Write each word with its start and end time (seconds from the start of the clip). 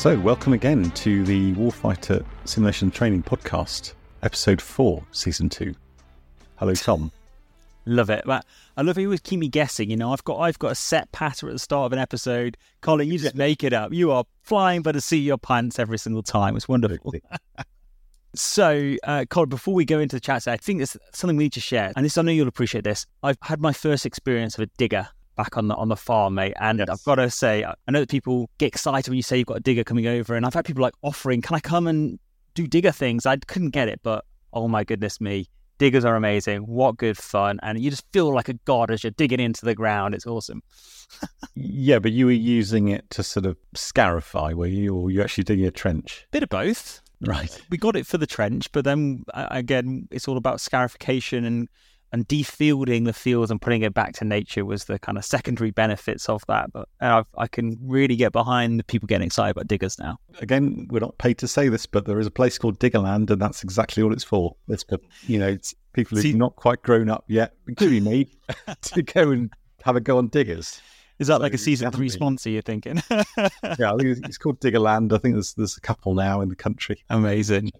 So, 0.00 0.18
welcome 0.18 0.54
again 0.54 0.90
to 0.92 1.24
the 1.24 1.52
Warfighter 1.56 2.24
Simulation 2.46 2.90
Training 2.90 3.22
Podcast, 3.22 3.92
Episode 4.22 4.62
4, 4.62 5.04
Season 5.12 5.50
2. 5.50 5.74
Hello, 6.56 6.72
Tom. 6.72 7.12
Love 7.84 8.08
it. 8.08 8.22
But 8.24 8.46
I 8.78 8.80
love 8.80 8.96
how 8.96 9.02
you 9.02 9.08
always 9.08 9.20
keep 9.20 9.38
me 9.38 9.48
guessing. 9.48 9.90
You 9.90 9.98
know, 9.98 10.14
I've 10.14 10.24
got 10.24 10.38
I've 10.38 10.58
got 10.58 10.72
a 10.72 10.74
set 10.74 11.12
pattern 11.12 11.50
at 11.50 11.52
the 11.52 11.58
start 11.58 11.84
of 11.84 11.92
an 11.92 11.98
episode. 11.98 12.56
Colin, 12.80 13.08
you 13.08 13.18
just 13.18 13.34
make 13.34 13.62
it 13.62 13.74
up. 13.74 13.92
You 13.92 14.10
are 14.12 14.24
flying 14.42 14.80
by 14.80 14.92
the 14.92 15.02
seat 15.02 15.18
of 15.18 15.24
your 15.24 15.36
pants 15.36 15.78
every 15.78 15.98
single 15.98 16.22
time. 16.22 16.56
It's 16.56 16.66
wonderful. 16.66 17.12
so, 18.34 18.96
uh, 19.04 19.26
Colin, 19.28 19.50
before 19.50 19.74
we 19.74 19.84
go 19.84 19.98
into 19.98 20.16
the 20.16 20.20
chat, 20.20 20.48
I 20.48 20.56
think 20.56 20.78
there's 20.78 20.96
something 21.12 21.36
we 21.36 21.44
need 21.44 21.52
to 21.52 21.60
share. 21.60 21.92
And 21.94 22.06
this, 22.06 22.16
I 22.16 22.22
know 22.22 22.32
you'll 22.32 22.48
appreciate 22.48 22.84
this. 22.84 23.04
I've 23.22 23.36
had 23.42 23.60
my 23.60 23.74
first 23.74 24.06
experience 24.06 24.56
of 24.56 24.62
a 24.62 24.70
digger 24.78 25.08
back 25.36 25.56
on 25.56 25.68
the 25.68 25.74
on 25.74 25.88
the 25.88 25.96
farm, 25.96 26.34
mate. 26.34 26.54
And 26.60 26.78
yes. 26.78 26.88
I've 26.88 27.04
got 27.04 27.16
to 27.16 27.30
say, 27.30 27.64
I 27.64 27.90
know 27.90 28.00
that 28.00 28.08
people 28.08 28.50
get 28.58 28.66
excited 28.66 29.08
when 29.08 29.16
you 29.16 29.22
say 29.22 29.38
you've 29.38 29.46
got 29.46 29.58
a 29.58 29.60
digger 29.60 29.84
coming 29.84 30.06
over, 30.06 30.34
and 30.34 30.44
I've 30.46 30.54
had 30.54 30.64
people 30.64 30.82
like 30.82 30.94
offering, 31.02 31.42
"Can 31.42 31.56
I 31.56 31.60
come 31.60 31.86
and 31.86 32.18
do 32.54 32.66
digger 32.66 32.92
things?" 32.92 33.26
I 33.26 33.36
couldn't 33.36 33.70
get 33.70 33.88
it, 33.88 34.00
but 34.02 34.24
oh 34.52 34.68
my 34.68 34.84
goodness 34.84 35.20
me, 35.20 35.46
diggers 35.78 36.04
are 36.04 36.16
amazing. 36.16 36.60
What 36.60 36.96
good 36.96 37.16
fun! 37.16 37.58
And 37.62 37.80
you 37.82 37.90
just 37.90 38.04
feel 38.12 38.32
like 38.32 38.48
a 38.48 38.54
god 38.54 38.90
as 38.90 39.02
you're 39.02 39.12
digging 39.12 39.40
into 39.40 39.64
the 39.64 39.74
ground. 39.74 40.14
It's 40.14 40.26
awesome. 40.26 40.62
yeah, 41.54 41.98
but 41.98 42.12
you 42.12 42.26
were 42.26 42.32
using 42.32 42.88
it 42.88 43.08
to 43.10 43.22
sort 43.22 43.46
of 43.46 43.56
scarify, 43.74 44.52
were 44.52 44.66
you, 44.66 44.94
or 44.94 45.10
you 45.10 45.22
actually 45.22 45.44
digging 45.44 45.66
a 45.66 45.70
trench? 45.70 46.26
Bit 46.30 46.44
of 46.44 46.48
both. 46.48 47.00
Right. 47.22 47.60
We 47.68 47.76
got 47.76 47.96
it 47.96 48.06
for 48.06 48.16
the 48.16 48.26
trench, 48.26 48.72
but 48.72 48.84
then 48.84 49.24
uh, 49.34 49.48
again, 49.50 50.08
it's 50.10 50.26
all 50.26 50.38
about 50.38 50.60
scarification 50.60 51.44
and 51.44 51.68
and 52.12 52.26
defielding 52.26 53.04
the 53.04 53.12
fields 53.12 53.50
and 53.50 53.60
putting 53.60 53.82
it 53.82 53.94
back 53.94 54.14
to 54.14 54.24
nature 54.24 54.64
was 54.64 54.84
the 54.84 54.98
kind 54.98 55.16
of 55.16 55.24
secondary 55.24 55.70
benefits 55.70 56.28
of 56.28 56.44
that. 56.48 56.72
But 56.72 56.88
I, 57.00 57.22
I 57.38 57.46
can 57.46 57.78
really 57.82 58.16
get 58.16 58.32
behind 58.32 58.78
the 58.78 58.84
people 58.84 59.06
getting 59.06 59.26
excited 59.26 59.52
about 59.52 59.68
diggers 59.68 59.98
now. 59.98 60.18
Again, 60.40 60.88
we're 60.90 61.00
not 61.00 61.18
paid 61.18 61.38
to 61.38 61.48
say 61.48 61.68
this, 61.68 61.86
but 61.86 62.06
there 62.06 62.18
is 62.18 62.26
a 62.26 62.30
place 62.30 62.58
called 62.58 62.78
Diggerland, 62.78 63.30
and 63.30 63.40
that's 63.40 63.62
exactly 63.62 64.02
all 64.02 64.12
it's 64.12 64.24
for. 64.24 64.56
It's 64.68 64.82
for 64.82 64.98
you 65.26 65.38
know 65.38 65.48
it's 65.48 65.74
people 65.92 66.16
who've 66.16 66.22
See, 66.22 66.32
not 66.32 66.56
quite 66.56 66.82
grown 66.82 67.08
up 67.08 67.24
yet, 67.28 67.54
including 67.68 68.04
me, 68.04 68.28
to 68.82 69.02
go 69.02 69.30
and 69.30 69.52
have 69.84 69.96
a 69.96 70.00
go 70.00 70.18
on 70.18 70.28
diggers. 70.28 70.80
Is 71.20 71.26
that 71.26 71.36
so 71.36 71.42
like 71.42 71.54
a 71.54 71.58
season 71.58 71.90
three 71.92 72.08
sponsor? 72.08 72.48
You're 72.48 72.62
thinking? 72.62 73.02
yeah, 73.10 73.92
I 73.92 73.96
think 73.96 74.26
it's 74.26 74.38
called 74.38 74.58
Diggerland. 74.60 75.12
I 75.12 75.18
think 75.18 75.34
there's 75.34 75.52
there's 75.54 75.76
a 75.76 75.80
couple 75.80 76.14
now 76.14 76.40
in 76.40 76.48
the 76.48 76.56
country. 76.56 77.04
Amazing. 77.10 77.72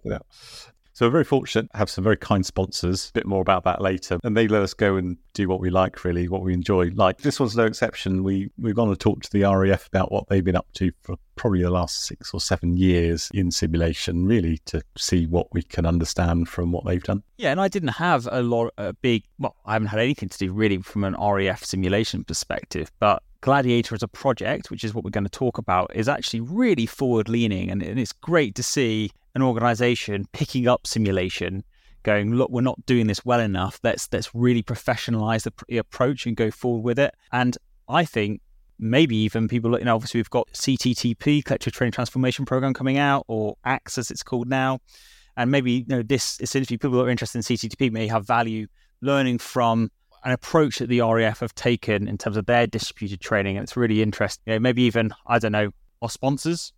So 1.01 1.07
we're 1.07 1.13
very 1.13 1.25
fortunate 1.25 1.73
to 1.73 1.79
have 1.79 1.89
some 1.89 2.05
very 2.05 2.19
kind 2.19 2.45
sponsors. 2.45 3.09
A 3.09 3.13
bit 3.15 3.25
more 3.25 3.41
about 3.41 3.65
that 3.65 3.81
later. 3.81 4.19
And 4.23 4.37
they 4.37 4.47
let 4.47 4.61
us 4.61 4.75
go 4.75 4.97
and 4.97 5.17
do 5.33 5.49
what 5.49 5.59
we 5.59 5.71
like, 5.71 6.05
really, 6.05 6.29
what 6.29 6.43
we 6.43 6.53
enjoy. 6.53 6.91
Like 6.91 7.23
this 7.23 7.41
one's 7.41 7.57
no 7.57 7.65
exception. 7.65 8.23
We 8.23 8.51
we've 8.59 8.75
gone 8.75 8.91
to 8.91 8.97
talk 8.97 9.23
to 9.23 9.31
the 9.31 9.45
RAF 9.45 9.87
about 9.87 10.13
what 10.13 10.29
they've 10.29 10.45
been 10.45 10.57
up 10.57 10.67
to 10.75 10.93
for 11.01 11.17
probably 11.37 11.63
the 11.63 11.71
last 11.71 12.05
six 12.05 12.35
or 12.35 12.41
seven 12.43 12.77
years 12.77 13.31
in 13.33 13.51
simulation, 13.51 14.27
really 14.27 14.59
to 14.67 14.83
see 14.99 15.25
what 15.25 15.47
we 15.55 15.63
can 15.63 15.87
understand 15.87 16.51
from 16.51 16.71
what 16.71 16.85
they've 16.85 17.03
done. 17.03 17.23
Yeah, 17.39 17.53
and 17.53 17.63
I 17.63 17.69
didn't 17.69 17.95
have 17.95 18.29
a 18.31 18.43
lot 18.43 18.71
a 18.77 18.93
big 18.93 19.25
well, 19.39 19.57
I 19.65 19.73
haven't 19.73 19.89
had 19.89 20.01
anything 20.01 20.29
to 20.29 20.37
do 20.37 20.53
really 20.53 20.83
from 20.83 21.05
an 21.05 21.17
RAF 21.19 21.65
simulation 21.65 22.25
perspective, 22.25 22.93
but 22.99 23.23
Gladiator 23.41 23.95
as 23.95 24.03
a 24.03 24.09
project, 24.09 24.71
which 24.71 24.85
is 24.85 24.95
what 24.95 25.03
we're 25.03 25.11
going 25.11 25.25
to 25.25 25.31
talk 25.31 25.57
about, 25.57 25.91
is 25.95 26.09
actually 26.09 26.41
really 26.41 26.85
forward 26.85 27.29
leaning. 27.29 27.71
And, 27.71 27.83
and, 27.83 27.99
it's 27.99 28.13
great 28.13 28.55
to 28.57 28.63
see 28.63 29.13
an 29.35 29.43
organization 29.43 30.27
picking 30.33 30.67
up 30.69 30.87
simulation 30.87 31.65
going 32.03 32.35
look 32.35 32.51
we're 32.51 32.61
not 32.61 32.85
doing 32.87 33.07
this 33.07 33.25
well 33.25 33.41
enough. 33.41 33.79
Let's 33.83 34.09
let's 34.13 34.35
really 34.35 34.63
professionalize 34.63 35.43
the, 35.43 35.53
the 35.69 35.79
approach 35.79 36.27
and 36.27 36.37
go 36.37 36.51
forward 36.51 36.83
with 36.83 36.99
it. 36.99 37.15
And 37.33 37.57
i 37.89 38.05
think 38.05 38.41
maybe 38.79 39.17
even 39.17 39.49
people 39.49 39.79
you 39.79 39.85
know 39.85 39.95
obviously 39.95 40.19
we've 40.19 40.31
got 40.31 40.49
cttp 40.53 41.45
collective 41.45 41.73
training 41.73 41.93
transformation 41.93 42.47
program 42.47 42.73
coming 42.73 42.97
out 42.97 43.25
or 43.27 43.57
ACTS 43.65 43.99
as 43.99 44.11
it's 44.11 44.23
called 44.23 44.49
now. 44.49 44.81
And 45.37 45.51
maybe 45.51 45.73
you 45.73 45.85
know 45.89 46.03
this 46.03 46.41
essentially 46.41 46.79
people 46.79 46.99
who 46.99 47.05
are 47.05 47.11
interested 47.11 47.39
in 47.39 47.43
cttp 47.43 47.93
may 47.93 48.07
have 48.07 48.27
value 48.27 48.67
learning 49.01 49.39
from 49.39 49.91
an 50.25 50.33
approach 50.33 50.79
that 50.79 50.89
the 50.89 51.01
RAF 51.01 51.41
have 51.41 51.55
taken 51.55 52.07
in 52.07 52.19
terms 52.19 52.37
of 52.37 52.45
their 52.45 52.67
distributed 52.67 53.23
training. 53.23 53.57
And 53.57 53.65
it's 53.65 53.75
really 53.75 54.03
interesting 54.03 54.43
you 54.47 54.53
know, 54.55 54.61
maybe 54.61 54.83
even 54.83 55.13
i 55.27 55.39
don't 55.39 55.53
know 55.53 55.71
our 56.03 56.11
sponsors 56.11 56.73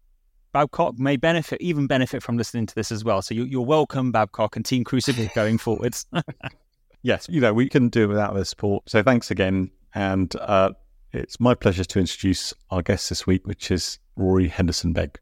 Babcock 0.52 0.98
may 0.98 1.16
benefit, 1.16 1.60
even 1.60 1.86
benefit 1.86 2.22
from 2.22 2.36
listening 2.36 2.66
to 2.66 2.74
this 2.74 2.92
as 2.92 3.04
well. 3.04 3.22
So 3.22 3.34
you, 3.34 3.60
are 3.60 3.64
welcome, 3.64 4.12
Babcock 4.12 4.56
and 4.56 4.64
Team 4.64 4.84
Crucible 4.84 5.28
going 5.34 5.58
forwards. 5.58 6.06
yes, 7.02 7.26
you 7.30 7.40
know, 7.40 7.54
we 7.54 7.68
couldn't 7.68 7.92
do 7.92 8.04
it 8.04 8.08
without 8.08 8.34
their 8.34 8.44
support. 8.44 8.88
So 8.88 9.02
thanks 9.02 9.30
again. 9.30 9.70
And 9.94 10.34
uh, 10.36 10.72
it's 11.12 11.40
my 11.40 11.54
pleasure 11.54 11.84
to 11.84 11.98
introduce 11.98 12.52
our 12.70 12.82
guest 12.82 13.08
this 13.08 13.26
week, 13.26 13.46
which 13.46 13.70
is 13.70 13.98
Ruari 14.18 14.50
Henderson-Begg. 14.50 15.18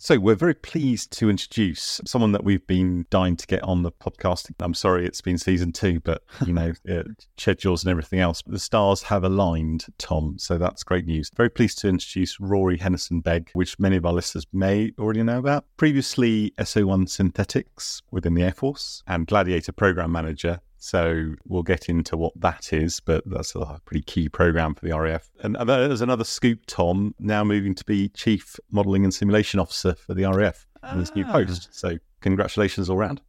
So 0.00 0.16
we're 0.16 0.36
very 0.36 0.54
pleased 0.54 1.10
to 1.18 1.28
introduce 1.28 2.00
someone 2.06 2.30
that 2.30 2.44
we've 2.44 2.64
been 2.68 3.06
dying 3.10 3.34
to 3.36 3.46
get 3.48 3.64
on 3.64 3.82
the 3.82 3.90
podcast. 3.90 4.48
I'm 4.60 4.72
sorry 4.72 5.04
it's 5.04 5.20
been 5.20 5.38
season 5.38 5.72
two, 5.72 5.98
but 5.98 6.22
you 6.46 6.52
know 6.52 6.72
uh, 6.88 7.02
schedules 7.36 7.82
and 7.82 7.90
everything 7.90 8.20
else. 8.20 8.40
But 8.40 8.52
the 8.52 8.60
stars 8.60 9.02
have 9.02 9.24
aligned, 9.24 9.86
Tom. 9.98 10.36
So 10.38 10.56
that's 10.56 10.84
great 10.84 11.04
news. 11.04 11.32
Very 11.36 11.50
pleased 11.50 11.80
to 11.80 11.88
introduce 11.88 12.38
Ruari 12.38 12.80
Henderson-Begg, 12.80 13.50
which 13.54 13.76
many 13.80 13.96
of 13.96 14.06
our 14.06 14.12
listeners 14.12 14.46
may 14.52 14.92
already 15.00 15.24
know 15.24 15.38
about. 15.38 15.64
Previously, 15.76 16.52
SO1 16.58 17.08
Synthetics 17.08 18.00
within 18.12 18.34
the 18.34 18.44
Air 18.44 18.52
Force 18.52 19.02
and 19.08 19.26
Gladiator 19.26 19.72
Program 19.72 20.12
Manager 20.12 20.60
so 20.78 21.34
we'll 21.44 21.62
get 21.62 21.88
into 21.88 22.16
what 22.16 22.32
that 22.40 22.72
is, 22.72 23.00
but 23.00 23.22
that's 23.26 23.54
a 23.54 23.80
pretty 23.84 24.02
key 24.02 24.28
program 24.28 24.74
for 24.74 24.86
the 24.86 24.98
RAF. 24.98 25.28
And 25.40 25.56
there's 25.68 26.00
another 26.00 26.24
scoop, 26.24 26.60
Tom, 26.66 27.14
now 27.18 27.44
moving 27.44 27.74
to 27.74 27.84
be 27.84 28.08
Chief 28.10 28.56
Modelling 28.70 29.04
and 29.04 29.12
Simulation 29.12 29.60
Officer 29.60 29.94
for 29.94 30.14
the 30.14 30.24
RAF 30.24 30.66
in 30.92 31.00
this 31.00 31.14
new 31.14 31.24
ah. 31.26 31.32
post. 31.32 31.68
So 31.72 31.98
congratulations 32.20 32.88
all 32.88 32.96
round. 32.96 33.20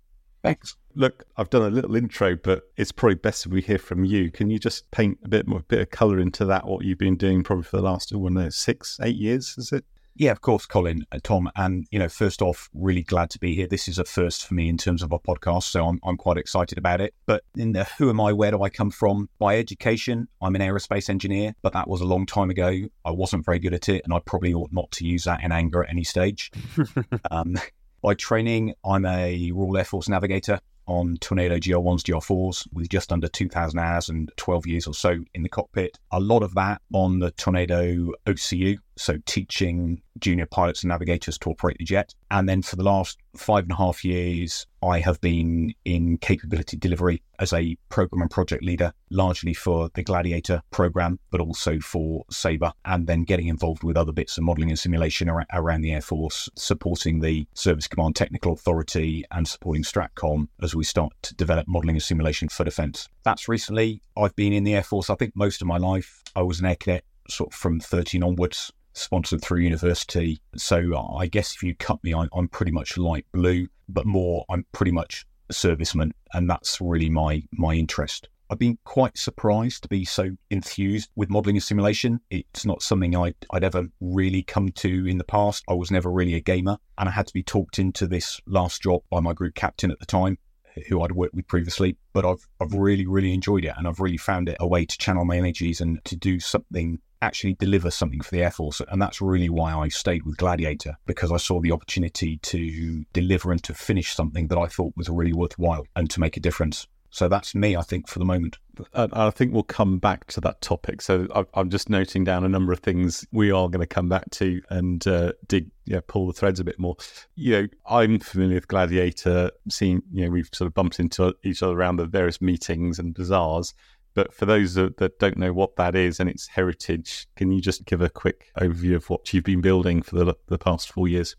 Thanks. 0.42 0.78
Look, 0.96 1.26
I've 1.38 1.50
done 1.50 1.64
a 1.64 1.70
little 1.70 1.96
intro, 1.96 2.36
but 2.36 2.64
it's 2.78 2.92
probably 2.92 3.16
best 3.16 3.46
if 3.46 3.52
we 3.52 3.62
hear 3.62 3.78
from 3.78 4.06
you. 4.06 4.32
Can 4.32 4.50
you 4.50 4.58
just 4.58 4.90
paint 4.92 5.18
a 5.24 5.28
bit 5.28 5.48
more, 5.48 5.62
bit 5.68 5.82
of 5.82 5.90
colour 5.90 6.20
into 6.20 6.46
that? 6.46 6.66
What 6.66 6.86
you've 6.86 6.98
been 6.98 7.18
doing 7.18 7.44
probably 7.44 7.64
for 7.64 7.78
the 7.78 7.84
last, 7.84 8.14
oh, 8.14 8.28
no, 8.28 8.50
six, 8.50 9.00
eight 9.02 9.18
years, 9.18 9.56
is 9.58 9.72
it? 9.72 9.86
Yeah, 10.20 10.32
of 10.32 10.42
course, 10.42 10.66
Colin, 10.66 11.06
uh, 11.14 11.20
Tom, 11.24 11.50
and 11.56 11.88
you 11.92 11.98
know, 11.98 12.10
first 12.10 12.42
off, 12.42 12.70
really 12.74 13.04
glad 13.04 13.30
to 13.30 13.40
be 13.40 13.56
here. 13.56 13.68
This 13.68 13.88
is 13.88 13.98
a 14.00 14.04
first 14.04 14.46
for 14.46 14.54
me 14.54 14.68
in 14.68 14.76
terms 14.76 15.02
of 15.02 15.14
a 15.14 15.18
podcast, 15.18 15.64
so 15.64 15.86
I'm 15.88 15.98
I'm 16.04 16.18
quite 16.18 16.36
excited 16.36 16.78
about 16.78 17.00
it. 17.00 17.14
But 17.26 17.46
in 17.56 17.72
the 17.72 17.86
who 17.98 18.10
am 18.10 18.20
I? 18.20 18.34
Where 18.34 18.52
do 18.52 18.62
I 18.62 18.70
come 18.70 18.92
from? 18.92 19.30
By 19.40 19.58
education, 19.58 20.28
I'm 20.42 20.56
an 20.56 20.62
aerospace 20.62 21.10
engineer, 21.10 21.56
but 21.62 21.72
that 21.72 21.88
was 21.88 22.02
a 22.02 22.06
long 22.06 22.26
time 22.26 22.50
ago. 22.50 22.82
I 23.06 23.12
wasn't 23.12 23.46
very 23.46 23.60
good 23.60 23.74
at 23.74 23.88
it, 23.88 24.02
and 24.04 24.14
I 24.14 24.20
probably 24.20 24.54
ought 24.54 24.74
not 24.74 24.92
to 24.92 25.08
use 25.08 25.24
that 25.24 25.42
in 25.42 25.54
anger 25.54 25.86
at 25.86 25.90
any 25.90 26.04
stage. 26.04 26.52
um, 27.32 27.56
by 28.02 28.14
training, 28.14 28.74
I'm 28.84 29.06
a 29.06 29.52
Royal 29.54 29.78
Air 29.78 29.86
Force 29.86 30.10
navigator 30.10 30.60
on 30.90 31.16
Tornado 31.18 31.56
GR1s, 31.58 32.02
GR4s 32.02 32.68
with 32.74 32.90
just 32.90 33.12
under 33.12 33.28
2,000 33.28 33.80
hours 33.80 34.10
and 34.10 34.32
12 34.38 34.66
years 34.66 34.88
or 34.88 34.94
so 34.94 35.18
in 35.34 35.44
the 35.44 35.50
cockpit. 35.50 35.98
A 36.12 36.20
lot 36.20 36.42
of 36.42 36.56
that 36.56 36.82
on 36.94 37.20
the 37.20 37.32
Tornado 37.32 38.12
OCU, 38.26 38.78
so 39.00 39.18
teaching 39.26 40.02
junior 40.20 40.46
pilots 40.46 40.84
and 40.84 40.90
navigators 40.90 41.38
to 41.40 41.50
operate 41.50 41.78
the 41.80 41.86
jet. 41.86 42.14
And 42.30 42.48
then 42.48 42.62
for 42.62 42.76
the 42.76 42.84
last 42.84 43.18
five 43.36 43.64
and 43.64 43.72
a 43.72 43.76
half 43.76 44.04
years, 44.04 44.68
I 44.84 45.00
have 45.00 45.20
been 45.22 45.74
in 45.86 46.18
capability 46.18 46.78
delivery 46.78 47.22
as 47.40 47.54
a 47.54 47.78
program 47.88 48.22
and 48.22 48.32
project 48.32 48.64
leader, 48.64 48.94
largely 49.10 49.54
for 49.54 49.90
the 49.94 50.04
Gladiator 50.04 50.62
program, 50.72 51.20
but 51.32 51.42
also 51.42 51.80
for 51.80 52.26
Sabre, 52.30 52.74
and 52.86 53.08
then 53.08 53.24
getting 53.24 53.48
involved 53.48 53.84
with 53.84 53.98
other 53.98 54.12
bits 54.12 54.38
of 54.38 54.44
modeling 54.44 54.70
and 54.70 54.80
simulation 54.80 55.30
around 55.54 55.82
the 55.82 55.94
Air 55.94 56.02
Force, 56.02 56.50
supporting 56.56 57.22
the 57.22 57.48
Service 57.54 57.88
Command 57.88 58.16
Technical 58.16 58.54
Authority 58.54 59.24
and 59.32 59.48
supporting 59.48 59.84
STRATCOM 59.84 60.48
as 60.62 60.76
we 60.76 60.84
start 60.84 61.14
to 61.24 61.36
develop 61.36 61.68
modeling 61.68 61.96
and 61.96 62.04
simulation 62.04 62.50
for 62.50 62.64
defence. 62.66 63.08
That's 63.24 63.48
recently. 63.48 64.02
I've 64.18 64.36
been 64.36 64.54
in 64.54 64.66
the 64.66 64.76
Air 64.76 64.84
Force, 64.84 65.10
I 65.10 65.16
think, 65.16 65.36
most 65.36 65.62
of 65.62 65.68
my 65.68 65.78
life. 65.78 66.22
I 66.36 66.42
was 66.42 66.60
an 66.60 66.66
air 66.66 66.76
cadet 66.76 67.06
sort 67.30 67.54
of 67.54 67.60
from 67.60 67.80
13 67.80 68.24
onwards 68.24 68.72
sponsored 68.94 69.42
through 69.42 69.60
university. 69.62 70.42
So 70.56 70.94
uh, 70.96 71.16
I 71.16 71.28
guess 71.28 71.56
if 71.56 71.64
you 71.64 71.76
cut 71.76 72.04
me, 72.04 72.14
I'm, 72.14 72.48
pretty 72.50 72.72
much 72.72 72.98
light 72.98 73.26
blue, 73.34 73.68
but 73.88 74.06
more, 74.06 74.46
I'm 74.50 74.66
pretty 74.72 74.92
much 74.92 75.26
a 75.50 75.54
serviceman, 75.54 76.12
and 76.34 76.50
that's 76.50 76.80
really 76.82 77.10
my 77.10 77.44
my 77.52 77.74
interest. 77.74 78.30
I've 78.52 78.60
been 78.60 78.80
quite 78.84 79.16
surprised 79.16 79.84
to 79.84 79.90
be 79.90 80.06
so 80.06 80.32
enthused 80.50 81.12
with 81.16 81.30
modelling 81.30 81.58
and 81.58 81.64
simulation. 81.64 82.20
It's 82.32 82.66
not 82.66 82.82
something 82.82 83.16
I'd, 83.16 83.36
I'd 83.52 83.64
ever 83.64 83.88
really 84.02 84.42
come 84.42 84.70
to 84.70 85.06
in 85.06 85.20
the 85.20 85.24
past. 85.24 85.64
I 85.70 85.76
was 85.76 85.92
never 85.92 86.12
really 86.12 86.34
a 86.34 86.40
gamer, 86.40 86.78
and 86.98 87.08
I 87.08 87.12
had 87.12 87.28
to 87.28 87.34
be 87.34 87.44
talked 87.44 87.78
into 87.78 88.08
this 88.08 88.42
last 88.48 88.82
job 88.82 89.02
by 89.12 89.20
my 89.20 89.34
group 89.34 89.54
captain 89.54 89.92
at 89.92 90.00
the 90.00 90.08
time, 90.08 90.40
who 90.88 91.04
I'd 91.04 91.12
worked 91.12 91.36
with 91.36 91.48
previously. 91.48 91.96
But 92.12 92.26
I've 92.26 92.48
I've 92.60 92.74
really 92.74 93.06
really 93.06 93.34
enjoyed 93.34 93.66
it, 93.66 93.74
and 93.78 93.88
I've 93.88 94.00
really 94.00 94.18
found 94.18 94.50
it 94.50 94.58
a 94.60 94.68
way 94.68 94.84
to 94.84 94.98
channel 94.98 95.26
my 95.26 95.38
energies 95.38 95.80
and 95.80 96.04
to 96.06 96.16
do 96.16 96.40
something 96.40 97.00
actually 97.22 97.54
deliver 97.54 97.92
something 97.92 98.22
for 98.22 98.32
the 98.32 98.44
Air 98.44 98.52
Force. 98.52 98.82
And 98.88 99.02
that's 99.02 99.22
really 99.22 99.50
why 99.50 99.74
I 99.74 99.90
stayed 99.90 100.26
with 100.26 100.38
Gladiator, 100.38 100.98
because 101.06 101.32
I 101.32 101.38
saw 101.38 101.60
the 101.60 101.72
opportunity 101.72 102.38
to 102.38 103.04
deliver 103.14 103.52
and 103.52 103.64
to 103.64 103.74
finish 103.74 104.14
something 104.14 104.48
that 104.48 104.58
I 104.58 104.68
thought 104.68 104.94
was 104.96 105.10
really 105.10 105.34
worthwhile 105.34 105.86
and 105.96 106.10
to 106.12 106.20
make 106.20 106.38
a 106.38 106.40
difference. 106.40 106.88
So 107.12 107.28
that's 107.28 107.56
me, 107.56 107.76
I 107.76 107.82
think, 107.82 108.08
for 108.08 108.20
the 108.20 108.26
moment. 108.26 108.58
And 108.94 109.12
I 109.14 109.32
think 109.32 109.52
we'll 109.52 109.64
come 109.64 109.98
back 109.98 110.28
to 110.28 110.42
that 110.42 110.62
topic. 110.62 111.02
So 111.02 111.28
I'm 111.56 111.72
just 111.72 111.90
noting 111.90 112.24
down 112.24 112.46
a 112.46 112.50
number 112.50 112.72
of 112.72 112.82
things 112.82 113.26
we 113.32 113.50
are 113.50 113.68
going 113.68 113.82
to 113.82 113.88
come 113.88 114.10
back 114.10 114.30
to 114.32 114.62
and 114.70 115.06
uh, 115.08 115.34
dig, 115.48 115.72
yeah, 115.86 116.02
pull 116.06 116.28
the 116.28 116.34
threads 116.34 116.60
a 116.60 116.64
bit 116.64 116.80
more. 116.80 116.96
You 117.34 117.52
know, 117.64 117.68
I'm 117.90 118.20
familiar 118.20 118.56
with 118.58 118.68
Gladiator, 118.68 119.50
seeing, 119.70 120.04
you 120.12 120.26
know, 120.26 120.32
we've 120.32 120.50
sort 120.54 120.68
of 120.68 120.76
bumped 120.76 121.00
into 121.00 121.36
each 121.44 121.64
other 121.64 121.74
around 121.74 121.96
the 121.96 122.06
various 122.06 122.42
meetings 122.42 123.00
and 123.00 123.16
bazaars. 123.16 123.74
But 124.14 124.34
for 124.34 124.46
those 124.46 124.74
that 124.74 125.20
don't 125.20 125.38
know 125.38 125.54
what 125.54 125.76
that 125.76 125.96
is 125.96 126.20
and 126.20 126.30
its 126.30 126.48
heritage, 126.48 127.28
can 127.36 127.52
you 127.52 127.62
just 127.62 127.86
give 127.86 128.02
a 128.02 128.10
quick 128.10 128.52
overview 128.60 128.96
of 128.96 129.10
what 129.10 129.34
you've 129.34 129.44
been 129.44 129.62
building 129.62 130.02
for 130.02 130.24
the, 130.24 130.36
the 130.48 130.58
past 130.58 130.92
four 130.92 131.08
years? 131.08 131.36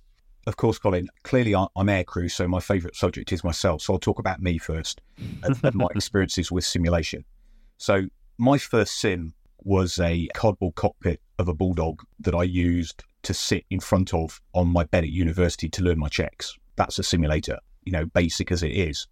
Of 0.46 0.56
course, 0.56 0.78
Colin. 0.78 1.08
Clearly, 1.22 1.55
I'm 1.55 1.87
aircrew, 1.87 2.31
so 2.31 2.49
my 2.49 2.61
favourite 2.61 2.96
subject 2.96 3.32
is 3.32 3.44
myself. 3.44 3.82
So 3.82 3.94
I'll 3.94 3.99
talk 3.99 4.19
about 4.19 4.40
me 4.40 4.56
first 4.58 5.00
and, 5.43 5.58
and 5.62 5.75
my 5.75 5.88
experiences 5.94 6.50
with 6.50 6.64
simulation. 6.64 7.25
So 7.76 8.06
my 8.38 8.56
first 8.56 9.00
sim 9.00 9.34
was 9.62 9.99
a 9.99 10.28
cardboard 10.34 10.75
cockpit 10.75 11.20
of 11.38 11.49
a 11.49 11.55
bulldog 11.55 12.02
that 12.20 12.34
I 12.34 12.44
used 12.44 13.05
to 13.23 13.34
sit 13.34 13.64
in 13.69 13.81
front 13.81 14.14
of 14.14 14.40
on 14.55 14.69
my 14.69 14.84
bed 14.84 15.05
at 15.05 15.11
university 15.11 15.69
to 15.69 15.82
learn 15.82 15.99
my 15.99 16.08
checks. 16.08 16.56
That's 16.76 16.99
a 16.99 17.02
simulator, 17.02 17.58
you 17.84 17.93
know, 17.93 18.06
basic 18.06 18.50
as 18.50 18.62
it 18.62 18.73
is. 18.73 19.06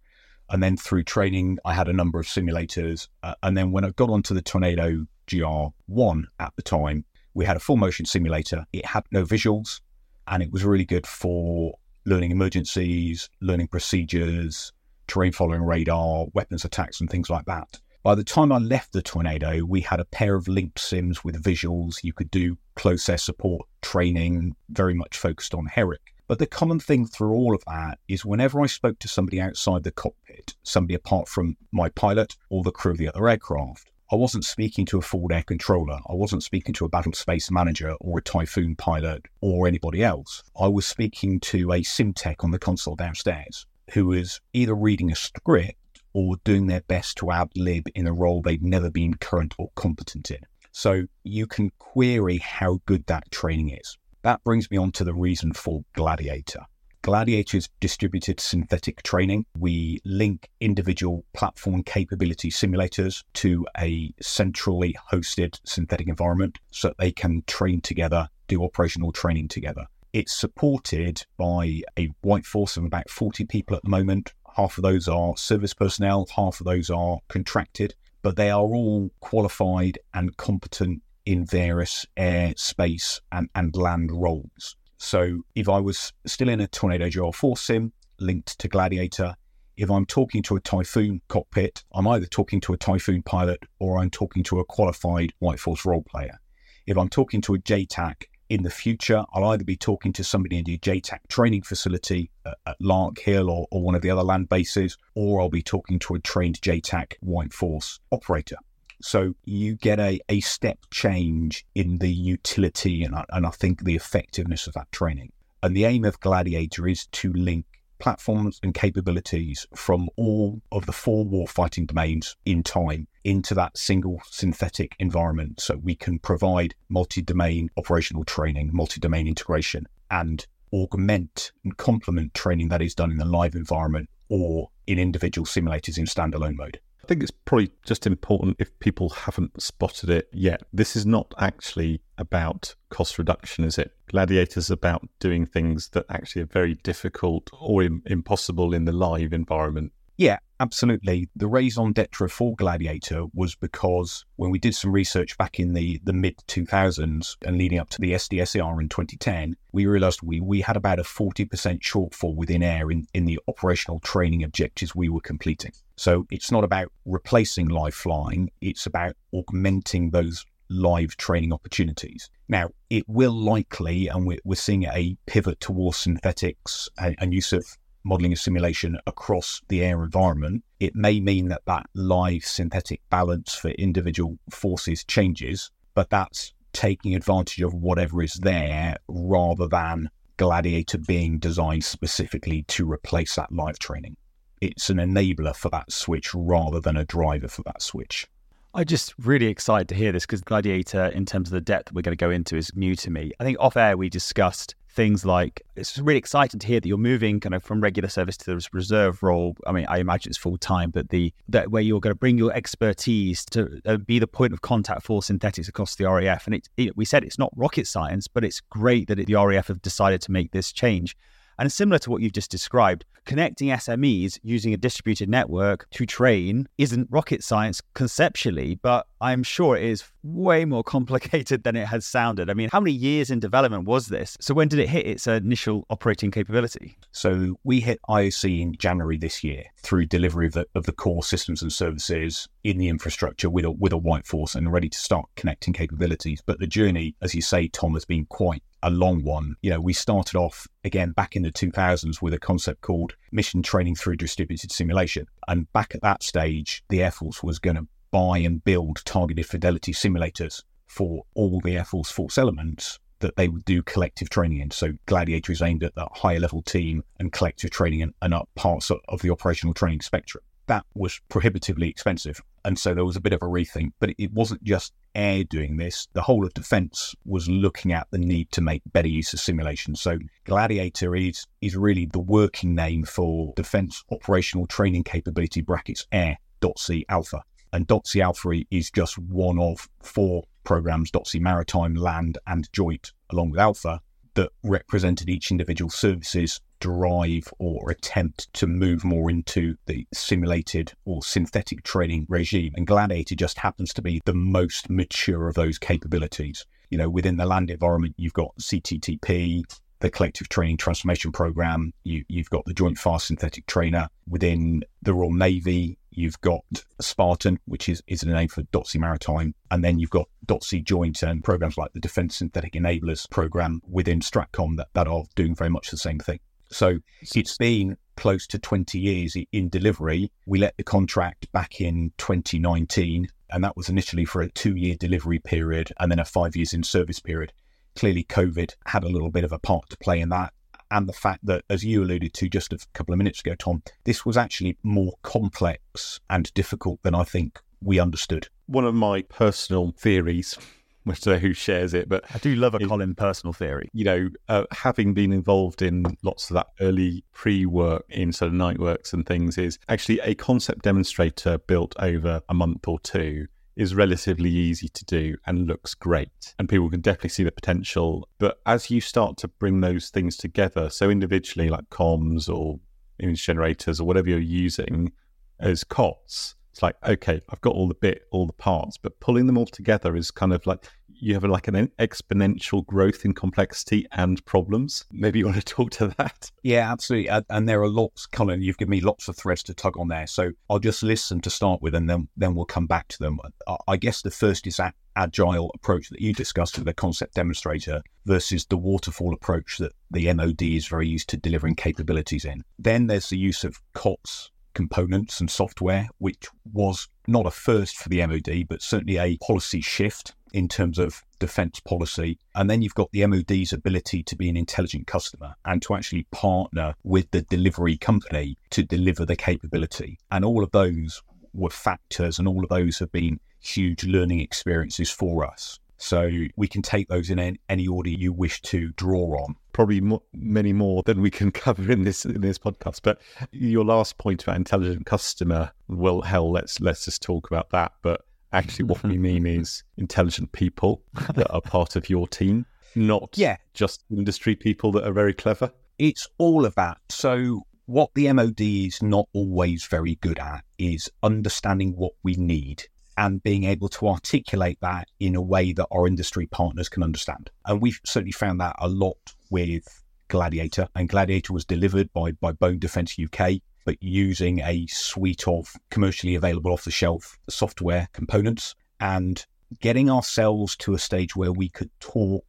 And 0.49 0.63
then 0.63 0.77
through 0.77 1.03
training, 1.03 1.59
I 1.65 1.73
had 1.73 1.87
a 1.87 1.93
number 1.93 2.19
of 2.19 2.25
simulators. 2.25 3.07
Uh, 3.23 3.35
and 3.43 3.55
then 3.55 3.71
when 3.71 3.85
I 3.85 3.91
got 3.91 4.09
onto 4.09 4.33
the 4.33 4.41
Tornado 4.41 5.05
GR1 5.27 6.23
at 6.39 6.53
the 6.55 6.61
time, 6.61 7.05
we 7.33 7.45
had 7.45 7.57
a 7.57 7.59
full 7.59 7.77
motion 7.77 8.05
simulator. 8.05 8.65
It 8.73 8.85
had 8.85 9.03
no 9.11 9.23
visuals 9.23 9.81
and 10.27 10.43
it 10.43 10.51
was 10.51 10.63
really 10.63 10.85
good 10.85 11.07
for 11.07 11.73
learning 12.05 12.31
emergencies, 12.31 13.29
learning 13.41 13.67
procedures, 13.67 14.71
terrain 15.07 15.31
following 15.31 15.61
radar, 15.61 16.27
weapons 16.33 16.65
attacks, 16.65 17.01
and 17.01 17.09
things 17.09 17.29
like 17.29 17.45
that. 17.45 17.79
By 18.03 18.15
the 18.15 18.23
time 18.23 18.51
I 18.51 18.59
left 18.59 18.93
the 18.93 19.01
Tornado, 19.01 19.65
we 19.65 19.81
had 19.81 19.99
a 19.99 20.05
pair 20.05 20.35
of 20.35 20.47
linked 20.47 20.79
sims 20.79 21.23
with 21.23 21.43
visuals. 21.43 22.03
You 22.03 22.13
could 22.13 22.31
do 22.31 22.57
close 22.75 23.09
air 23.09 23.17
support 23.17 23.67
training, 23.81 24.55
very 24.69 24.93
much 24.93 25.17
focused 25.17 25.53
on 25.53 25.65
Herrick. 25.65 26.13
But 26.29 26.37
the 26.37 26.45
common 26.45 26.79
thing 26.79 27.07
through 27.07 27.31
all 27.31 27.55
of 27.55 27.65
that 27.65 27.97
is 28.07 28.23
whenever 28.23 28.61
I 28.61 28.67
spoke 28.67 28.99
to 28.99 29.07
somebody 29.07 29.41
outside 29.41 29.83
the 29.83 29.91
cockpit, 29.91 30.55
somebody 30.61 30.93
apart 30.93 31.27
from 31.27 31.57
my 31.71 31.89
pilot 31.89 32.37
or 32.51 32.61
the 32.61 32.71
crew 32.71 32.91
of 32.91 32.99
the 32.99 33.07
other 33.07 33.27
aircraft, 33.27 33.89
I 34.11 34.15
wasn't 34.15 34.45
speaking 34.45 34.85
to 34.85 34.99
a 34.99 35.01
forward 35.01 35.33
air 35.33 35.41
controller. 35.41 35.97
I 36.07 36.13
wasn't 36.13 36.43
speaking 36.43 36.75
to 36.75 36.85
a 36.85 36.89
battle 36.89 37.13
space 37.13 37.49
manager 37.49 37.95
or 37.99 38.19
a 38.19 38.21
Typhoon 38.21 38.75
pilot 38.75 39.25
or 39.41 39.67
anybody 39.67 40.03
else. 40.03 40.43
I 40.55 40.67
was 40.67 40.85
speaking 40.85 41.39
to 41.39 41.73
a 41.73 41.81
sim 41.81 42.13
tech 42.13 42.43
on 42.43 42.51
the 42.51 42.59
console 42.59 42.95
downstairs 42.95 43.65
who 43.93 44.05
was 44.05 44.39
either 44.53 44.75
reading 44.75 45.11
a 45.11 45.15
script 45.15 46.03
or 46.13 46.35
doing 46.43 46.67
their 46.67 46.81
best 46.81 47.17
to 47.17 47.31
ad 47.31 47.49
lib 47.55 47.87
in 47.95 48.05
a 48.05 48.13
role 48.13 48.43
they'd 48.43 48.61
never 48.61 48.91
been 48.91 49.15
current 49.15 49.55
or 49.57 49.71
competent 49.73 50.29
in. 50.29 50.41
So 50.73 51.05
you 51.23 51.47
can 51.47 51.71
query 51.79 52.37
how 52.37 52.81
good 52.85 53.07
that 53.07 53.31
training 53.31 53.69
is. 53.69 53.97
That 54.29 54.43
brings 54.43 54.69
me 54.69 54.77
on 54.77 54.91
to 54.91 55.03
the 55.03 55.15
reason 55.15 55.53
for 55.53 55.83
Gladiator. 55.93 56.67
Gladiator's 57.01 57.67
distributed 57.79 58.39
synthetic 58.39 59.01
training. 59.01 59.47
We 59.57 60.01
link 60.05 60.51
individual 60.59 61.25
platform 61.33 61.81
capability 61.81 62.51
simulators 62.51 63.23
to 63.33 63.65
a 63.79 64.13
centrally 64.21 64.95
hosted 65.11 65.59
synthetic 65.63 66.07
environment 66.07 66.59
so 66.69 66.93
they 66.99 67.11
can 67.11 67.41
train 67.47 67.81
together, 67.81 68.29
do 68.47 68.63
operational 68.63 69.11
training 69.11 69.47
together. 69.47 69.87
It's 70.13 70.39
supported 70.39 71.25
by 71.35 71.81
a 71.97 72.11
white 72.21 72.45
force 72.45 72.77
of 72.77 72.83
about 72.83 73.09
40 73.09 73.45
people 73.45 73.77
at 73.77 73.81
the 73.81 73.89
moment. 73.89 74.35
Half 74.57 74.77
of 74.77 74.83
those 74.83 75.07
are 75.07 75.35
service 75.37 75.73
personnel, 75.73 76.27
half 76.35 76.59
of 76.59 76.67
those 76.67 76.91
are 76.91 77.17
contracted, 77.29 77.95
but 78.21 78.35
they 78.35 78.51
are 78.51 78.61
all 78.61 79.09
qualified 79.21 79.97
and 80.13 80.37
competent 80.37 81.01
in 81.29 81.45
various 81.45 82.07
air, 82.17 82.51
space, 82.57 83.21
and, 83.31 83.47
and 83.53 83.75
land 83.75 84.11
roles. 84.11 84.75
So 84.97 85.43
if 85.53 85.69
I 85.69 85.79
was 85.79 86.11
still 86.25 86.49
in 86.49 86.59
a 86.59 86.67
Tornado 86.67 87.05
GR4 87.05 87.55
sim 87.55 87.93
linked 88.19 88.57
to 88.57 88.67
Gladiator, 88.67 89.35
if 89.77 89.91
I'm 89.91 90.07
talking 90.07 90.41
to 90.41 90.55
a 90.55 90.59
Typhoon 90.59 91.21
cockpit, 91.27 91.83
I'm 91.93 92.07
either 92.07 92.25
talking 92.25 92.59
to 92.61 92.73
a 92.73 92.77
Typhoon 92.77 93.21
pilot 93.21 93.63
or 93.77 93.99
I'm 93.99 94.09
talking 94.09 94.41
to 94.45 94.59
a 94.59 94.65
qualified 94.65 95.31
White 95.37 95.59
Force 95.59 95.85
role 95.85 96.01
player. 96.01 96.39
If 96.87 96.97
I'm 96.97 97.09
talking 97.09 97.41
to 97.41 97.53
a 97.53 97.59
JTAC 97.59 98.23
in 98.49 98.63
the 98.63 98.71
future, 98.71 99.23
I'll 99.31 99.51
either 99.51 99.63
be 99.63 99.77
talking 99.77 100.11
to 100.13 100.23
somebody 100.23 100.57
in 100.57 100.63
the 100.63 100.79
JTAC 100.79 101.19
training 101.27 101.61
facility 101.61 102.31
at, 102.47 102.57
at 102.65 102.79
Larkhill 102.81 103.51
or, 103.51 103.67
or 103.69 103.83
one 103.83 103.93
of 103.93 104.01
the 104.01 104.09
other 104.09 104.23
land 104.23 104.49
bases, 104.49 104.97
or 105.13 105.41
I'll 105.41 105.49
be 105.49 105.61
talking 105.61 105.99
to 105.99 106.15
a 106.15 106.19
trained 106.19 106.59
JTAC 106.61 107.17
White 107.21 107.53
Force 107.53 107.99
operator. 108.11 108.57
So 109.01 109.35
you 109.45 109.75
get 109.75 109.99
a, 109.99 110.19
a 110.29 110.41
step 110.41 110.79
change 110.91 111.65
in 111.73 111.99
the 111.99 112.11
utility 112.11 113.03
and, 113.03 113.15
and 113.29 113.45
I 113.45 113.49
think 113.49 113.83
the 113.83 113.95
effectiveness 113.95 114.67
of 114.67 114.73
that 114.73 114.91
training. 114.91 115.31
And 115.63 115.75
the 115.75 115.85
aim 115.85 116.05
of 116.05 116.19
Gladiator 116.19 116.87
is 116.87 117.07
to 117.07 117.31
link 117.33 117.65
platforms 117.99 118.59
and 118.63 118.73
capabilities 118.73 119.67
from 119.75 120.09
all 120.15 120.61
of 120.71 120.85
the 120.85 120.93
four 120.93 121.25
warfighting 121.25 121.85
domains 121.85 122.35
in 122.45 122.63
time 122.63 123.07
into 123.25 123.53
that 123.53 123.77
single 123.77 124.21
synthetic 124.25 124.95
environment 124.99 125.59
so 125.59 125.75
we 125.77 125.95
can 125.95 126.17
provide 126.17 126.73
multi-domain 126.87 127.69
operational 127.77 128.23
training, 128.23 128.69
multi-domain 128.71 129.27
integration 129.27 129.85
and 130.09 130.47
augment 130.73 131.51
and 131.63 131.75
complement 131.77 132.33
training 132.33 132.69
that 132.69 132.81
is 132.81 132.95
done 132.95 133.11
in 133.11 133.17
the 133.17 133.25
live 133.25 133.55
environment 133.55 134.09
or 134.29 134.69
in 134.87 134.97
individual 134.97 135.45
simulators 135.45 135.97
in 135.97 136.05
standalone 136.05 136.55
mode 136.55 136.79
think 137.09 137.23
it's 137.23 137.31
probably 137.31 137.71
just 137.83 138.05
important 138.05 138.55
if 138.59 138.77
people 138.77 139.09
haven't 139.09 139.59
spotted 139.59 140.11
it 140.11 140.29
yet. 140.31 140.61
This 140.71 140.95
is 140.95 141.07
not 141.07 141.33
actually 141.39 142.01
about 142.19 142.75
cost 142.89 143.17
reduction, 143.17 143.63
is 143.63 143.79
it? 143.79 143.95
Gladiator's 144.07 144.69
about 144.69 145.09
doing 145.19 145.47
things 145.47 145.89
that 145.89 146.05
actually 146.09 146.43
are 146.43 146.53
very 146.53 146.75
difficult 146.75 147.49
or 147.59 147.81
impossible 147.81 148.75
in 148.75 148.85
the 148.85 148.91
live 148.91 149.33
environment. 149.33 149.91
Yeah, 150.17 150.37
absolutely. 150.59 151.29
The 151.35 151.47
raison 151.47 151.91
d'etre 151.91 152.29
for 152.29 152.55
Gladiator 152.55 153.25
was 153.33 153.55
because 153.55 154.25
when 154.35 154.51
we 154.51 154.59
did 154.59 154.75
some 154.75 154.91
research 154.91 155.37
back 155.37 155.59
in 155.59 155.73
the, 155.73 155.99
the 156.03 156.13
mid 156.13 156.37
2000s 156.47 157.37
and 157.45 157.57
leading 157.57 157.79
up 157.79 157.89
to 157.89 158.01
the 158.01 158.13
SDSR 158.13 158.81
in 158.81 158.89
2010, 158.89 159.55
we 159.71 159.85
realized 159.85 160.21
we, 160.21 160.39
we 160.39 160.61
had 160.61 160.77
about 160.77 160.99
a 160.99 161.03
40% 161.03 161.47
shortfall 161.81 162.35
within 162.35 162.63
air 162.63 162.91
in, 162.91 163.07
in 163.13 163.25
the 163.25 163.39
operational 163.47 163.99
training 163.99 164.43
objectives 164.43 164.95
we 164.95 165.09
were 165.09 165.21
completing. 165.21 165.71
So 165.95 166.25
it's 166.31 166.51
not 166.51 166.63
about 166.63 166.91
replacing 167.05 167.67
live 167.67 167.93
flying, 167.93 168.49
it's 168.61 168.85
about 168.85 169.15
augmenting 169.33 170.11
those 170.11 170.45
live 170.69 171.17
training 171.17 171.51
opportunities. 171.51 172.29
Now, 172.47 172.69
it 172.89 173.03
will 173.07 173.33
likely, 173.33 174.07
and 174.07 174.25
we're, 174.25 174.39
we're 174.43 174.55
seeing 174.55 174.83
a 174.83 175.17
pivot 175.25 175.59
towards 175.59 175.97
synthetics 175.97 176.89
and, 176.97 177.15
and 177.19 177.33
use 177.33 177.53
of 177.53 177.65
modeling 178.03 178.33
a 178.33 178.35
simulation 178.35 178.97
across 179.07 179.61
the 179.67 179.83
air 179.83 180.03
environment, 180.03 180.63
it 180.79 180.95
may 180.95 181.19
mean 181.19 181.49
that 181.49 181.65
that 181.65 181.87
live 181.93 182.43
synthetic 182.43 183.01
balance 183.09 183.55
for 183.55 183.69
individual 183.71 184.37
forces 184.49 185.03
changes, 185.03 185.71
but 185.93 186.09
that's 186.09 186.53
taking 186.73 187.15
advantage 187.15 187.61
of 187.61 187.73
whatever 187.73 188.21
is 188.21 188.35
there 188.35 188.95
rather 189.07 189.67
than 189.67 190.09
Gladiator 190.37 190.97
being 190.97 191.39
designed 191.39 191.83
specifically 191.83 192.63
to 192.63 192.89
replace 192.89 193.35
that 193.35 193.51
live 193.51 193.79
training. 193.79 194.15
It's 194.61 194.89
an 194.89 194.97
enabler 194.97 195.55
for 195.55 195.69
that 195.69 195.91
switch 195.91 196.33
rather 196.33 196.79
than 196.79 196.97
a 196.97 197.05
driver 197.05 197.47
for 197.47 197.63
that 197.63 197.81
switch. 197.81 198.27
I'm 198.73 198.85
just 198.85 199.13
really 199.17 199.47
excited 199.47 199.89
to 199.89 199.95
hear 199.95 200.11
this 200.11 200.25
because 200.25 200.41
Gladiator, 200.41 201.07
in 201.07 201.25
terms 201.25 201.47
of 201.49 201.53
the 201.53 201.61
depth 201.61 201.91
we're 201.91 202.03
going 202.03 202.15
to 202.15 202.23
go 202.23 202.29
into, 202.29 202.55
is 202.55 202.75
new 202.75 202.95
to 202.97 203.09
me. 203.09 203.31
I 203.39 203.43
think 203.43 203.57
off 203.59 203.75
air 203.75 203.97
we 203.97 204.09
discussed 204.09 204.75
things 204.91 205.25
like 205.25 205.61
it's 205.75 205.97
really 205.99 206.17
exciting 206.17 206.59
to 206.59 206.67
hear 206.67 206.79
that 206.79 206.87
you're 206.87 206.97
moving 206.97 207.39
kind 207.39 207.53
of 207.53 207.63
from 207.63 207.79
regular 207.81 208.09
service 208.09 208.35
to 208.37 208.45
the 208.45 208.67
reserve 208.73 209.21
role. 209.21 209.55
I 209.65 209.71
mean, 209.71 209.85
I 209.87 209.99
imagine 209.99 210.29
it's 210.31 210.37
full 210.37 210.57
time, 210.57 210.89
but 210.89 211.09
the 211.09 211.33
that 211.47 211.71
where 211.71 211.81
you're 211.81 211.99
going 211.99 212.11
to 212.13 212.19
bring 212.19 212.37
your 212.37 212.51
expertise 212.53 213.45
to 213.45 213.81
uh, 213.85 213.97
be 213.97 214.19
the 214.19 214.27
point 214.27 214.53
of 214.53 214.61
contact 214.61 215.03
for 215.03 215.21
synthetics 215.21 215.67
across 215.67 215.95
the 215.95 216.09
RAF. 216.09 216.47
And 216.47 216.55
it, 216.55 216.69
it, 216.75 216.97
we 216.97 217.05
said 217.05 217.23
it's 217.23 217.39
not 217.39 217.51
rocket 217.55 217.87
science, 217.87 218.27
but 218.27 218.43
it's 218.43 218.61
great 218.61 219.07
that 219.07 219.19
it, 219.19 219.27
the 219.27 219.35
RAF 219.35 219.67
have 219.67 219.81
decided 219.81 220.21
to 220.21 220.31
make 220.31 220.51
this 220.51 220.71
change. 220.71 221.15
And 221.59 221.71
similar 221.71 221.99
to 221.99 222.09
what 222.09 222.21
you've 222.21 222.31
just 222.31 222.49
described, 222.49 223.03
connecting 223.25 223.67
SMEs 223.67 224.39
using 224.43 224.73
a 224.73 224.77
distributed 224.77 225.29
network 225.29 225.87
to 225.91 226.05
train 226.05 226.67
isn't 226.77 227.09
rocket 227.11 227.43
science 227.43 227.81
conceptually, 227.93 228.75
but 228.75 229.05
I'm 229.21 229.43
sure 229.43 229.75
it 229.75 229.83
is 229.83 230.05
way 230.23 230.63
more 230.63 230.83
complicated 230.95 231.63
than 231.63 231.75
it 231.75 231.85
has 231.87 232.05
sounded. 232.05 232.49
I 232.49 232.53
mean, 232.53 232.69
how 232.71 232.79
many 232.79 232.93
years 232.93 233.29
in 233.29 233.41
development 233.41 233.83
was 233.83 234.07
this? 234.07 234.37
So 234.39 234.53
when 234.53 234.69
did 234.69 234.79
it 234.79 234.87
hit 234.87 235.05
its 235.05 235.27
initial 235.27 235.85
operating 235.89 236.31
capability? 236.31 236.97
So 237.11 237.59
we 237.65 237.81
hit 237.81 237.99
IOC 238.09 238.61
in 238.61 238.75
January 238.77 239.17
this 239.17 239.43
year 239.43 239.65
through 239.77 240.05
delivery 240.05 240.47
of 240.47 240.53
the, 240.53 240.65
of 240.75 240.85
the 240.85 240.93
core 240.93 241.23
systems 241.23 241.61
and 241.61 241.73
services 241.73 242.47
in 242.63 242.77
the 242.77 242.87
infrastructure 242.87 243.49
with 243.49 243.65
a, 243.65 243.71
with 243.71 243.91
a 243.91 243.97
white 243.97 244.25
force 244.25 244.55
and 244.55 244.71
ready 244.71 244.89
to 244.89 244.97
start 244.97 245.27
connecting 245.35 245.73
capabilities. 245.73 246.41
But 246.45 246.59
the 246.59 246.67
journey, 246.67 247.15
as 247.21 247.35
you 247.35 247.41
say, 247.41 247.67
Tom, 247.67 247.93
has 247.93 248.05
been 248.05 248.25
quite 248.25 248.63
a 248.83 248.89
long 248.89 249.23
one. 249.23 249.55
You 249.61 249.71
know, 249.71 249.79
we 249.79 249.93
started 249.93 250.37
off 250.37 250.67
again 250.83 251.11
back 251.11 251.35
in 251.35 251.43
the 251.43 251.51
2000s 251.51 252.21
with 252.21 252.33
a 252.33 252.39
concept 252.39 252.81
called 252.81 253.15
mission 253.31 253.61
training 253.61 253.95
through 253.95 254.17
distributed 254.17 254.71
simulation. 254.71 255.25
And 255.47 255.71
back 255.73 255.95
at 255.95 256.01
that 256.01 256.23
stage, 256.23 256.83
the 256.89 257.03
Air 257.03 257.11
Force 257.11 257.43
was 257.43 257.59
going 257.59 257.75
to 257.75 257.87
buy 258.11 258.39
and 258.39 258.63
build 258.63 259.03
targeted 259.05 259.45
fidelity 259.45 259.93
simulators 259.93 260.63
for 260.87 261.23
all 261.35 261.61
the 261.61 261.77
Air 261.77 261.85
Force 261.85 262.11
force 262.11 262.37
elements 262.37 262.99
that 263.19 263.35
they 263.35 263.47
would 263.47 263.65
do 263.65 263.83
collective 263.83 264.29
training 264.29 264.59
in. 264.59 264.71
So 264.71 264.93
Gladiator 265.05 265.51
is 265.51 265.61
aimed 265.61 265.83
at 265.83 265.95
that 265.95 266.07
higher 266.13 266.39
level 266.39 266.61
team 266.61 267.03
and 267.19 267.31
collective 267.31 267.69
training 267.69 268.01
and, 268.01 268.13
and 268.21 268.33
up 268.33 268.49
parts 268.55 268.89
of, 268.89 268.99
of 269.09 269.21
the 269.21 269.29
operational 269.29 269.73
training 269.73 270.01
spectrum. 270.01 270.43
That 270.67 270.85
was 270.93 271.19
prohibitively 271.29 271.89
expensive. 271.89 272.41
And 272.63 272.77
so 272.77 272.93
there 272.93 273.05
was 273.05 273.15
a 273.15 273.21
bit 273.21 273.33
of 273.33 273.41
a 273.41 273.45
rethink, 273.45 273.91
but 273.99 274.11
it 274.17 274.31
wasn't 274.31 274.63
just 274.63 274.93
air 275.15 275.43
doing 275.43 275.77
this. 275.77 276.07
The 276.13 276.21
whole 276.21 276.45
of 276.45 276.53
defense 276.53 277.15
was 277.25 277.49
looking 277.49 277.93
at 277.93 278.07
the 278.11 278.17
need 278.17 278.51
to 278.51 278.61
make 278.61 278.81
better 278.93 279.07
use 279.07 279.33
of 279.33 279.39
simulation. 279.39 279.95
So 279.95 280.17
Gladiator 280.45 281.15
is, 281.15 281.45
is 281.61 281.75
really 281.75 282.05
the 282.05 282.19
working 282.19 282.75
name 282.75 283.03
for 283.03 283.53
defense 283.55 284.03
operational 284.11 284.67
training 284.67 285.03
capability 285.03 285.61
brackets 285.61 286.05
air 286.11 286.37
air.c 286.61 287.05
alpha. 287.09 287.43
And 287.71 287.87
DOTC 287.87 288.21
Alpha 288.21 288.63
is 288.71 288.89
just 288.89 289.17
one 289.17 289.59
of 289.59 289.87
four 290.01 290.43
programs, 290.63 291.11
DOTC 291.11 291.39
Maritime, 291.39 291.93
Land, 291.93 292.39
and 292.47 292.67
Joint, 292.73 293.11
along 293.29 293.51
with 293.51 293.59
Alpha, 293.59 294.01
that 294.33 294.49
represented 294.63 295.29
each 295.29 295.51
individual 295.51 295.91
services 295.91 296.61
drive 296.79 297.51
or 297.59 297.89
attempt 297.91 298.51
to 298.53 298.67
move 298.67 299.03
more 299.03 299.29
into 299.29 299.75
the 299.85 300.07
simulated 300.13 300.93
or 301.05 301.21
synthetic 301.21 301.83
training 301.83 302.25
regime. 302.29 302.73
And 302.75 302.87
Gladiator 302.87 303.35
just 303.35 303.59
happens 303.59 303.93
to 303.93 304.01
be 304.01 304.21
the 304.25 304.33
most 304.33 304.89
mature 304.89 305.47
of 305.47 305.55
those 305.55 305.77
capabilities. 305.77 306.65
You 306.89 306.97
know, 306.97 307.09
within 307.09 307.37
the 307.37 307.45
land 307.45 307.69
environment, 307.69 308.15
you've 308.17 308.33
got 308.33 308.57
CTTP, 308.57 309.63
the 309.99 310.09
collective 310.09 310.49
training 310.49 310.77
transformation 310.77 311.31
program. 311.31 311.93
You, 312.03 312.23
have 312.37 312.49
got 312.49 312.65
the 312.65 312.73
joint 312.73 312.97
fast 312.97 313.27
synthetic 313.27 313.65
trainer 313.67 314.09
within 314.27 314.83
the 315.01 315.13
Royal 315.13 315.33
Navy. 315.33 315.97
You've 316.11 316.39
got 316.41 316.63
Spartan, 316.99 317.59
which 317.65 317.87
is, 317.87 318.01
is 318.07 318.21
the 318.21 318.33
name 318.33 318.47
for 318.47 318.63
DOTC 318.63 318.99
Maritime. 318.99 319.53
And 319.71 319.83
then 319.83 319.99
you've 319.99 320.09
got 320.09 320.27
DOTC 320.47 320.83
Joint 320.83 321.21
and 321.21 321.43
programs 321.43 321.77
like 321.77 321.93
the 321.93 321.99
Defense 321.99 322.37
Synthetic 322.37 322.73
Enablers 322.73 323.29
program 323.29 323.81
within 323.87 324.19
Stratcom 324.19 324.77
that, 324.77 324.87
that 324.93 325.07
are 325.07 325.23
doing 325.35 325.55
very 325.55 325.69
much 325.69 325.91
the 325.91 325.97
same 325.97 326.19
thing. 326.19 326.39
So 326.71 326.99
it's 327.21 327.57
been 327.57 327.97
close 328.15 328.45
to 328.47 328.59
20 328.59 328.99
years 328.99 329.35
in 329.51 329.69
delivery. 329.69 330.31
We 330.45 330.59
let 330.59 330.77
the 330.77 330.83
contract 330.83 331.51
back 331.51 331.81
in 331.81 332.11
2019, 332.17 333.27
and 333.51 333.63
that 333.63 333.77
was 333.77 333.89
initially 333.89 334.25
for 334.25 334.41
a 334.41 334.49
two 334.49 334.75
year 334.75 334.95
delivery 334.95 335.39
period 335.39 335.91
and 335.99 336.11
then 336.11 336.19
a 336.19 336.25
five 336.25 336.55
years 336.55 336.73
in 336.73 336.83
service 336.83 337.19
period. 337.19 337.53
Clearly, 337.95 338.23
COVID 338.23 338.75
had 338.85 339.03
a 339.03 339.09
little 339.09 339.31
bit 339.31 339.43
of 339.43 339.51
a 339.51 339.59
part 339.59 339.89
to 339.89 339.97
play 339.97 340.19
in 340.19 340.29
that 340.29 340.53
and 340.91 341.07
the 341.07 341.13
fact 341.13 341.45
that, 341.45 341.63
as 341.69 341.83
you 341.83 342.03
alluded 342.03 342.33
to 342.33 342.49
just 342.49 342.73
a 342.73 342.79
couple 342.93 343.13
of 343.13 343.17
minutes 343.17 343.41
ago, 343.41 343.55
Tom, 343.55 343.83
this 344.05 344.25
was 344.25 344.37
actually 344.37 344.77
more 344.83 345.13
complex 345.21 346.19
and 346.29 346.53
difficult 346.53 347.01
than 347.03 347.13
I 347.13 347.23
think 347.23 347.59
we 347.81 347.99
understood. 347.99 348.47
One 348.65 348.85
of 348.85 348.95
my 348.95 349.21
personal 349.23 349.93
theories, 349.97 350.57
know 351.25 351.37
who 351.37 351.53
shares 351.53 351.93
it, 351.93 352.09
but 352.09 352.23
I 352.33 352.37
do 352.37 352.55
love 352.55 352.75
a 352.75 352.79
Colin 352.79 353.15
personal 353.15 353.53
theory. 353.53 353.89
You 353.93 354.05
know, 354.05 354.29
uh, 354.47 354.63
having 354.71 355.13
been 355.13 355.31
involved 355.33 355.81
in 355.81 356.05
lots 356.23 356.49
of 356.49 356.55
that 356.55 356.67
early 356.79 357.23
pre 357.33 357.65
work 357.65 358.05
in 358.09 358.31
sort 358.31 358.51
of 358.51 358.53
Niteworks 358.55 359.13
and 359.13 359.25
things, 359.25 359.57
is 359.57 359.79
actually 359.87 360.19
a 360.21 360.35
concept 360.35 360.83
demonstrator 360.83 361.57
built 361.57 361.95
over 361.99 362.41
a 362.49 362.53
month 362.53 362.87
or 362.87 362.99
two 362.99 363.47
is 363.79 363.95
relatively 363.95 364.49
easy 364.49 364.89
to 364.89 365.05
do 365.05 365.37
and 365.45 365.65
looks 365.65 365.93
great. 365.95 366.53
And 366.59 366.67
people 366.67 366.89
can 366.89 366.99
definitely 366.99 367.29
see 367.29 367.43
the 367.43 367.51
potential. 367.51 368.27
But 368.37 368.59
as 368.65 368.91
you 368.91 368.99
start 368.99 369.37
to 369.37 369.47
bring 369.47 369.79
those 369.79 370.09
things 370.09 370.35
together, 370.35 370.89
so 370.89 371.09
individually, 371.09 371.69
like 371.69 371.89
comms 371.89 372.53
or 372.53 372.79
image 373.19 373.45
generators 373.45 374.01
or 374.01 374.05
whatever 374.05 374.29
you're 374.29 374.39
using 374.39 375.13
as 375.61 375.85
COTS, 375.85 376.55
it's 376.71 376.83
like, 376.83 376.95
okay, 377.05 377.41
I've 377.49 377.61
got 377.61 377.73
all 377.73 377.87
the 377.87 377.95
bit, 377.95 378.23
all 378.31 378.45
the 378.45 378.53
parts, 378.53 378.97
but 378.97 379.19
pulling 379.19 379.47
them 379.47 379.57
all 379.57 379.65
together 379.65 380.15
is 380.15 380.31
kind 380.31 380.53
of 380.53 380.65
like 380.65 380.87
you 381.21 381.33
have 381.33 381.43
like 381.43 381.67
an 381.67 381.91
exponential 381.99 382.85
growth 382.85 383.25
in 383.25 383.33
complexity 383.33 384.05
and 384.13 384.43
problems. 384.45 385.05
Maybe 385.11 385.39
you 385.39 385.45
want 385.45 385.57
to 385.57 385.63
talk 385.75 385.91
to 385.91 386.07
that. 386.17 386.51
Yeah, 386.63 386.91
absolutely. 386.91 387.29
And 387.49 387.67
there 387.67 387.81
are 387.81 387.89
lots, 387.89 388.25
Colin. 388.25 388.61
You've 388.61 388.77
given 388.77 388.91
me 388.91 389.01
lots 389.01 389.27
of 389.27 389.35
threads 389.35 389.63
to 389.63 389.73
tug 389.73 389.97
on 389.97 390.07
there. 390.07 390.27
So 390.27 390.51
I'll 390.69 390.79
just 390.79 391.03
listen 391.03 391.41
to 391.41 391.49
start 391.49 391.81
with, 391.81 391.95
and 391.95 392.09
then 392.09 392.27
then 392.37 392.55
we'll 392.55 392.65
come 392.65 392.87
back 392.87 393.07
to 393.09 393.19
them. 393.19 393.39
I 393.87 393.97
guess 393.97 394.21
the 394.21 394.31
first 394.31 394.65
is 394.67 394.77
that 394.77 394.95
agile 395.15 395.71
approach 395.75 396.09
that 396.09 396.21
you 396.21 396.33
discussed 396.33 396.77
with 396.77 396.85
the 396.85 396.93
concept 396.93 397.35
demonstrator 397.35 398.01
versus 398.25 398.65
the 398.65 398.77
waterfall 398.77 399.33
approach 399.33 399.77
that 399.79 399.91
the 400.11 400.31
MOD 400.33 400.61
is 400.61 400.87
very 400.87 401.07
used 401.07 401.27
to 401.29 401.37
delivering 401.37 401.75
capabilities 401.75 402.45
in. 402.45 402.63
Then 402.77 403.07
there's 403.07 403.29
the 403.29 403.37
use 403.37 403.65
of 403.65 403.81
COTS 403.93 404.51
components 404.73 405.39
and 405.39 405.49
software, 405.49 406.09
which 406.17 406.47
was 406.71 407.07
not 407.27 407.45
a 407.45 407.51
first 407.51 407.97
for 407.97 408.09
the 408.09 408.25
MOD, 408.25 408.67
but 408.67 408.81
certainly 408.81 409.17
a 409.17 409.37
policy 409.37 409.81
shift 409.81 410.33
in 410.53 410.67
terms 410.67 410.97
of 410.97 411.21
defence 411.39 411.79
policy. 411.79 412.39
And 412.55 412.69
then 412.69 412.81
you've 412.81 412.95
got 412.95 413.11
the 413.11 413.25
MOD's 413.25 413.73
ability 413.73 414.23
to 414.23 414.35
be 414.35 414.49
an 414.49 414.57
intelligent 414.57 415.07
customer 415.07 415.55
and 415.65 415.81
to 415.83 415.95
actually 415.95 416.25
partner 416.31 416.95
with 417.03 417.29
the 417.31 417.41
delivery 417.43 417.97
company 417.97 418.57
to 418.71 418.83
deliver 418.83 419.25
the 419.25 419.35
capability. 419.35 420.17
And 420.31 420.43
all 420.43 420.63
of 420.63 420.71
those 420.71 421.21
were 421.53 421.69
factors, 421.69 422.39
and 422.39 422.47
all 422.47 422.63
of 422.63 422.69
those 422.69 422.99
have 422.99 423.11
been 423.11 423.39
huge 423.59 424.03
learning 424.03 424.39
experiences 424.39 425.09
for 425.09 425.45
us. 425.45 425.79
So 425.99 426.31
we 426.55 426.67
can 426.67 426.81
take 426.81 427.09
those 427.09 427.29
in 427.29 427.57
any 427.67 427.87
order 427.87 428.09
you 428.09 428.31
wish 428.31 428.61
to 428.63 428.91
draw 428.93 429.43
on. 429.43 429.55
Probably 429.73 430.01
more, 430.01 430.23
many 430.33 430.73
more 430.73 431.03
than 431.03 431.21
we 431.21 431.29
can 431.29 431.51
cover 431.65 431.91
in 431.91 432.03
this 432.03 432.25
in 432.25 432.41
this 432.41 432.57
podcast. 432.57 433.01
But 433.03 433.21
your 433.51 433.85
last 433.85 434.17
point 434.17 434.43
about 434.43 434.55
intelligent 434.55 435.05
customer, 435.05 435.71
well, 435.87 436.21
hell, 436.21 436.51
let's 436.51 436.79
let's 436.79 437.05
just 437.05 437.21
talk 437.21 437.49
about 437.51 437.69
that. 437.71 437.91
But 438.01 438.21
actually, 438.53 438.85
what 438.85 439.03
we 439.03 439.17
mean 439.17 439.45
is 439.59 439.83
intelligent 439.97 440.53
people 440.53 441.03
that 441.35 441.51
are 441.51 441.61
part 441.61 441.95
of 441.95 442.09
your 442.09 442.27
team, 442.27 442.65
not 442.95 443.29
yeah. 443.35 443.57
just 443.73 444.03
industry 444.09 444.55
people 444.55 444.91
that 444.93 445.05
are 445.05 445.13
very 445.13 445.33
clever. 445.33 445.71
It's 445.97 446.27
all 446.37 446.65
of 446.65 446.75
that. 446.75 446.97
So 447.09 447.63
what 447.87 448.13
the 448.13 448.31
MOD 448.31 448.61
is 448.61 449.01
not 449.01 449.27
always 449.33 449.85
very 449.85 450.15
good 450.15 450.39
at 450.39 450.63
is 450.77 451.09
understanding 451.23 451.95
what 451.97 452.13
we 452.23 452.35
need 452.35 452.83
and 453.19 453.43
being 453.43 453.65
able 453.65 453.89
to 453.89 454.07
articulate 454.07 454.77
that 454.79 455.09
in 455.19 455.35
a 455.35 455.41
way 455.41 455.73
that 455.73 455.87
our 455.91 456.07
industry 456.07 456.47
partners 456.47 456.87
can 456.87 457.03
understand. 457.03 457.49
And 457.65 457.81
we've 457.81 457.99
certainly 458.05 458.31
found 458.31 458.61
that 458.61 458.77
a 458.79 458.87
lot 458.87 459.17
with 459.49 460.01
Gladiator. 460.29 460.87
And 460.95 461.09
Gladiator 461.09 461.51
was 461.51 461.65
delivered 461.65 462.13
by, 462.13 462.31
by 462.31 462.53
Boeing 462.53 462.79
Defence 462.79 463.17
UK, 463.19 463.55
but 463.83 464.01
using 464.01 464.61
a 464.61 464.87
suite 464.87 465.49
of 465.49 465.73
commercially 465.91 466.35
available 466.35 466.71
off 466.71 466.85
the 466.85 466.91
shelf 466.91 467.37
software 467.49 468.07
components 468.13 468.73
and 469.01 469.45
getting 469.81 470.09
ourselves 470.09 470.77
to 470.77 470.93
a 470.93 470.99
stage 470.99 471.35
where 471.35 471.51
we 471.51 471.67
could 471.67 471.91
talk 471.99 472.45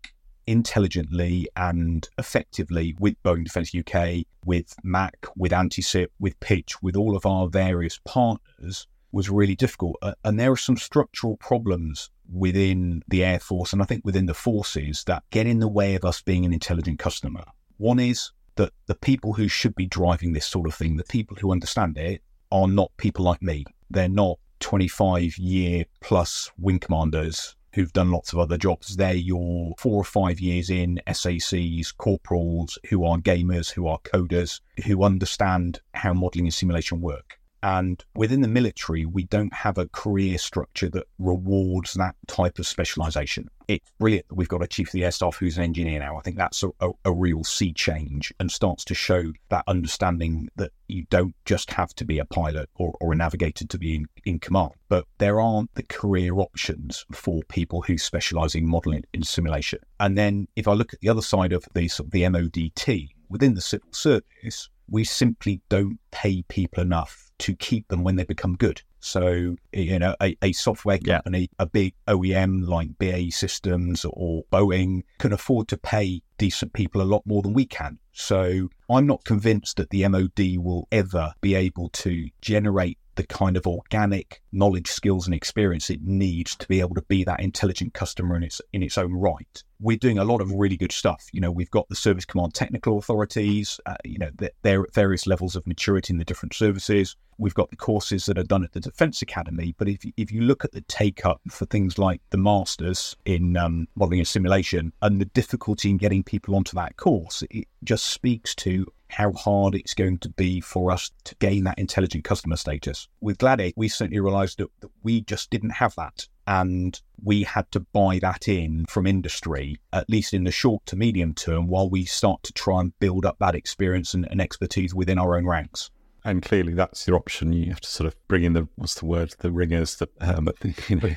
intelligently 0.46 1.48
and 1.56 2.08
effectively 2.16 2.94
with 3.00 3.20
Boeing 3.24 3.42
Defence 3.42 3.74
UK, 3.74 4.24
with 4.44 4.76
MAK, 4.84 5.26
with 5.34 5.50
Antycip, 5.50 6.08
with 6.20 6.38
Pitch, 6.38 6.80
with 6.80 6.94
all 6.94 7.16
of 7.16 7.26
our 7.26 7.48
various 7.48 7.98
partners 8.04 8.86
was 9.12 9.30
really 9.30 9.56
difficult. 9.56 9.96
Uh, 10.02 10.14
and 10.24 10.38
there 10.38 10.52
are 10.52 10.56
some 10.56 10.76
structural 10.76 11.36
problems 11.36 12.10
within 12.32 13.02
the 13.08 13.24
Air 13.24 13.40
Force 13.40 13.72
and 13.72 13.82
I 13.82 13.84
think 13.84 14.04
within 14.04 14.26
the 14.26 14.34
forces 14.34 15.04
that 15.04 15.24
get 15.30 15.46
in 15.46 15.58
the 15.58 15.68
way 15.68 15.94
of 15.94 16.04
us 16.04 16.22
being 16.22 16.44
an 16.44 16.52
intelligent 16.52 16.98
customer. 16.98 17.44
One 17.78 17.98
is 17.98 18.30
that 18.56 18.72
the 18.86 18.94
people 18.94 19.32
who 19.32 19.48
should 19.48 19.74
be 19.74 19.86
driving 19.86 20.32
this 20.32 20.46
sort 20.46 20.66
of 20.68 20.74
thing, 20.74 20.96
the 20.96 21.04
people 21.04 21.36
who 21.40 21.50
understand 21.52 21.96
it, 21.98 22.22
are 22.52 22.68
not 22.68 22.92
people 22.96 23.24
like 23.24 23.42
me. 23.42 23.64
They're 23.90 24.08
not 24.08 24.38
25 24.60 25.38
year 25.38 25.84
plus 26.00 26.50
wing 26.58 26.78
commanders 26.78 27.56
who've 27.72 27.92
done 27.92 28.10
lots 28.10 28.32
of 28.32 28.38
other 28.38 28.58
jobs. 28.58 28.96
They're 28.96 29.14
your 29.14 29.74
four 29.78 29.96
or 29.96 30.04
five 30.04 30.40
years 30.40 30.70
in 30.70 31.00
SACs, 31.06 31.96
corporals 31.96 32.78
who 32.88 33.04
are 33.04 33.18
gamers, 33.18 33.70
who 33.70 33.86
are 33.86 33.98
coders, 34.00 34.60
who 34.84 35.04
understand 35.04 35.80
how 35.94 36.12
modeling 36.12 36.46
and 36.46 36.54
simulation 36.54 37.00
work. 37.00 37.39
And 37.62 38.02
within 38.14 38.40
the 38.40 38.48
military, 38.48 39.04
we 39.04 39.24
don't 39.24 39.52
have 39.52 39.76
a 39.76 39.88
career 39.88 40.38
structure 40.38 40.88
that 40.90 41.06
rewards 41.18 41.94
that 41.94 42.14
type 42.26 42.58
of 42.58 42.66
specialization. 42.66 43.48
It's 43.68 43.90
brilliant 43.98 44.28
that 44.28 44.34
we've 44.34 44.48
got 44.48 44.62
a 44.62 44.66
chief 44.66 44.88
of 44.88 44.92
the 44.92 45.04
air 45.04 45.10
staff 45.10 45.36
who's 45.36 45.58
an 45.58 45.64
engineer 45.64 46.00
now. 46.00 46.16
I 46.16 46.22
think 46.22 46.36
that's 46.36 46.62
a, 46.62 46.70
a, 46.80 46.90
a 47.04 47.12
real 47.12 47.44
sea 47.44 47.72
change 47.72 48.32
and 48.40 48.50
starts 48.50 48.84
to 48.86 48.94
show 48.94 49.32
that 49.50 49.64
understanding 49.66 50.48
that 50.56 50.72
you 50.88 51.04
don't 51.10 51.34
just 51.44 51.70
have 51.70 51.94
to 51.96 52.04
be 52.04 52.18
a 52.18 52.24
pilot 52.24 52.68
or, 52.76 52.94
or 53.00 53.12
a 53.12 53.16
navigator 53.16 53.66
to 53.66 53.78
be 53.78 53.94
in, 53.94 54.06
in 54.24 54.38
command, 54.38 54.72
but 54.88 55.06
there 55.18 55.40
aren't 55.40 55.72
the 55.74 55.82
career 55.84 56.38
options 56.38 57.04
for 57.12 57.42
people 57.44 57.82
who 57.82 57.98
specialize 57.98 58.54
in 58.54 58.66
modeling 58.66 59.04
in 59.12 59.22
simulation. 59.22 59.78
And 60.00 60.16
then 60.16 60.48
if 60.56 60.66
I 60.66 60.72
look 60.72 60.94
at 60.94 61.00
the 61.00 61.10
other 61.10 61.22
side 61.22 61.52
of 61.52 61.64
the, 61.74 61.88
sort 61.88 62.08
of 62.08 62.12
the 62.12 62.28
MOD 62.28 62.74
team 62.74 63.08
within 63.28 63.54
the 63.54 63.60
civil 63.60 63.92
service, 63.92 64.68
we 64.88 65.04
simply 65.04 65.60
don't 65.68 66.00
pay 66.10 66.42
people 66.48 66.82
enough 66.82 67.29
to 67.40 67.54
keep 67.56 67.88
them 67.88 68.04
when 68.04 68.16
they 68.16 68.24
become 68.24 68.56
good. 68.56 68.82
So, 69.00 69.56
you 69.72 69.98
know, 69.98 70.14
a, 70.20 70.36
a 70.42 70.52
software 70.52 70.98
company, 70.98 71.40
yeah. 71.40 71.46
a 71.58 71.66
big 71.66 71.94
OEM 72.06 72.68
like 72.68 72.98
BAE 72.98 73.30
Systems 73.30 74.04
or 74.04 74.44
Boeing 74.52 75.02
can 75.18 75.32
afford 75.32 75.68
to 75.68 75.78
pay 75.78 76.22
decent 76.38 76.72
people 76.72 77.00
a 77.00 77.04
lot 77.04 77.26
more 77.26 77.42
than 77.42 77.54
we 77.54 77.64
can. 77.64 77.98
So, 78.12 78.68
I'm 78.90 79.06
not 79.06 79.24
convinced 79.24 79.78
that 79.78 79.90
the 79.90 80.06
MOD 80.06 80.58
will 80.58 80.86
ever 80.92 81.32
be 81.40 81.54
able 81.54 81.88
to 81.90 82.28
generate 82.42 82.98
the 83.20 83.26
kind 83.26 83.54
of 83.58 83.66
organic 83.66 84.40
knowledge, 84.50 84.88
skills, 84.88 85.26
and 85.26 85.34
experience 85.34 85.90
it 85.90 86.00
needs 86.02 86.56
to 86.56 86.66
be 86.68 86.80
able 86.80 86.94
to 86.94 87.02
be 87.02 87.22
that 87.22 87.40
intelligent 87.40 87.92
customer 87.92 88.34
in 88.34 88.42
its 88.42 88.62
in 88.72 88.82
its 88.82 88.96
own 88.96 89.12
right. 89.12 89.62
We're 89.78 89.98
doing 89.98 90.18
a 90.18 90.24
lot 90.24 90.40
of 90.40 90.50
really 90.52 90.78
good 90.78 90.92
stuff. 90.92 91.26
You 91.32 91.42
know, 91.42 91.50
we've 91.50 91.70
got 91.70 91.86
the 91.90 91.96
service 91.96 92.24
command 92.24 92.54
technical 92.54 92.96
authorities. 92.96 93.78
Uh, 93.84 93.96
you 94.04 94.18
know, 94.18 94.30
they're 94.62 94.84
at 94.84 94.94
various 94.94 95.26
levels 95.26 95.54
of 95.54 95.66
maturity 95.66 96.14
in 96.14 96.18
the 96.18 96.24
different 96.24 96.54
services. 96.54 97.14
We've 97.36 97.54
got 97.54 97.70
the 97.70 97.76
courses 97.76 98.24
that 98.26 98.38
are 98.38 98.44
done 98.44 98.64
at 98.64 98.72
the 98.72 98.80
Defence 98.80 99.20
Academy. 99.20 99.74
But 99.76 99.88
if 99.88 100.00
if 100.16 100.32
you 100.32 100.40
look 100.40 100.64
at 100.64 100.72
the 100.72 100.80
take 100.82 101.26
up 101.26 101.42
for 101.50 101.66
things 101.66 101.98
like 101.98 102.22
the 102.30 102.38
masters 102.38 103.16
in 103.26 103.58
um, 103.58 103.86
modelling 103.96 104.20
and 104.20 104.28
simulation 104.28 104.94
and 105.02 105.20
the 105.20 105.26
difficulty 105.26 105.90
in 105.90 105.98
getting 105.98 106.22
people 106.22 106.54
onto 106.54 106.74
that 106.76 106.96
course, 106.96 107.42
it 107.50 107.68
just 107.84 108.06
speaks 108.06 108.54
to 108.54 108.86
how 109.10 109.32
hard 109.32 109.74
it's 109.74 109.94
going 109.94 110.18
to 110.18 110.28
be 110.30 110.60
for 110.60 110.90
us 110.90 111.10
to 111.24 111.34
gain 111.36 111.64
that 111.64 111.78
intelligent 111.78 112.24
customer 112.24 112.56
status. 112.56 113.08
With 113.20 113.38
Gladiator, 113.38 113.74
we 113.76 113.88
certainly 113.88 114.20
realized 114.20 114.58
that, 114.58 114.68
that 114.80 114.90
we 115.02 115.20
just 115.22 115.50
didn't 115.50 115.70
have 115.70 115.94
that. 115.96 116.26
And 116.46 117.00
we 117.22 117.44
had 117.44 117.70
to 117.72 117.80
buy 117.80 118.18
that 118.22 118.48
in 118.48 118.86
from 118.86 119.06
industry, 119.06 119.76
at 119.92 120.10
least 120.10 120.34
in 120.34 120.44
the 120.44 120.50
short 120.50 120.84
to 120.86 120.96
medium 120.96 121.34
term, 121.34 121.68
while 121.68 121.88
we 121.88 122.04
start 122.04 122.42
to 122.44 122.52
try 122.52 122.80
and 122.80 122.98
build 122.98 123.24
up 123.24 123.38
that 123.38 123.54
experience 123.54 124.14
and, 124.14 124.26
and 124.30 124.40
expertise 124.40 124.94
within 124.94 125.18
our 125.18 125.36
own 125.36 125.46
ranks 125.46 125.90
and 126.24 126.42
clearly 126.42 126.74
that's 126.74 127.06
your 127.06 127.16
option. 127.16 127.52
You 127.52 127.70
have 127.70 127.80
to 127.80 127.88
sort 127.88 128.06
of 128.06 128.16
bring 128.28 128.44
in 128.44 128.52
the 128.52 128.68
what's 128.76 128.94
the 128.94 129.06
word, 129.06 129.34
the 129.38 129.50
ringers, 129.50 129.96
the 129.96 130.08
um, 130.20 130.48
you 130.88 130.96
know, 130.96 131.14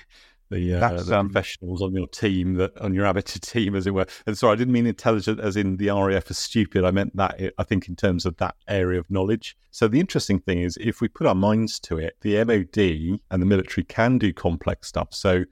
the, 0.54 0.76
uh, 0.76 1.04
the 1.04 1.20
um, 1.20 1.30
professionals 1.30 1.82
on 1.82 1.94
your 1.94 2.08
team, 2.08 2.56
that 2.56 2.78
on 2.80 2.94
your 2.94 3.06
amateur 3.06 3.40
team, 3.42 3.76
as 3.76 3.88
it 3.88 3.94
were. 3.94 4.06
And 4.26 4.38
sorry, 4.38 4.54
I 4.54 4.56
didn't 4.56 4.74
mean 4.74 4.88
intelligent 4.88 5.40
as 5.40 5.56
in 5.56 5.78
the 5.78 5.90
RAF 5.90 6.30
is 6.30 6.38
stupid. 6.38 6.84
I 6.84 6.92
meant 6.92 7.16
that 7.16 7.54
I 7.58 7.64
think 7.64 7.88
in 7.88 7.96
terms 7.96 8.26
of 8.26 8.38
that 8.38 8.56
area 8.68 9.00
of 9.00 9.10
knowledge. 9.10 9.58
So 9.72 9.88
the 9.88 10.00
interesting 10.00 10.40
thing 10.40 10.62
is, 10.62 10.78
if 10.80 11.02
we 11.02 11.08
put 11.08 11.28
our 11.28 11.36
minds 11.36 11.80
to 11.82 11.98
it, 11.98 12.16
the 12.22 12.44
MOD 12.44 13.20
and 13.32 13.42
the 13.42 13.46
military 13.46 13.84
can 13.84 14.18
do 14.18 14.32
complex 14.32 14.88
stuff. 14.88 15.10
So 15.12 15.46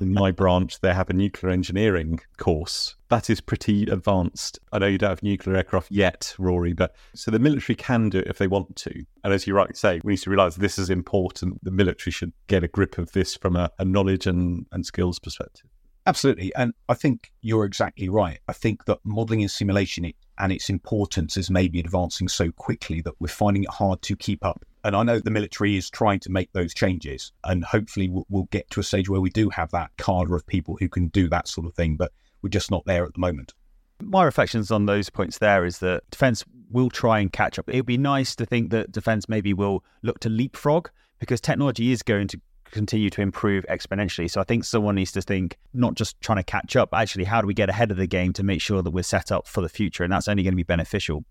in 0.00 0.12
my 0.12 0.30
branch, 0.30 0.80
they 0.80 0.92
have 0.92 1.10
a 1.10 1.12
nuclear 1.12 1.52
engineering 1.52 2.20
course. 2.36 2.96
That 3.08 3.30
is 3.30 3.40
pretty 3.40 3.84
advanced. 3.84 4.58
I 4.72 4.78
know 4.78 4.86
you 4.86 4.98
don't 4.98 5.10
have 5.10 5.22
nuclear 5.22 5.56
aircraft 5.56 5.90
yet, 5.90 6.34
Ruari, 6.38 6.74
but 6.74 6.94
so 7.14 7.30
the 7.30 7.38
military 7.38 7.76
can 7.76 8.08
do 8.08 8.18
it 8.20 8.26
if 8.28 8.38
they 8.38 8.46
want 8.46 8.76
to. 8.76 9.04
And 9.24 9.32
as 9.32 9.46
you 9.46 9.54
rightly 9.54 9.74
say, 9.74 10.00
we 10.02 10.14
need 10.14 10.22
to 10.22 10.30
realize 10.30 10.56
this 10.56 10.78
is 10.78 10.90
important. 10.90 11.62
The 11.62 11.70
military 11.70 12.12
should 12.12 12.32
get 12.46 12.64
a 12.64 12.68
grip 12.68 12.98
of 12.98 13.12
this 13.12 13.36
from 13.36 13.56
a, 13.56 13.70
a 13.78 13.84
knowledge 13.84 14.26
and, 14.26 14.66
and 14.72 14.84
skills 14.86 15.18
perspective. 15.18 15.66
Absolutely. 16.06 16.52
And 16.56 16.74
I 16.88 16.94
think 16.94 17.32
you're 17.42 17.64
exactly 17.64 18.08
right. 18.08 18.40
I 18.48 18.52
think 18.52 18.86
that 18.86 18.98
modeling 19.04 19.42
and 19.42 19.50
simulation 19.50 20.12
and 20.38 20.52
its 20.52 20.68
importance 20.68 21.36
is 21.36 21.50
maybe 21.50 21.78
advancing 21.78 22.28
so 22.28 22.50
quickly 22.50 23.00
that 23.02 23.14
we're 23.20 23.28
finding 23.28 23.64
it 23.64 23.70
hard 23.70 24.02
to 24.02 24.16
keep 24.16 24.44
up. 24.44 24.64
And 24.84 24.96
I 24.96 25.02
know 25.02 25.20
the 25.20 25.30
military 25.30 25.76
is 25.76 25.88
trying 25.88 26.20
to 26.20 26.30
make 26.30 26.52
those 26.52 26.74
changes, 26.74 27.32
and 27.44 27.64
hopefully 27.64 28.08
we'll, 28.08 28.26
we'll 28.28 28.48
get 28.50 28.68
to 28.70 28.80
a 28.80 28.82
stage 28.82 29.08
where 29.08 29.20
we 29.20 29.30
do 29.30 29.48
have 29.50 29.70
that 29.70 29.90
cadre 29.96 30.34
of 30.34 30.46
people 30.46 30.76
who 30.76 30.88
can 30.88 31.08
do 31.08 31.28
that 31.28 31.46
sort 31.46 31.66
of 31.66 31.74
thing, 31.74 31.96
but 31.96 32.12
we're 32.42 32.48
just 32.48 32.70
not 32.70 32.84
there 32.84 33.04
at 33.04 33.14
the 33.14 33.20
moment. 33.20 33.54
My 34.02 34.24
reflections 34.24 34.72
on 34.72 34.86
those 34.86 35.08
points 35.08 35.38
there 35.38 35.64
is 35.64 35.78
that 35.78 36.02
defence 36.10 36.44
will 36.70 36.90
try 36.90 37.20
and 37.20 37.32
catch 37.32 37.58
up. 37.58 37.68
It 37.68 37.76
would 37.76 37.86
be 37.86 37.98
nice 37.98 38.34
to 38.36 38.46
think 38.46 38.70
that 38.70 38.90
defence 38.90 39.28
maybe 39.28 39.54
will 39.54 39.84
look 40.02 40.18
to 40.20 40.28
leapfrog 40.28 40.88
because 41.20 41.40
technology 41.40 41.92
is 41.92 42.02
going 42.02 42.26
to 42.28 42.40
continue 42.72 43.10
to 43.10 43.20
improve 43.20 43.64
exponentially. 43.68 44.28
So 44.28 44.40
I 44.40 44.44
think 44.44 44.64
someone 44.64 44.96
needs 44.96 45.12
to 45.12 45.22
think 45.22 45.56
not 45.72 45.94
just 45.94 46.20
trying 46.20 46.38
to 46.38 46.42
catch 46.42 46.74
up, 46.74 46.88
actually, 46.92 47.24
how 47.24 47.40
do 47.40 47.46
we 47.46 47.54
get 47.54 47.68
ahead 47.68 47.92
of 47.92 47.96
the 47.96 48.08
game 48.08 48.32
to 48.32 48.42
make 48.42 48.60
sure 48.60 48.82
that 48.82 48.90
we're 48.90 49.04
set 49.04 49.30
up 49.30 49.46
for 49.46 49.60
the 49.60 49.68
future? 49.68 50.02
And 50.02 50.12
that's 50.12 50.26
only 50.26 50.42
going 50.42 50.54
to 50.54 50.56
be 50.56 50.64
beneficial. 50.64 51.24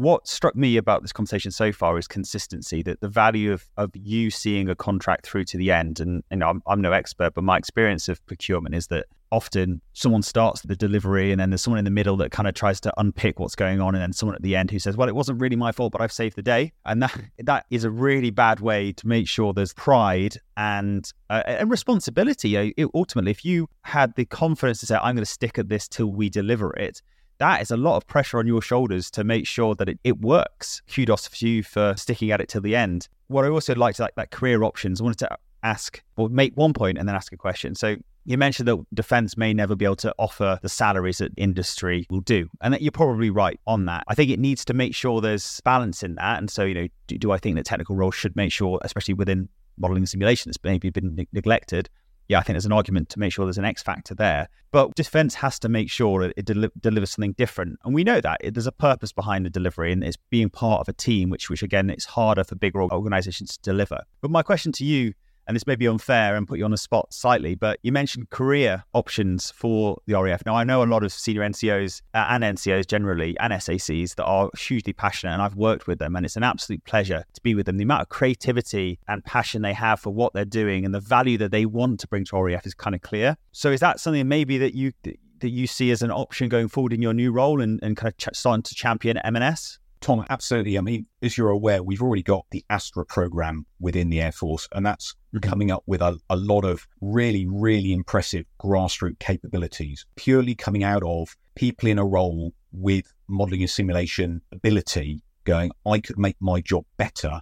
What 0.00 0.26
struck 0.26 0.56
me 0.56 0.78
about 0.78 1.02
this 1.02 1.12
conversation 1.12 1.50
so 1.50 1.72
far 1.72 1.98
is 1.98 2.08
consistency, 2.08 2.82
that 2.84 3.02
the 3.02 3.08
value 3.10 3.52
of, 3.52 3.68
of 3.76 3.90
you 3.94 4.30
seeing 4.30 4.70
a 4.70 4.74
contract 4.74 5.26
through 5.26 5.44
to 5.44 5.58
the 5.58 5.70
end. 5.70 6.00
And, 6.00 6.22
I'm, 6.30 6.62
I'm 6.66 6.80
no 6.80 6.92
expert, 6.92 7.34
but 7.34 7.44
my 7.44 7.58
experience 7.58 8.08
of 8.08 8.24
procurement 8.24 8.74
is 8.74 8.86
that 8.86 9.04
often 9.30 9.82
someone 9.92 10.22
starts 10.22 10.62
the 10.62 10.74
delivery 10.74 11.32
and 11.32 11.38
then 11.38 11.50
there's 11.50 11.60
someone 11.60 11.78
in 11.78 11.84
the 11.84 11.90
middle 11.90 12.16
that 12.16 12.30
kind 12.30 12.48
of 12.48 12.54
tries 12.54 12.80
to 12.80 12.92
unpick 12.96 13.38
what's 13.38 13.54
going 13.54 13.78
on 13.78 13.94
and 13.94 14.00
then 14.00 14.14
someone 14.14 14.34
at 14.34 14.40
the 14.40 14.56
end 14.56 14.70
who 14.70 14.78
says 14.78 14.96
well 14.96 15.08
it 15.08 15.14
wasn't 15.14 15.40
really 15.40 15.54
my 15.54 15.70
fault 15.70 15.92
but 15.92 16.00
i've 16.00 16.10
saved 16.10 16.34
the 16.34 16.42
day 16.42 16.72
and 16.84 17.00
that 17.00 17.16
that 17.38 17.64
is 17.70 17.84
a 17.84 17.90
really 17.90 18.30
bad 18.30 18.58
way 18.58 18.90
to 18.90 19.06
make 19.06 19.28
sure 19.28 19.52
there's 19.52 19.72
pride 19.74 20.36
and 20.56 21.12
uh, 21.28 21.44
and 21.46 21.70
responsibility 21.70 22.56
it, 22.56 22.88
ultimately 22.92 23.30
if 23.30 23.44
you 23.44 23.68
had 23.82 24.12
the 24.16 24.24
confidence 24.24 24.80
to 24.80 24.86
say 24.86 24.96
i'm 24.96 25.14
going 25.14 25.24
to 25.24 25.30
stick 25.30 25.60
at 25.60 25.68
this 25.68 25.86
till 25.86 26.10
we 26.10 26.28
deliver 26.28 26.72
it 26.76 27.00
that 27.40 27.60
is 27.60 27.70
a 27.70 27.76
lot 27.76 27.96
of 27.96 28.06
pressure 28.06 28.38
on 28.38 28.46
your 28.46 28.62
shoulders 28.62 29.10
to 29.12 29.24
make 29.24 29.46
sure 29.46 29.74
that 29.74 29.88
it, 29.88 29.98
it 30.04 30.20
works. 30.20 30.82
Kudos 30.94 31.26
for 31.26 31.44
you 31.44 31.62
for 31.62 31.94
sticking 31.96 32.30
at 32.30 32.40
it 32.40 32.48
till 32.48 32.60
the 32.60 32.76
end. 32.76 33.08
What 33.26 33.44
I 33.44 33.48
also 33.48 33.74
liked 33.74 33.98
like 33.98 34.14
that 34.14 34.30
career 34.30 34.62
options, 34.62 35.00
I 35.00 35.04
wanted 35.04 35.18
to 35.20 35.38
ask 35.62 36.02
or 36.16 36.28
make 36.28 36.54
one 36.54 36.72
point 36.72 36.98
and 36.98 37.08
then 37.08 37.16
ask 37.16 37.32
a 37.32 37.36
question. 37.36 37.74
So 37.74 37.96
you 38.26 38.36
mentioned 38.36 38.68
that 38.68 38.78
defense 38.94 39.36
may 39.36 39.54
never 39.54 39.74
be 39.74 39.84
able 39.84 39.96
to 39.96 40.14
offer 40.18 40.58
the 40.62 40.68
salaries 40.68 41.18
that 41.18 41.32
industry 41.36 42.06
will 42.10 42.20
do. 42.20 42.48
And 42.60 42.74
that 42.74 42.82
you're 42.82 42.92
probably 42.92 43.30
right 43.30 43.58
on 43.66 43.86
that. 43.86 44.04
I 44.08 44.14
think 44.14 44.30
it 44.30 44.38
needs 44.38 44.64
to 44.66 44.74
make 44.74 44.94
sure 44.94 45.20
there's 45.20 45.60
balance 45.62 46.02
in 46.02 46.16
that. 46.16 46.38
And 46.38 46.50
so, 46.50 46.64
you 46.64 46.74
know, 46.74 46.88
do, 47.06 47.18
do 47.18 47.32
I 47.32 47.38
think 47.38 47.56
that 47.56 47.64
technical 47.64 47.96
roles 47.96 48.14
should 48.14 48.36
make 48.36 48.52
sure, 48.52 48.78
especially 48.82 49.14
within 49.14 49.48
modeling 49.78 50.06
simulation, 50.06 50.50
that's 50.50 50.58
maybe 50.62 50.90
been 50.90 51.14
ne- 51.14 51.28
neglected, 51.32 51.88
yeah, 52.30 52.38
I 52.38 52.42
think 52.42 52.54
there's 52.54 52.64
an 52.64 52.70
argument 52.70 53.08
to 53.08 53.18
make 53.18 53.32
sure 53.32 53.44
there's 53.44 53.58
an 53.58 53.64
X 53.64 53.82
factor 53.82 54.14
there. 54.14 54.48
But 54.70 54.94
defense 54.94 55.34
has 55.34 55.58
to 55.58 55.68
make 55.68 55.90
sure 55.90 56.22
it 56.22 56.44
del- 56.44 56.70
delivers 56.78 57.10
something 57.10 57.32
different. 57.32 57.80
And 57.84 57.92
we 57.92 58.04
know 58.04 58.20
that 58.20 58.38
it, 58.40 58.54
there's 58.54 58.68
a 58.68 58.72
purpose 58.72 59.10
behind 59.10 59.44
the 59.44 59.50
delivery 59.50 59.92
and 59.92 60.04
it's 60.04 60.16
being 60.30 60.48
part 60.48 60.80
of 60.80 60.88
a 60.88 60.92
team, 60.92 61.28
which, 61.28 61.50
which 61.50 61.64
again, 61.64 61.90
it's 61.90 62.04
harder 62.04 62.44
for 62.44 62.54
bigger 62.54 62.84
organizations 62.84 63.56
to 63.56 63.62
deliver. 63.62 64.04
But 64.20 64.30
my 64.30 64.44
question 64.44 64.70
to 64.74 64.84
you 64.84 65.14
and 65.50 65.56
this 65.56 65.66
may 65.66 65.74
be 65.74 65.88
unfair 65.88 66.36
and 66.36 66.46
put 66.46 66.60
you 66.60 66.64
on 66.64 66.70
the 66.70 66.78
spot 66.78 67.12
slightly, 67.12 67.56
but 67.56 67.80
you 67.82 67.90
mentioned 67.90 68.30
career 68.30 68.84
options 68.94 69.50
for 69.50 70.00
the 70.06 70.14
RAF. 70.14 70.46
Now, 70.46 70.54
I 70.54 70.62
know 70.62 70.80
a 70.80 70.86
lot 70.86 71.02
of 71.02 71.12
senior 71.12 71.42
NCOs 71.42 72.02
uh, 72.14 72.26
and 72.28 72.44
NCOs 72.44 72.86
generally 72.86 73.36
and 73.40 73.52
SACs 73.52 74.14
that 74.14 74.26
are 74.26 74.48
hugely 74.56 74.92
passionate, 74.92 75.32
and 75.32 75.42
I've 75.42 75.56
worked 75.56 75.88
with 75.88 75.98
them, 75.98 76.14
and 76.14 76.24
it's 76.24 76.36
an 76.36 76.44
absolute 76.44 76.84
pleasure 76.84 77.24
to 77.32 77.40
be 77.40 77.56
with 77.56 77.66
them. 77.66 77.78
The 77.78 77.82
amount 77.82 78.02
of 78.02 78.10
creativity 78.10 79.00
and 79.08 79.24
passion 79.24 79.62
they 79.62 79.72
have 79.72 79.98
for 79.98 80.10
what 80.10 80.34
they're 80.34 80.44
doing 80.44 80.84
and 80.84 80.94
the 80.94 81.00
value 81.00 81.36
that 81.38 81.50
they 81.50 81.66
want 81.66 81.98
to 81.98 82.06
bring 82.06 82.24
to 82.26 82.40
RAF 82.40 82.64
is 82.64 82.74
kind 82.74 82.94
of 82.94 83.02
clear. 83.02 83.36
So, 83.50 83.72
is 83.72 83.80
that 83.80 83.98
something 83.98 84.28
maybe 84.28 84.56
that 84.58 84.74
you 84.74 84.92
that 85.02 85.50
you 85.50 85.66
see 85.66 85.90
as 85.90 86.00
an 86.00 86.12
option 86.12 86.48
going 86.48 86.68
forward 86.68 86.92
in 86.92 87.02
your 87.02 87.12
new 87.12 87.32
role 87.32 87.60
and, 87.60 87.82
and 87.82 87.96
kind 87.96 88.12
of 88.12 88.16
ch- 88.18 88.36
starting 88.36 88.62
to 88.62 88.74
champion 88.76 89.18
M&S? 89.18 89.79
Tom, 90.00 90.24
absolutely. 90.30 90.78
I 90.78 90.80
mean, 90.80 91.06
as 91.22 91.36
you're 91.36 91.50
aware, 91.50 91.82
we've 91.82 92.00
already 92.00 92.22
got 92.22 92.46
the 92.50 92.64
Astra 92.70 93.04
program 93.04 93.66
within 93.80 94.08
the 94.08 94.20
Air 94.20 94.32
Force, 94.32 94.66
and 94.72 94.84
that's 94.84 95.14
coming 95.42 95.70
up 95.70 95.82
with 95.86 96.00
a, 96.00 96.18
a 96.30 96.36
lot 96.36 96.64
of 96.64 96.86
really, 97.02 97.46
really 97.46 97.92
impressive 97.92 98.46
grassroots 98.58 99.18
capabilities, 99.18 100.06
purely 100.16 100.54
coming 100.54 100.84
out 100.84 101.02
of 101.02 101.36
people 101.54 101.88
in 101.88 101.98
a 101.98 102.04
role 102.04 102.54
with 102.72 103.12
modeling 103.28 103.60
and 103.60 103.70
simulation 103.70 104.40
ability 104.52 105.22
going, 105.44 105.70
I 105.86 106.00
could 106.00 106.18
make 106.18 106.36
my 106.40 106.62
job 106.62 106.84
better 106.96 107.40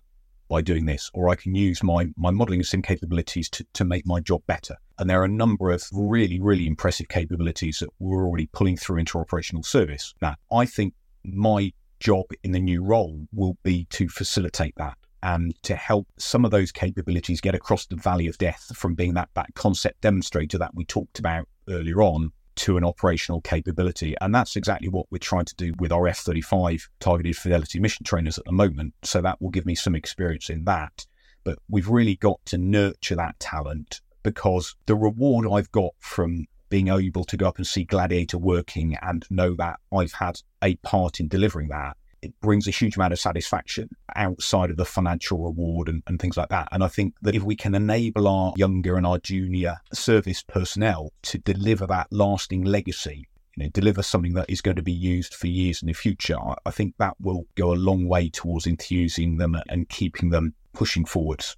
by 0.49 0.62
doing 0.62 0.87
this, 0.87 1.11
or 1.14 1.29
I 1.29 1.37
can 1.37 1.55
use 1.55 1.83
my, 1.83 2.09
my 2.16 2.31
modeling 2.31 2.61
and 2.61 2.66
sim 2.66 2.83
capabilities 2.83 3.49
to, 3.51 3.66
to 3.75 3.85
make 3.85 4.07
my 4.07 4.18
job 4.18 4.42
better. 4.47 4.77
And 4.99 5.09
there 5.09 5.21
are 5.21 5.27
a 5.27 5.29
number 5.29 5.71
of 5.71 5.85
really, 5.92 6.40
really 6.40 6.66
impressive 6.66 7.09
capabilities 7.09 7.79
that 7.81 7.90
we're 7.99 8.27
already 8.27 8.49
pulling 8.53 8.77
through 8.77 8.99
into 8.99 9.18
operational 9.18 9.62
service. 9.62 10.14
Now, 10.21 10.37
I 10.51 10.64
think 10.64 10.94
my 11.25 11.73
job 12.01 12.27
in 12.43 12.53
the 12.53 12.61
new 12.61 12.83
role 12.83 13.27
will 13.33 13.57
be 13.63 13.87
to 13.91 14.09
facilitate 14.09 14.75
that 14.77 14.97
and 15.23 15.61
to 15.63 15.75
help 15.75 16.07
some 16.17 16.45
of 16.45 16.51
those 16.51 16.71
capabilities 16.71 17.41
get 17.41 17.55
across 17.55 17.87
the 17.87 17.97
valley 17.97 18.29
of 18.29 18.39
death 18.39 18.71
from 18.77 18.95
being 18.95 19.15
that, 19.15 19.29
that 19.35 19.53
concept 19.55 20.01
demonstrator 20.01 20.59
that 20.59 20.75
we 20.75 20.85
talked 20.85 21.19
about 21.19 21.49
earlier 21.69 22.03
on 22.03 22.33
to 22.55 22.77
an 22.77 22.85
operational 22.85 23.41
capability. 23.41 24.15
And 24.21 24.35
that's 24.35 24.57
exactly 24.57 24.89
what 24.89 25.07
we're 25.11 25.19
trying 25.19 25.45
to 25.47 25.55
do 25.57 25.73
with 25.79 25.93
our 25.93 26.09
F 26.09 26.19
35 26.19 26.89
targeted 27.01 27.37
fidelity 27.37 27.79
mission 27.79 28.05
trainers 28.05 28.39
at 28.39 28.45
the 28.45 28.53
moment. 28.53 28.95
So 29.03 29.21
that 29.23 29.41
will 29.41 29.51
give 29.51 29.67
me 29.67 29.75
some 29.75 29.95
experience 29.95 30.51
in 30.51 30.65
that. 30.65 31.07
But 31.45 31.59
we've 31.69 31.89
really 31.89 32.17
got 32.17 32.45
to 32.47 32.59
nurture 32.59 33.17
that 33.17 33.39
talent 33.39 34.01
because 34.23 34.75
the 34.87 34.97
reward 34.97 35.47
I've 35.51 35.71
got 35.71 35.93
from 35.99 36.47
being 36.69 36.89
able 36.89 37.25
to 37.25 37.37
go 37.37 37.49
up 37.49 37.59
and 37.59 37.67
see 37.67 37.85
Gladiator 37.85 38.39
working 38.39 38.97
and 39.03 39.25
know 39.31 39.55
that 39.55 39.81
I've 39.93 40.13
had 40.13 40.41
a 40.63 40.77
part 40.77 41.21
in 41.21 41.29
delivering 41.29 41.69
that 41.69 41.97
it 42.23 42.39
brings 42.41 42.67
a 42.67 42.73
huge 42.73 42.97
amount 42.97 43.13
of 43.13 43.19
satisfaction 43.19 43.89
outside 44.17 44.71
of 44.71 44.77
the 44.77 44.85
financial 44.85 45.39
reward 45.39 45.89
and, 45.89 46.03
and, 46.07 46.21
things 46.21 46.37
like 46.37 46.49
that. 46.49 46.69
And 46.73 46.83
I 46.83 46.89
think 46.89 47.15
that 47.23 47.35
if 47.35 47.43
we 47.43 47.57
can 47.57 47.75
enable 47.75 48.27
our 48.27 48.53
younger 48.57 48.97
and 48.97 49.07
our 49.07 49.19
junior 49.19 49.77
service 49.93 50.43
personnel 50.43 51.13
to 51.23 51.39
deliver 51.39 51.87
that 51.87 52.09
lasting 52.11 52.65
legacy, 52.65 53.29
you 53.57 53.65
know, 53.65 53.71
deliver 53.71 54.03
something 54.03 54.35
that 54.35 54.51
is 54.51 54.61
going 54.61 54.77
to 54.77 54.83
be 54.83 54.93
used 54.93 55.35
for 55.35 55.47
years 55.47 55.83
in 55.83 55.87
the 55.87 55.93
future, 55.93 56.39
I, 56.39 56.55
I 56.67 56.71
think 56.71 56.95
that 56.99 57.15
will 57.21 57.47
go 57.57 57.73
a 57.73 57.77
long 57.77 58.09
way 58.09 58.29
towards 58.31 58.67
enthusing 58.67 59.37
them 59.37 59.57
and 59.69 59.89
keeping 59.89 60.31
them 60.31 60.55
pushing 60.73 61.05
forwards. 61.05 61.57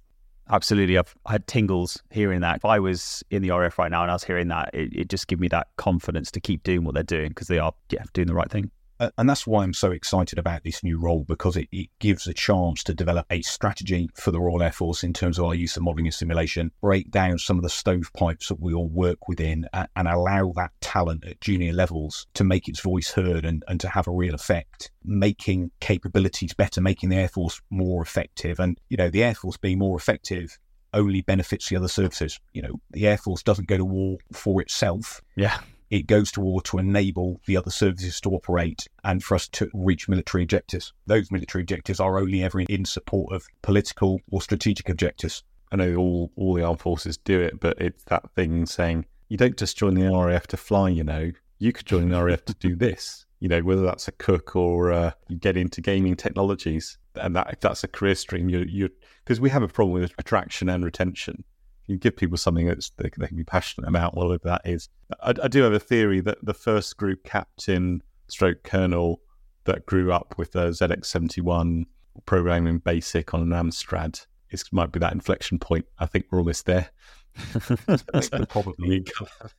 Absolutely. 0.51 0.97
I've 0.97 1.15
had 1.25 1.47
tingles 1.47 2.03
hearing 2.09 2.41
that. 2.41 2.57
If 2.57 2.65
I 2.65 2.79
was 2.79 3.23
in 3.31 3.41
the 3.41 3.49
RF 3.49 3.77
right 3.77 3.89
now 3.89 4.01
and 4.01 4.11
I 4.11 4.15
was 4.15 4.25
hearing 4.25 4.49
that, 4.49 4.69
it, 4.73 4.93
it 4.93 5.09
just 5.09 5.27
gives 5.27 5.39
me 5.39 5.47
that 5.47 5.67
confidence 5.77 6.29
to 6.31 6.41
keep 6.41 6.63
doing 6.63 6.83
what 6.83 6.93
they're 6.93 7.03
doing 7.03 7.29
because 7.29 7.47
they 7.47 7.57
are 7.57 7.73
yeah, 7.89 8.03
doing 8.13 8.27
the 8.27 8.33
right 8.33 8.51
thing 8.51 8.69
Uh, 9.01 9.09
and 9.17 9.27
that's 9.27 9.47
why 9.47 9.63
I'm 9.63 9.73
so 9.73 9.89
excited 9.89 10.37
about 10.37 10.63
this 10.63 10.83
new 10.83 10.99
role 10.99 11.25
because 11.27 11.57
it, 11.57 11.67
it, 11.71 11.89
gives 11.97 12.27
a 12.27 12.35
chance 12.35 12.83
to 12.83 12.93
develop 12.93 13.25
a 13.31 13.41
strategy 13.41 14.07
for 14.13 14.29
the 14.29 14.39
Royal 14.39 14.61
Air 14.61 14.71
Force 14.71 15.03
in 15.03 15.11
terms 15.11 15.39
of 15.39 15.45
our 15.45 15.55
use 15.55 15.75
of 15.75 15.81
modelling 15.81 16.05
and 16.05 16.13
simulation, 16.13 16.71
break 16.81 17.09
down 17.09 17.39
some 17.39 17.57
of 17.57 17.63
the 17.63 17.69
stovepipes 17.69 18.47
that 18.49 18.59
we 18.59 18.75
all 18.75 18.89
work 18.89 19.27
within, 19.27 19.67
and, 19.73 19.87
and 19.95 20.07
allow 20.07 20.51
that 20.55 20.69
talent 20.81 21.25
at 21.25 21.41
junior 21.41 21.73
levels 21.73 22.27
to 22.35 22.43
make 22.43 22.67
its 22.67 22.79
voice 22.79 23.11
heard 23.11 23.43
and, 23.43 23.63
and 23.67 23.79
to 23.79 23.89
have 23.89 24.07
a 24.07 24.11
real 24.11 24.35
effect, 24.35 24.91
making 25.03 25.71
capabilities 25.79 26.53
better, 26.53 26.79
making 26.79 27.09
the 27.09 27.17
Air 27.17 27.27
Force 27.27 27.59
more 27.71 28.03
effective. 28.03 28.59
And, 28.59 28.79
you 28.89 28.97
know, 28.97 29.09
the 29.09 29.23
Air 29.23 29.33
Force 29.33 29.57
being 29.57 29.79
more 29.79 29.97
effective 29.97 30.59
only 30.93 31.21
benefits 31.21 31.69
the 31.69 31.75
other 31.75 31.87
services. 31.87 32.39
You 32.53 32.61
know, 32.61 32.79
the 32.91 33.07
Air 33.07 33.17
Force 33.17 33.41
doesn't 33.41 33.67
go 33.67 33.77
to 33.77 33.85
war 33.85 34.19
for 34.31 34.61
itself. 34.61 35.21
Yeah 35.35 35.59
it 35.91 36.07
goes 36.07 36.31
to 36.31 36.41
war 36.41 36.61
to 36.61 36.77
enable 36.77 37.41
the 37.45 37.57
other 37.57 37.69
services 37.69 38.21
to 38.21 38.29
operate 38.29 38.87
and 39.03 39.21
for 39.21 39.35
us 39.35 39.47
to 39.49 39.69
reach 39.73 40.07
military 40.07 40.43
objectives. 40.43 40.93
Those 41.05 41.29
military 41.31 41.63
objectives 41.63 41.99
are 41.99 42.17
only 42.17 42.43
ever 42.43 42.61
in 42.61 42.85
support 42.85 43.35
of 43.35 43.45
political 43.61 44.21
or 44.31 44.41
strategic 44.41 44.87
objectives. 44.87 45.43
I 45.71 45.75
know 45.75 45.95
all, 45.97 46.31
all 46.37 46.53
the 46.53 46.63
armed 46.63 46.79
forces 46.79 47.17
do 47.17 47.41
it, 47.41 47.59
but 47.59 47.79
it's 47.79 48.03
that 48.05 48.31
thing 48.31 48.65
saying 48.65 49.05
you 49.27 49.35
don't 49.37 49.57
just 49.57 49.77
join 49.77 49.93
the 49.93 50.09
RAF 50.09 50.47
to 50.47 50.57
fly, 50.57 50.89
you 50.89 51.03
know, 51.03 51.31
you 51.59 51.73
could 51.73 51.85
join 51.85 52.09
the 52.09 52.23
RAF 52.23 52.45
to 52.45 52.53
do 52.53 52.75
this, 52.75 53.25
you 53.41 53.49
know, 53.49 53.59
whether 53.59 53.83
that's 53.83 54.07
a 54.07 54.13
cook 54.13 54.55
or 54.55 54.93
uh, 54.93 55.11
you 55.27 55.37
get 55.37 55.57
into 55.57 55.81
gaming 55.81 56.15
technologies. 56.15 56.97
And 57.15 57.35
that 57.35 57.51
if 57.51 57.59
that's 57.59 57.83
a 57.83 57.89
career 57.89 58.15
stream, 58.15 58.47
you 58.47 58.59
you 58.59 58.89
because 59.25 59.41
we 59.41 59.49
have 59.49 59.63
a 59.63 59.67
problem 59.67 59.99
with 59.99 60.13
attraction 60.17 60.69
and 60.69 60.85
retention 60.85 61.43
you 61.91 61.97
give 61.97 62.15
people 62.15 62.37
something 62.37 62.67
that 62.67 62.89
they, 62.97 63.09
they, 63.17 63.27
can 63.27 63.37
be 63.37 63.43
passionate 63.43 63.87
about, 63.87 64.15
whatever 64.15 64.39
that 64.45 64.61
is. 64.65 64.89
I, 65.21 65.33
I, 65.43 65.47
do 65.47 65.61
have 65.63 65.73
a 65.73 65.79
theory 65.79 66.21
that 66.21 66.37
the 66.41 66.53
first 66.53 66.97
group 66.97 67.23
captain, 67.23 68.01
stroke 68.27 68.63
colonel, 68.63 69.21
that 69.65 69.85
grew 69.85 70.11
up 70.11 70.35
with 70.37 70.53
the 70.53 70.69
ZX71 70.69 71.83
programming 72.25 72.79
basic 72.79 73.33
on 73.33 73.41
an 73.41 73.49
Amstrad, 73.49 74.25
it 74.49 74.63
might 74.71 74.91
be 74.91 74.99
that 74.99 75.13
inflection 75.13 75.59
point. 75.59 75.85
I 75.99 76.05
think 76.05 76.25
we're 76.29 76.39
almost 76.39 76.65
there. 76.65 76.89
probably. 78.49 79.05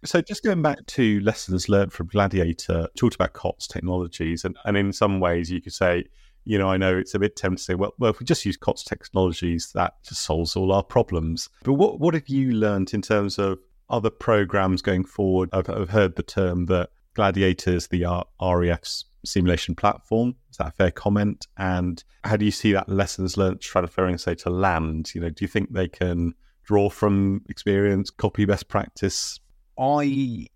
So, 0.05 0.21
just 0.21 0.43
going 0.43 0.61
back 0.61 0.85
to 0.87 1.21
lessons 1.21 1.69
learned 1.69 1.93
from 1.93 2.09
Gladiator, 2.09 2.89
talked 2.97 3.15
about 3.15 3.33
COTS 3.33 3.67
technologies, 3.67 4.45
and, 4.45 4.57
and 4.65 4.77
in 4.77 4.93
some 4.93 5.21
ways, 5.21 5.51
you 5.51 5.63
could 5.63 5.73
say 5.73 6.05
you 6.45 6.59
know, 6.59 6.69
I 6.69 6.77
know 6.77 6.97
it's 6.97 7.15
a 7.15 7.19
bit 7.19 7.37
tempting 7.37 7.59
to 7.59 7.63
say, 7.63 7.75
well, 7.75 7.95
well, 7.99 8.11
if 8.11 8.21
we 8.21 8.27
just 8.27 8.45
use 8.45 8.57
COTS 8.57 8.85
technologies, 8.85 9.71
that 9.75 9.95
just 10.03 10.23
solves 10.23 10.57
all 10.57 10.73
our 10.73 10.83
problems. 10.83 11.49
But 11.63 11.75
what 11.75 12.01
what 12.01 12.15
have 12.15 12.29
you 12.29 12.53
learned 12.53 12.93
in 12.95 13.03
terms 13.03 13.39
of 13.39 13.59
other 13.89 14.11
programs 14.11 14.83
going 14.83 15.05
forward? 15.05 15.51
I've, 15.53 15.69
I've 15.69 15.91
heard 15.91 16.17
the 16.17 16.23
term 16.23 16.67
that 16.67 16.91
Gladiator 17.15 17.73
is 17.75 17.89
the 17.89 18.25
RAF's 18.41 19.05
simulation 19.25 19.75
platform. 19.75 20.35
Is 20.51 20.57
that 20.57 20.69
a 20.69 20.73
fair 20.73 20.91
comment? 20.91 21.47
And 21.57 22.03
how 22.25 22.37
do 22.37 22.45
you 22.45 22.51
see 22.51 22.73
that 22.73 22.89
lessons 22.89 23.37
learned 23.37 23.61
transferring, 23.61 24.19
say, 24.19 24.35
to 24.37 24.51
land? 24.51 25.15
You 25.15 25.21
know, 25.21 25.31
do 25.31 25.45
you 25.45 25.49
think 25.49 25.73
they 25.73 25.89
can 25.89 26.35
draw 26.65 26.89
from 26.89 27.43
experience, 27.49 28.11
copy 28.11 28.45
best 28.45 28.69
practice? 28.69 29.39
I 29.79 30.47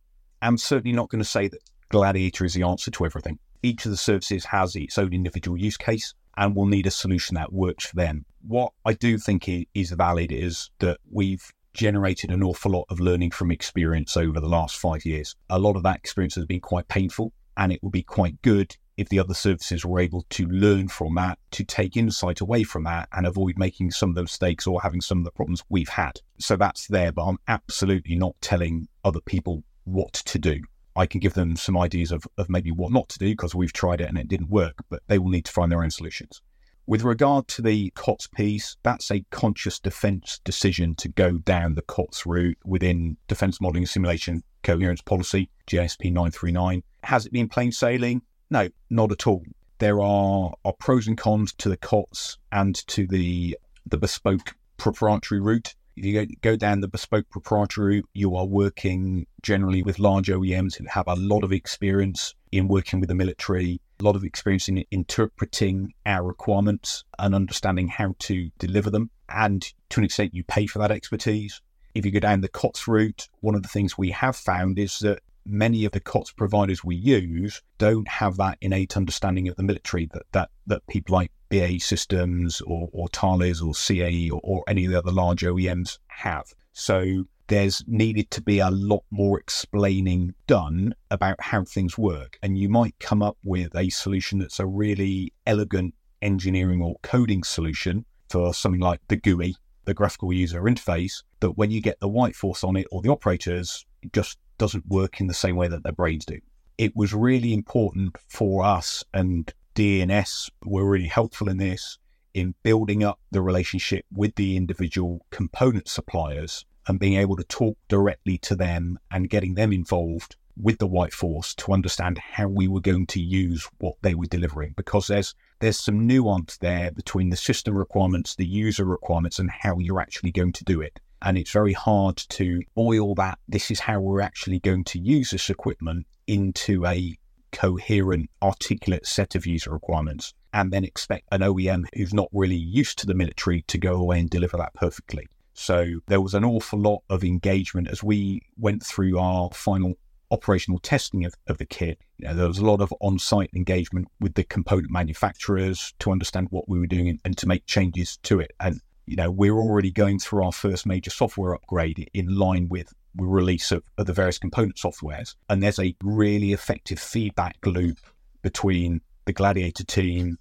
am 0.43 0.59
certainly 0.59 0.97
not 0.97 1.11
going 1.11 1.23
to 1.23 1.29
say 1.29 1.49
that 1.49 1.61
Gladiator 1.91 2.45
is 2.45 2.55
the 2.55 2.63
answer 2.63 2.91
to 2.91 3.05
everything 3.05 3.39
each 3.63 3.85
of 3.85 3.91
the 3.91 3.97
services 3.97 4.45
has 4.47 4.77
its 4.77 4.99
own 4.99 5.13
individual 5.13 5.59
use 5.59 5.77
case 5.77 6.15
and 6.37 6.55
will 6.55 6.67
need 6.67 6.87
a 6.87 6.91
solution 6.91 7.35
that 7.35 7.53
works 7.53 7.87
for 7.87 7.97
them. 7.97 8.25
What 8.47 8.73
I 8.85 8.93
do 8.93 9.19
think 9.19 9.49
is 9.75 9.91
valid 9.91 10.31
is 10.33 10.71
that 10.79 10.99
we've 11.11 11.53
generated 11.73 12.31
an 12.31 12.43
awful 12.43 12.73
lot 12.73 12.87
of 12.89 13.01
learning 13.01 13.31
from 13.31 13.51
experience 13.51 14.17
over 14.17 14.41
the 14.41 14.49
last 14.49 14.77
five 14.77 15.05
years. 15.05 15.35
A 15.51 15.59
lot 15.59 15.77
of 15.77 15.83
that 15.83 15.97
experience 15.97 16.35
has 16.35 16.47
been 16.47 16.61
quite 16.61 16.89
painful, 16.89 17.33
and 17.57 17.73
it 17.73 17.83
would 17.83 17.93
be 17.93 18.03
quite 18.03 18.41
good 18.43 18.77
if 18.97 19.11
the 19.11 19.19
other 19.19 19.35
services 19.35 19.85
were 19.85 20.01
able 20.01 20.25
to 20.31 20.47
learn 20.47 20.89
from 20.89 21.15
that, 21.17 21.39
to 21.51 21.65
take 21.65 21.97
insight 21.97 22.41
away 22.41 22.65
from 22.65 22.85
that, 22.85 23.09
and 23.13 23.27
avoid 23.27 23.59
making 23.59 23.91
some 23.91 24.09
of 24.09 24.15
the 24.15 24.23
mistakes 24.23 24.67
or 24.67 24.81
having 24.81 25.03
some 25.03 25.19
of 25.19 25.25
the 25.25 25.31
problems 25.31 25.63
we've 25.69 25.89
had. 25.89 26.19
So 26.39 26.57
that's 26.57 26.87
there, 26.87 27.13
but 27.13 27.25
I'm 27.25 27.39
absolutely 27.47 28.17
not 28.17 28.35
telling 28.41 28.89
other 29.05 29.21
people 29.21 29.63
what 29.85 30.15
to 30.15 30.39
do. 30.39 30.61
I 30.97 31.07
can 31.07 31.21
give 31.21 31.35
them 31.35 31.57
some 31.57 31.77
ideas 31.77 32.11
of, 32.11 32.27
of 32.39 32.49
maybe 32.49 32.71
what 32.71 32.93
not 32.93 33.09
to 33.11 33.19
do 33.19 33.31
because 33.31 33.55
we've 33.55 33.73
tried 33.73 34.01
it 34.01 34.09
and 34.09 34.19
it 34.19 34.29
didn't 34.29 34.51
work, 34.51 34.77
but 34.89 35.03
they 35.07 35.19
will 35.19 35.31
need 35.31 35.45
to 35.45 35.53
find 35.53 35.71
their 35.71 35.83
own 35.83 35.91
solutions. 35.91 36.41
With 36.89 37.03
regard 37.03 37.49
to 37.49 37.63
the 37.63 37.91
COTS 37.97 38.29
piece, 38.29 38.77
that's 38.85 39.11
a 39.11 39.25
conscious 39.31 39.81
defence 39.81 40.41
decision 40.45 40.95
to 40.97 41.09
go 41.09 41.33
down 41.39 41.75
the 41.75 41.83
COTS 41.83 42.25
route 42.27 42.59
within 42.65 43.17
Defence 43.27 43.61
Modelling 43.61 43.87
Simulation 43.87 44.45
Coherence 44.63 45.03
Policy, 45.03 45.51
JSP 45.69 46.13
939. 46.13 46.85
Has 47.03 47.27
it 47.27 47.33
been 47.33 47.49
plain 47.49 47.73
sailing? 47.73 48.23
No, 48.51 48.69
not 48.89 49.11
at 49.11 49.27
all. 49.27 49.43
There 49.79 50.01
are, 50.01 50.55
are 50.65 50.73
pros 50.75 51.09
and 51.09 51.19
cons 51.19 51.53
to 51.55 51.69
the 51.69 51.77
COTS 51.77 52.39
and 52.53 52.75
to 52.87 53.07
the 53.07 53.59
the 53.85 53.99
bespoke 53.99 54.55
proprietary 54.77 55.41
route. 55.41 55.75
If 55.97 56.05
you 56.05 56.27
go 56.43 56.57
down 56.57 56.81
the 56.81 56.89
bespoke 56.89 57.31
proprietary 57.31 57.97
route, 57.97 58.09
you 58.13 58.37
are 58.37 58.45
working 58.45 59.27
generally 59.43 59.83
with 59.83 59.99
large 59.99 60.29
OEMs 60.29 60.77
who 60.77 60.85
have 60.85 61.09
a 61.09 61.15
lot 61.15 61.43
of 61.43 61.53
experience 61.53 62.35
in 62.53 62.69
working 62.69 63.01
with 63.01 63.09
the 63.09 63.15
military, 63.15 63.81
a 63.99 64.05
lot 64.05 64.15
of 64.15 64.23
experience 64.23 64.69
in 64.69 64.85
interpreting 64.91 65.95
our 66.05 66.23
requirements 66.23 67.05
and 67.19 67.35
understanding 67.35 67.89
how 67.89 68.15
to 68.21 68.51
deliver 68.59 68.91
them. 68.91 69.11
And 69.31 69.63
to 69.91 70.01
an 70.01 70.05
extent, 70.05 70.35
you 70.35 70.45
pay 70.45 70.67
for 70.67 70.81
that 70.81 70.91
expertise. 70.91 71.63
If 71.95 72.05
you 72.05 72.13
go 72.13 72.21
down 72.21 72.43
the 72.43 72.49
COTS 72.49 72.87
route, 72.87 73.29
one 73.41 73.55
of 73.55 73.63
the 73.63 73.69
things 73.69 73.97
we 73.97 74.11
have 74.11 74.37
found 74.37 74.79
is 74.79 74.99
that 74.99 75.21
many 75.47 75.87
of 75.87 75.93
the 75.93 76.01
COTS 76.01 76.33
providers 76.33 76.85
we 76.85 76.97
use 76.97 77.63
don't 77.79 78.09
have 78.09 78.37
that 78.37 78.59
innate 78.61 78.99
understanding 78.99 79.49
of 79.49 79.57
the 79.57 79.63
military 79.63 80.11
that 80.13 80.25
that, 80.33 80.51
that 80.67 80.87
people 80.89 81.15
like 81.15 81.31
BAE 81.49 81.79
Systems 81.79 82.61
or, 82.63 82.89
or 82.93 83.09
Thales 83.09 83.61
or 83.63 83.73
CAE 83.73 84.31
or, 84.31 84.41
or 84.43 84.65
any 84.69 84.85
of 84.85 84.93
the 84.93 84.99
other 84.99 85.13
large 85.13 85.43
OEMs 85.43 85.99
have. 86.09 86.55
So 86.73 87.25
there's 87.49 87.85
needed 87.87 88.31
to 88.33 88.43
be 88.43 88.59
a 88.59 88.71
lot 88.71 89.05
more 89.11 89.39
explaining 89.39 90.35
done 90.47 90.95
about 91.11 91.41
how 91.41 91.65
things 91.65 91.97
work. 91.97 92.39
And 92.43 92.59
you 92.59 92.69
might 92.69 92.99
come 92.99 93.23
up 93.23 93.37
with 93.45 93.75
a 93.77 93.89
solution 93.91 94.39
that's 94.39 94.59
a 94.59 94.67
really 94.67 95.33
elegant 95.47 95.95
engineering 96.23 96.83
or 96.83 96.97
coding 97.03 97.45
solution 97.45 98.05
for 98.29 98.53
something 98.53 98.81
like 98.81 99.01
the 99.09 99.17
GUI, 99.17 99.55
the 99.85 99.95
graphical 99.95 100.33
user 100.33 100.63
interface, 100.63 101.23
that 101.41 101.53
when 101.53 101.71
you 101.71 101.81
get 101.81 102.01
the 102.01 102.09
white 102.09 102.35
force 102.35 102.65
on 102.65 102.77
it 102.77 102.87
or 102.91 103.03
the 103.03 103.11
operators, 103.11 103.87
it 104.03 104.13
just 104.13 104.39
doesn't 104.59 104.87
work 104.89 105.21
in 105.21 105.29
the 105.29 105.35
same 105.35 105.57
way 105.57 105.69
that 105.69 105.85
their 105.85 105.93
brains 105.93 106.25
do. 106.25 106.41
It 106.79 106.97
was 106.97 107.15
really 107.15 107.55
important 107.55 108.17
for 108.29 108.65
us 108.65 109.05
and 109.15 109.53
DE&S 109.77 110.51
were 110.65 110.89
really 110.89 111.07
helpful 111.07 111.51
in 111.51 111.59
this, 111.59 111.99
in 112.33 112.55
building 112.63 113.05
up 113.05 113.21
the 113.31 113.43
relationship 113.43 114.07
with 114.11 114.35
the 114.37 114.57
individual 114.57 115.27
component 115.31 115.87
suppliers 115.87 116.65
and 116.89 116.99
being 116.99 117.19
able 117.19 117.37
to 117.37 117.45
talk 117.45 117.77
directly 117.87 118.39
to 118.39 118.57
them 118.57 118.99
and 119.11 119.29
getting 119.29 119.55
them 119.55 119.75
involved 119.75 120.37
with 120.57 120.79
the 120.79 120.87
White 120.87 121.13
Force 121.13 121.55
to 121.57 121.75
understand 121.75 122.17
how 122.17 122.49
we 122.49 122.67
were 122.67 122.81
going 122.81 123.05
to 123.09 123.21
use 123.21 123.69
what 123.77 123.97
they 124.01 124.15
were 124.15 124.25
delivering 124.25 124.73
because 124.79 125.09
there's 125.09 125.35
there's 125.61 125.79
some 125.79 126.07
nuance 126.07 126.57
there 126.57 126.91
between 126.91 127.29
the 127.29 127.37
system 127.37 127.77
requirements, 127.77 128.35
the 128.35 128.47
user 128.47 128.87
requirements, 128.87 129.39
and 129.39 129.51
how 129.51 129.79
you're 129.79 130.01
actually 130.01 130.33
going 130.33 130.53
to 130.53 130.65
do 130.65 130.81
it. 130.81 131.01
And 131.21 131.37
it's 131.37 131.53
very 131.53 131.75
hard 131.75 132.17
to 132.17 132.63
boil 132.75 133.15
that 133.17 133.39
this 133.47 133.71
is 133.71 133.81
how 133.81 134.01
we're 134.01 134.23
actually 134.23 134.61
going 134.61 134.85
to 134.85 134.99
use 134.99 135.31
this 135.31 135.51
equipment 135.51 136.07
into 136.27 136.87
a 136.87 137.19
coherent, 137.57 138.29
articulate 138.43 139.07
set 139.07 139.35
of 139.35 139.47
user 139.47 139.71
requirements, 139.71 140.35
and 140.53 140.73
then 140.73 140.85
expect 140.85 141.27
an 141.33 141.41
OEM 141.41 141.87
who's 141.95 142.13
not 142.13 142.29
really 142.33 142.57
used 142.57 142.99
to 142.99 143.07
the 143.07 143.15
military 143.15 143.63
to 143.63 143.79
go 143.79 143.95
away 143.95 144.21
and 144.21 144.29
deliver 144.29 144.59
that 144.59 144.75
perfectly. 144.75 145.27
So 145.55 146.01
there 146.07 146.21
was 146.21 146.35
an 146.35 146.45
awful 146.45 146.79
lot 146.79 147.03
of 147.09 147.25
engagement 147.25 147.89
as 147.89 148.03
we 148.03 148.43
went 148.59 148.85
through 148.85 149.19
our 149.19 149.51
final 149.53 149.95
operational 150.31 150.79
testing 150.81 151.25
of, 151.25 151.35
of 151.47 151.57
the 151.57 151.65
kit, 151.65 151.99
you 152.19 152.29
know, 152.29 152.35
there 152.35 152.49
was 152.49 152.59
a 152.59 152.65
lot 152.65 152.81
of 152.81 152.93
on-site 153.01 153.51
engagement 153.55 154.09
with 154.21 154.35
the 154.35 154.45
component 154.45 154.91
manufacturers 154.91 155.95
to 156.01 156.11
understand 156.11 156.49
what 156.51 156.69
we 156.69 156.79
were 156.79 156.87
doing 156.87 157.09
and, 157.09 157.21
and 157.25 157.39
to 157.39 157.47
make 157.47 157.65
changes 157.67 158.19
to 158.19 158.41
it. 158.41 158.53
And 158.61 158.81
you 159.07 159.17
know, 159.17 159.31
we're 159.31 159.57
already 159.57 159.93
going 159.93 160.19
through 160.19 160.45
our 160.45 160.53
first 160.53 160.85
major 160.85 161.11
software 161.11 161.55
upgrade 161.55 162.11
in 162.13 162.37
line 162.37 162.69
with 162.69 162.93
release 163.19 163.73
of, 163.73 163.83
of 163.99 164.07
the 164.07 164.13
various 164.13 164.39
component 164.39 164.77
softwares. 164.77 165.35
And 165.49 165.63
there's 165.63 165.79
a 165.79 165.95
really 166.03 166.53
effective 166.53 166.99
feedback 166.99 167.59
loop 167.65 167.99
between 168.43 169.01
the 169.25 169.33
Gladiator 169.33 169.85
team, 169.85 170.39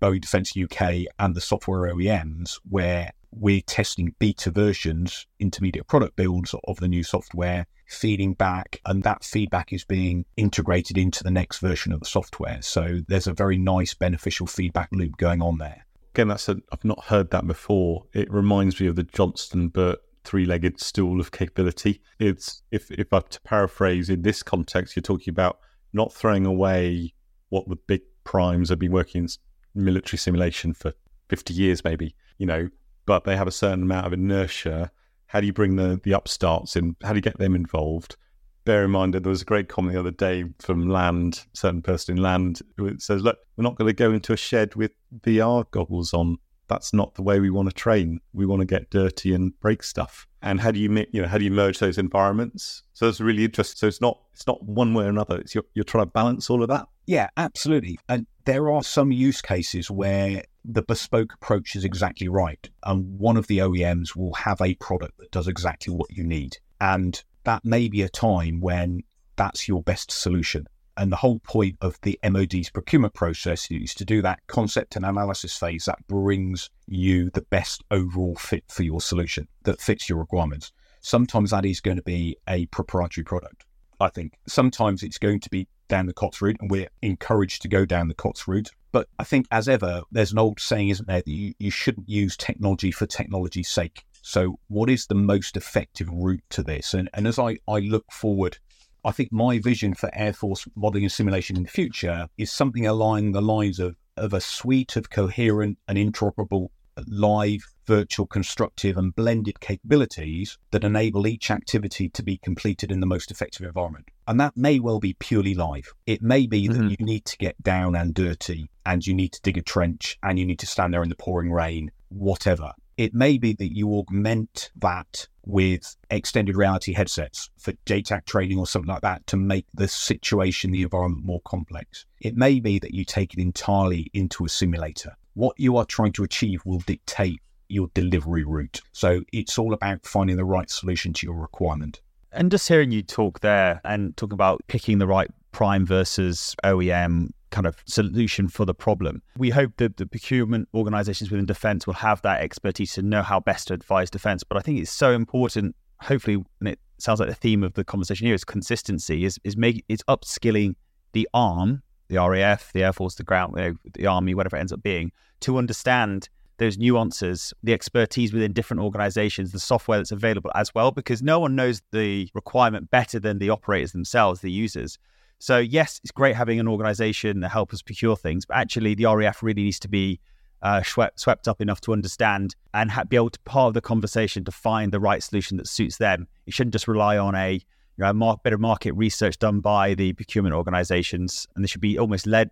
Boeing 0.00 0.20
Defence 0.20 0.54
UK, 0.56 1.06
and 1.18 1.34
the 1.34 1.40
software 1.40 1.92
OEMs, 1.92 2.58
where 2.68 3.12
we're 3.32 3.60
testing 3.60 4.14
beta 4.18 4.50
versions, 4.50 5.26
intermediate 5.38 5.86
product 5.86 6.16
builds 6.16 6.54
of 6.64 6.78
the 6.78 6.88
new 6.88 7.02
software, 7.02 7.66
feeding 7.86 8.34
back, 8.34 8.80
and 8.86 9.02
that 9.02 9.24
feedback 9.24 9.72
is 9.72 9.84
being 9.84 10.24
integrated 10.36 10.96
into 10.96 11.22
the 11.22 11.30
next 11.30 11.58
version 11.58 11.92
of 11.92 12.00
the 12.00 12.06
software. 12.06 12.62
So 12.62 13.00
there's 13.08 13.26
a 13.26 13.32
very 13.32 13.58
nice 13.58 13.94
beneficial 13.94 14.46
feedback 14.46 14.88
loop 14.92 15.16
going 15.16 15.42
on 15.42 15.58
there. 15.58 15.86
Again, 16.14 16.28
that's 16.28 16.48
a, 16.48 16.56
I've 16.72 16.84
not 16.84 17.04
heard 17.04 17.30
that 17.30 17.46
before. 17.46 18.06
It 18.12 18.32
reminds 18.32 18.80
me 18.80 18.88
of 18.88 18.96
the 18.96 19.04
Johnston 19.04 19.68
Burt 19.68 20.00
three-legged 20.24 20.80
stool 20.80 21.20
of 21.20 21.32
capability. 21.32 22.00
It's 22.18 22.62
if 22.70 22.90
if 22.90 23.12
I 23.12 23.20
to 23.20 23.40
paraphrase 23.42 24.10
in 24.10 24.22
this 24.22 24.42
context, 24.42 24.96
you're 24.96 25.02
talking 25.02 25.32
about 25.32 25.58
not 25.92 26.12
throwing 26.12 26.46
away 26.46 27.14
what 27.48 27.68
the 27.68 27.76
big 27.76 28.02
primes 28.24 28.68
have 28.68 28.78
been 28.78 28.92
working 28.92 29.22
in 29.24 29.84
military 29.84 30.18
simulation 30.18 30.72
for 30.72 30.92
50 31.28 31.54
years, 31.54 31.84
maybe, 31.84 32.14
you 32.38 32.46
know, 32.46 32.68
but 33.06 33.24
they 33.24 33.36
have 33.36 33.48
a 33.48 33.52
certain 33.52 33.82
amount 33.82 34.06
of 34.06 34.12
inertia. 34.12 34.90
How 35.26 35.40
do 35.40 35.46
you 35.46 35.52
bring 35.52 35.76
the, 35.76 36.00
the 36.02 36.12
upstarts 36.12 36.76
in? 36.76 36.96
How 37.02 37.10
do 37.10 37.16
you 37.16 37.22
get 37.22 37.38
them 37.38 37.54
involved? 37.54 38.16
Bear 38.64 38.84
in 38.84 38.90
mind 38.90 39.14
that 39.14 39.22
there 39.22 39.30
was 39.30 39.42
a 39.42 39.46
great 39.46 39.68
comment 39.68 39.94
the 39.94 40.00
other 40.00 40.10
day 40.10 40.44
from 40.58 40.88
Land, 40.88 41.44
certain 41.54 41.82
person 41.82 42.16
in 42.16 42.22
Land, 42.22 42.60
who 42.76 42.98
says, 42.98 43.22
look, 43.22 43.38
we're 43.56 43.64
not 43.64 43.76
going 43.76 43.88
to 43.88 43.94
go 43.94 44.12
into 44.12 44.32
a 44.32 44.36
shed 44.36 44.74
with 44.74 44.92
VR 45.20 45.64
goggles 45.70 46.12
on. 46.12 46.36
That's 46.70 46.94
not 46.94 47.16
the 47.16 47.22
way 47.22 47.40
we 47.40 47.50
want 47.50 47.68
to 47.68 47.74
train. 47.74 48.20
We 48.32 48.46
want 48.46 48.60
to 48.60 48.64
get 48.64 48.90
dirty 48.90 49.34
and 49.34 49.58
break 49.58 49.82
stuff. 49.82 50.28
And 50.40 50.60
how 50.60 50.70
do 50.70 50.78
you, 50.78 51.04
you 51.10 51.20
know, 51.20 51.26
how 51.26 51.36
do 51.36 51.42
you 51.42 51.50
merge 51.50 51.80
those 51.80 51.98
environments? 51.98 52.84
So 52.92 53.08
it's 53.08 53.20
really 53.20 53.44
interesting. 53.44 53.76
So 53.76 53.88
it's 53.88 54.00
not, 54.00 54.20
it's 54.32 54.46
not 54.46 54.62
one 54.62 54.94
way 54.94 55.06
or 55.06 55.08
another. 55.08 55.38
It's 55.38 55.52
you're, 55.52 55.64
you're 55.74 55.84
trying 55.84 56.04
to 56.04 56.10
balance 56.10 56.48
all 56.48 56.62
of 56.62 56.68
that. 56.68 56.86
Yeah, 57.06 57.28
absolutely. 57.36 57.98
And 58.08 58.24
there 58.44 58.70
are 58.70 58.84
some 58.84 59.10
use 59.10 59.42
cases 59.42 59.90
where 59.90 60.44
the 60.64 60.82
bespoke 60.82 61.34
approach 61.34 61.74
is 61.74 61.84
exactly 61.84 62.28
right. 62.28 62.70
And 62.84 63.18
one 63.18 63.36
of 63.36 63.48
the 63.48 63.58
OEMs 63.58 64.14
will 64.14 64.34
have 64.34 64.60
a 64.60 64.76
product 64.76 65.18
that 65.18 65.32
does 65.32 65.48
exactly 65.48 65.92
what 65.92 66.12
you 66.12 66.22
need. 66.22 66.56
And 66.80 67.20
that 67.42 67.64
may 67.64 67.88
be 67.88 68.02
a 68.02 68.08
time 68.08 68.60
when 68.60 69.02
that's 69.34 69.66
your 69.66 69.82
best 69.82 70.12
solution. 70.12 70.68
And 70.96 71.10
the 71.10 71.16
whole 71.16 71.38
point 71.40 71.76
of 71.80 71.98
the 72.02 72.18
MOD's 72.28 72.70
procurement 72.70 73.14
process 73.14 73.70
is 73.70 73.94
to 73.94 74.04
do 74.04 74.22
that 74.22 74.40
concept 74.46 74.96
and 74.96 75.04
analysis 75.04 75.56
phase 75.56 75.84
that 75.86 76.06
brings 76.06 76.68
you 76.86 77.30
the 77.30 77.42
best 77.42 77.82
overall 77.90 78.34
fit 78.36 78.64
for 78.68 78.82
your 78.82 79.00
solution 79.00 79.48
that 79.62 79.80
fits 79.80 80.08
your 80.08 80.18
requirements. 80.18 80.72
Sometimes 81.00 81.50
that 81.50 81.64
is 81.64 81.80
going 81.80 81.96
to 81.96 82.02
be 82.02 82.36
a 82.48 82.66
proprietary 82.66 83.24
product. 83.24 83.64
I 84.00 84.08
think 84.08 84.34
sometimes 84.46 85.02
it's 85.02 85.18
going 85.18 85.40
to 85.40 85.50
be 85.50 85.68
down 85.88 86.06
the 86.06 86.14
COTS 86.14 86.40
route, 86.40 86.56
and 86.60 86.70
we're 86.70 86.88
encouraged 87.02 87.62
to 87.62 87.68
go 87.68 87.84
down 87.84 88.08
the 88.08 88.14
COTS 88.14 88.48
route. 88.48 88.70
But 88.92 89.08
I 89.18 89.24
think, 89.24 89.46
as 89.50 89.68
ever, 89.68 90.02
there's 90.10 90.32
an 90.32 90.38
old 90.38 90.58
saying, 90.58 90.88
isn't 90.88 91.06
there, 91.06 91.22
that 91.22 91.30
you, 91.30 91.52
you 91.58 91.70
shouldn't 91.70 92.08
use 92.08 92.36
technology 92.36 92.90
for 92.90 93.06
technology's 93.06 93.68
sake. 93.68 94.04
So, 94.22 94.58
what 94.68 94.88
is 94.88 95.06
the 95.06 95.14
most 95.14 95.56
effective 95.56 96.08
route 96.10 96.42
to 96.50 96.62
this? 96.62 96.94
And, 96.94 97.10
and 97.14 97.26
as 97.26 97.38
I, 97.38 97.58
I 97.68 97.80
look 97.80 98.10
forward, 98.10 98.58
I 99.04 99.12
think 99.12 99.32
my 99.32 99.58
vision 99.58 99.94
for 99.94 100.10
Air 100.12 100.32
Force 100.32 100.66
modeling 100.76 101.04
and 101.04 101.12
simulation 101.12 101.56
in 101.56 101.64
the 101.64 101.68
future 101.68 102.28
is 102.36 102.52
something 102.52 102.86
along 102.86 103.32
the 103.32 103.42
lines 103.42 103.78
of, 103.78 103.96
of 104.16 104.32
a 104.32 104.40
suite 104.40 104.96
of 104.96 105.10
coherent 105.10 105.78
and 105.88 105.96
interoperable 105.96 106.68
live, 107.06 107.60
virtual, 107.86 108.26
constructive, 108.26 108.96
and 108.96 109.14
blended 109.14 109.60
capabilities 109.60 110.58
that 110.70 110.84
enable 110.84 111.26
each 111.26 111.50
activity 111.50 112.08
to 112.10 112.22
be 112.22 112.38
completed 112.38 112.92
in 112.92 113.00
the 113.00 113.06
most 113.06 113.30
effective 113.30 113.66
environment. 113.66 114.08
And 114.26 114.38
that 114.40 114.56
may 114.56 114.78
well 114.78 115.00
be 115.00 115.14
purely 115.14 115.54
live. 115.54 115.92
It 116.06 116.22
may 116.22 116.46
be 116.46 116.68
mm-hmm. 116.68 116.88
that 116.88 116.90
you 116.90 117.04
need 117.04 117.24
to 117.26 117.36
get 117.38 117.60
down 117.62 117.96
and 117.96 118.14
dirty 118.14 118.70
and 118.86 119.06
you 119.06 119.14
need 119.14 119.32
to 119.32 119.42
dig 119.42 119.58
a 119.58 119.62
trench 119.62 120.18
and 120.22 120.38
you 120.38 120.46
need 120.46 120.58
to 120.60 120.66
stand 120.66 120.94
there 120.94 121.02
in 121.02 121.08
the 121.08 121.16
pouring 121.16 121.50
rain, 121.50 121.90
whatever. 122.08 122.72
It 123.00 123.14
may 123.14 123.38
be 123.38 123.54
that 123.54 123.74
you 123.74 123.94
augment 123.94 124.70
that 124.76 125.26
with 125.46 125.96
extended 126.10 126.56
reality 126.56 126.92
headsets 126.92 127.48
for 127.58 127.72
JTAC 127.86 128.26
training 128.26 128.58
or 128.58 128.66
something 128.66 128.92
like 128.92 129.02
that 129.02 129.26
to 129.28 129.36
make 129.36 129.66
the 129.74 129.88
situation, 129.88 130.72
the 130.72 130.82
environment 130.82 131.24
more 131.24 131.40
complex. 131.46 132.04
It 132.20 132.36
may 132.36 132.60
be 132.60 132.78
that 132.78 132.92
you 132.92 133.04
take 133.04 133.32
it 133.32 133.40
entirely 133.40 134.10
into 134.12 134.44
a 134.44 134.48
simulator 134.48 135.16
what 135.34 135.58
you 135.58 135.76
are 135.76 135.84
trying 135.84 136.12
to 136.12 136.24
achieve 136.24 136.60
will 136.64 136.80
dictate 136.80 137.40
your 137.68 137.88
delivery 137.94 138.44
route. 138.44 138.80
So 138.92 139.22
it's 139.32 139.58
all 139.58 139.72
about 139.72 140.04
finding 140.04 140.36
the 140.36 140.44
right 140.44 140.68
solution 140.68 141.12
to 141.14 141.26
your 141.26 141.36
requirement. 141.36 142.00
And 142.32 142.50
just 142.50 142.68
hearing 142.68 142.90
you 142.90 143.02
talk 143.02 143.40
there 143.40 143.80
and 143.84 144.16
talking 144.16 144.34
about 144.34 144.62
picking 144.68 144.98
the 144.98 145.06
right 145.06 145.30
prime 145.52 145.86
versus 145.86 146.54
OEM 146.64 147.28
kind 147.50 147.66
of 147.66 147.76
solution 147.84 148.48
for 148.48 148.64
the 148.64 148.74
problem. 148.74 149.22
We 149.36 149.50
hope 149.50 149.72
that 149.78 149.96
the 149.96 150.06
procurement 150.06 150.68
organizations 150.72 151.30
within 151.30 151.46
defense 151.46 151.86
will 151.86 151.94
have 151.94 152.22
that 152.22 152.40
expertise 152.40 152.94
to 152.94 153.02
know 153.02 153.22
how 153.22 153.40
best 153.40 153.68
to 153.68 153.74
advise 153.74 154.10
defense. 154.10 154.44
But 154.44 154.58
I 154.58 154.60
think 154.60 154.78
it's 154.78 154.92
so 154.92 155.12
important, 155.12 155.74
hopefully, 156.00 156.44
and 156.60 156.68
it 156.68 156.78
sounds 156.98 157.18
like 157.18 157.28
the 157.28 157.34
theme 157.34 157.64
of 157.64 157.74
the 157.74 157.84
conversation 157.84 158.26
here 158.26 158.34
is 158.34 158.44
consistency, 158.44 159.24
is 159.24 159.38
is 159.42 159.56
making 159.56 159.82
is 159.88 160.00
upskilling 160.08 160.74
the 161.12 161.28
arm 161.34 161.82
the 162.10 162.18
RAF, 162.18 162.72
the 162.72 162.82
Air 162.82 162.92
Force, 162.92 163.14
the 163.14 163.22
ground, 163.22 163.54
you 163.56 163.62
know, 163.62 163.74
the 163.94 164.06
Army, 164.06 164.34
whatever 164.34 164.56
it 164.56 164.60
ends 164.60 164.72
up 164.72 164.82
being, 164.82 165.12
to 165.40 165.56
understand 165.56 166.28
those 166.58 166.76
nuances, 166.76 167.54
the 167.62 167.72
expertise 167.72 168.34
within 168.34 168.52
different 168.52 168.82
organizations, 168.82 169.52
the 169.52 169.60
software 169.60 169.98
that's 169.98 170.12
available 170.12 170.50
as 170.54 170.74
well, 170.74 170.90
because 170.90 171.22
no 171.22 171.40
one 171.40 171.56
knows 171.56 171.80
the 171.92 172.28
requirement 172.34 172.90
better 172.90 173.18
than 173.18 173.38
the 173.38 173.48
operators 173.48 173.92
themselves, 173.92 174.40
the 174.40 174.50
users. 174.50 174.98
So, 175.40 175.58
yes, 175.58 176.00
it's 176.04 176.10
great 176.12 176.36
having 176.36 176.60
an 176.60 176.68
organization 176.68 177.40
that 177.40 177.48
help 177.48 177.72
us 177.72 177.80
procure 177.80 178.14
things, 178.14 178.44
but 178.44 178.58
actually, 178.58 178.94
the 178.94 179.06
RAF 179.06 179.42
really 179.42 179.62
needs 179.62 179.80
to 179.80 179.88
be 179.88 180.20
uh, 180.60 180.82
swept, 180.82 181.18
swept 181.18 181.48
up 181.48 181.62
enough 181.62 181.80
to 181.80 181.94
understand 181.94 182.54
and 182.74 182.90
ha- 182.90 183.04
be 183.04 183.16
able 183.16 183.30
to 183.30 183.40
part 183.40 183.68
of 183.68 183.74
the 183.74 183.80
conversation 183.80 184.44
to 184.44 184.52
find 184.52 184.92
the 184.92 185.00
right 185.00 185.22
solution 185.22 185.56
that 185.56 185.66
suits 185.66 185.96
them. 185.96 186.28
It 186.46 186.52
shouldn't 186.52 186.74
just 186.74 186.86
rely 186.86 187.16
on 187.16 187.34
a 187.34 187.54
you 187.54 187.62
know, 187.96 188.12
mar- 188.12 188.36
better 188.44 188.58
market 188.58 188.92
research 188.92 189.38
done 189.38 189.60
by 189.60 189.94
the 189.94 190.12
procurement 190.12 190.54
organizations, 190.54 191.46
and 191.54 191.64
they 191.64 191.68
should 191.68 191.80
be 191.80 191.98
almost 191.98 192.26
led. 192.26 192.50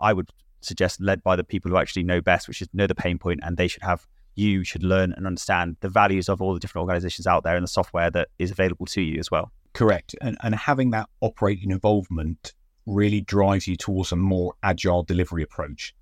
I 0.00 0.14
would 0.14 0.30
suggest 0.62 0.98
led 0.98 1.22
by 1.22 1.36
the 1.36 1.44
people 1.44 1.70
who 1.70 1.76
actually 1.76 2.04
know 2.04 2.22
best, 2.22 2.48
which 2.48 2.62
is 2.62 2.68
know 2.72 2.86
the 2.86 2.94
pain 2.94 3.18
point, 3.18 3.40
and 3.42 3.58
they 3.58 3.68
should 3.68 3.82
have 3.82 4.06
you 4.34 4.64
should 4.64 4.82
learn 4.82 5.12
and 5.12 5.26
understand 5.26 5.76
the 5.80 5.90
values 5.90 6.30
of 6.30 6.40
all 6.40 6.54
the 6.54 6.60
different 6.60 6.84
organizations 6.84 7.26
out 7.26 7.44
there 7.44 7.56
and 7.56 7.64
the 7.64 7.68
software 7.68 8.10
that 8.10 8.28
is 8.38 8.50
available 8.50 8.86
to 8.86 9.02
you 9.02 9.18
as 9.18 9.30
well. 9.30 9.52
Correct, 9.72 10.14
and 10.20 10.36
and 10.42 10.54
having 10.54 10.90
that 10.90 11.08
operating 11.20 11.70
involvement 11.70 12.52
really 12.86 13.20
drives 13.20 13.66
you 13.66 13.76
towards 13.76 14.12
a 14.12 14.16
more 14.16 14.54
agile 14.62 15.02
delivery 15.02 15.42
approach. 15.42 15.94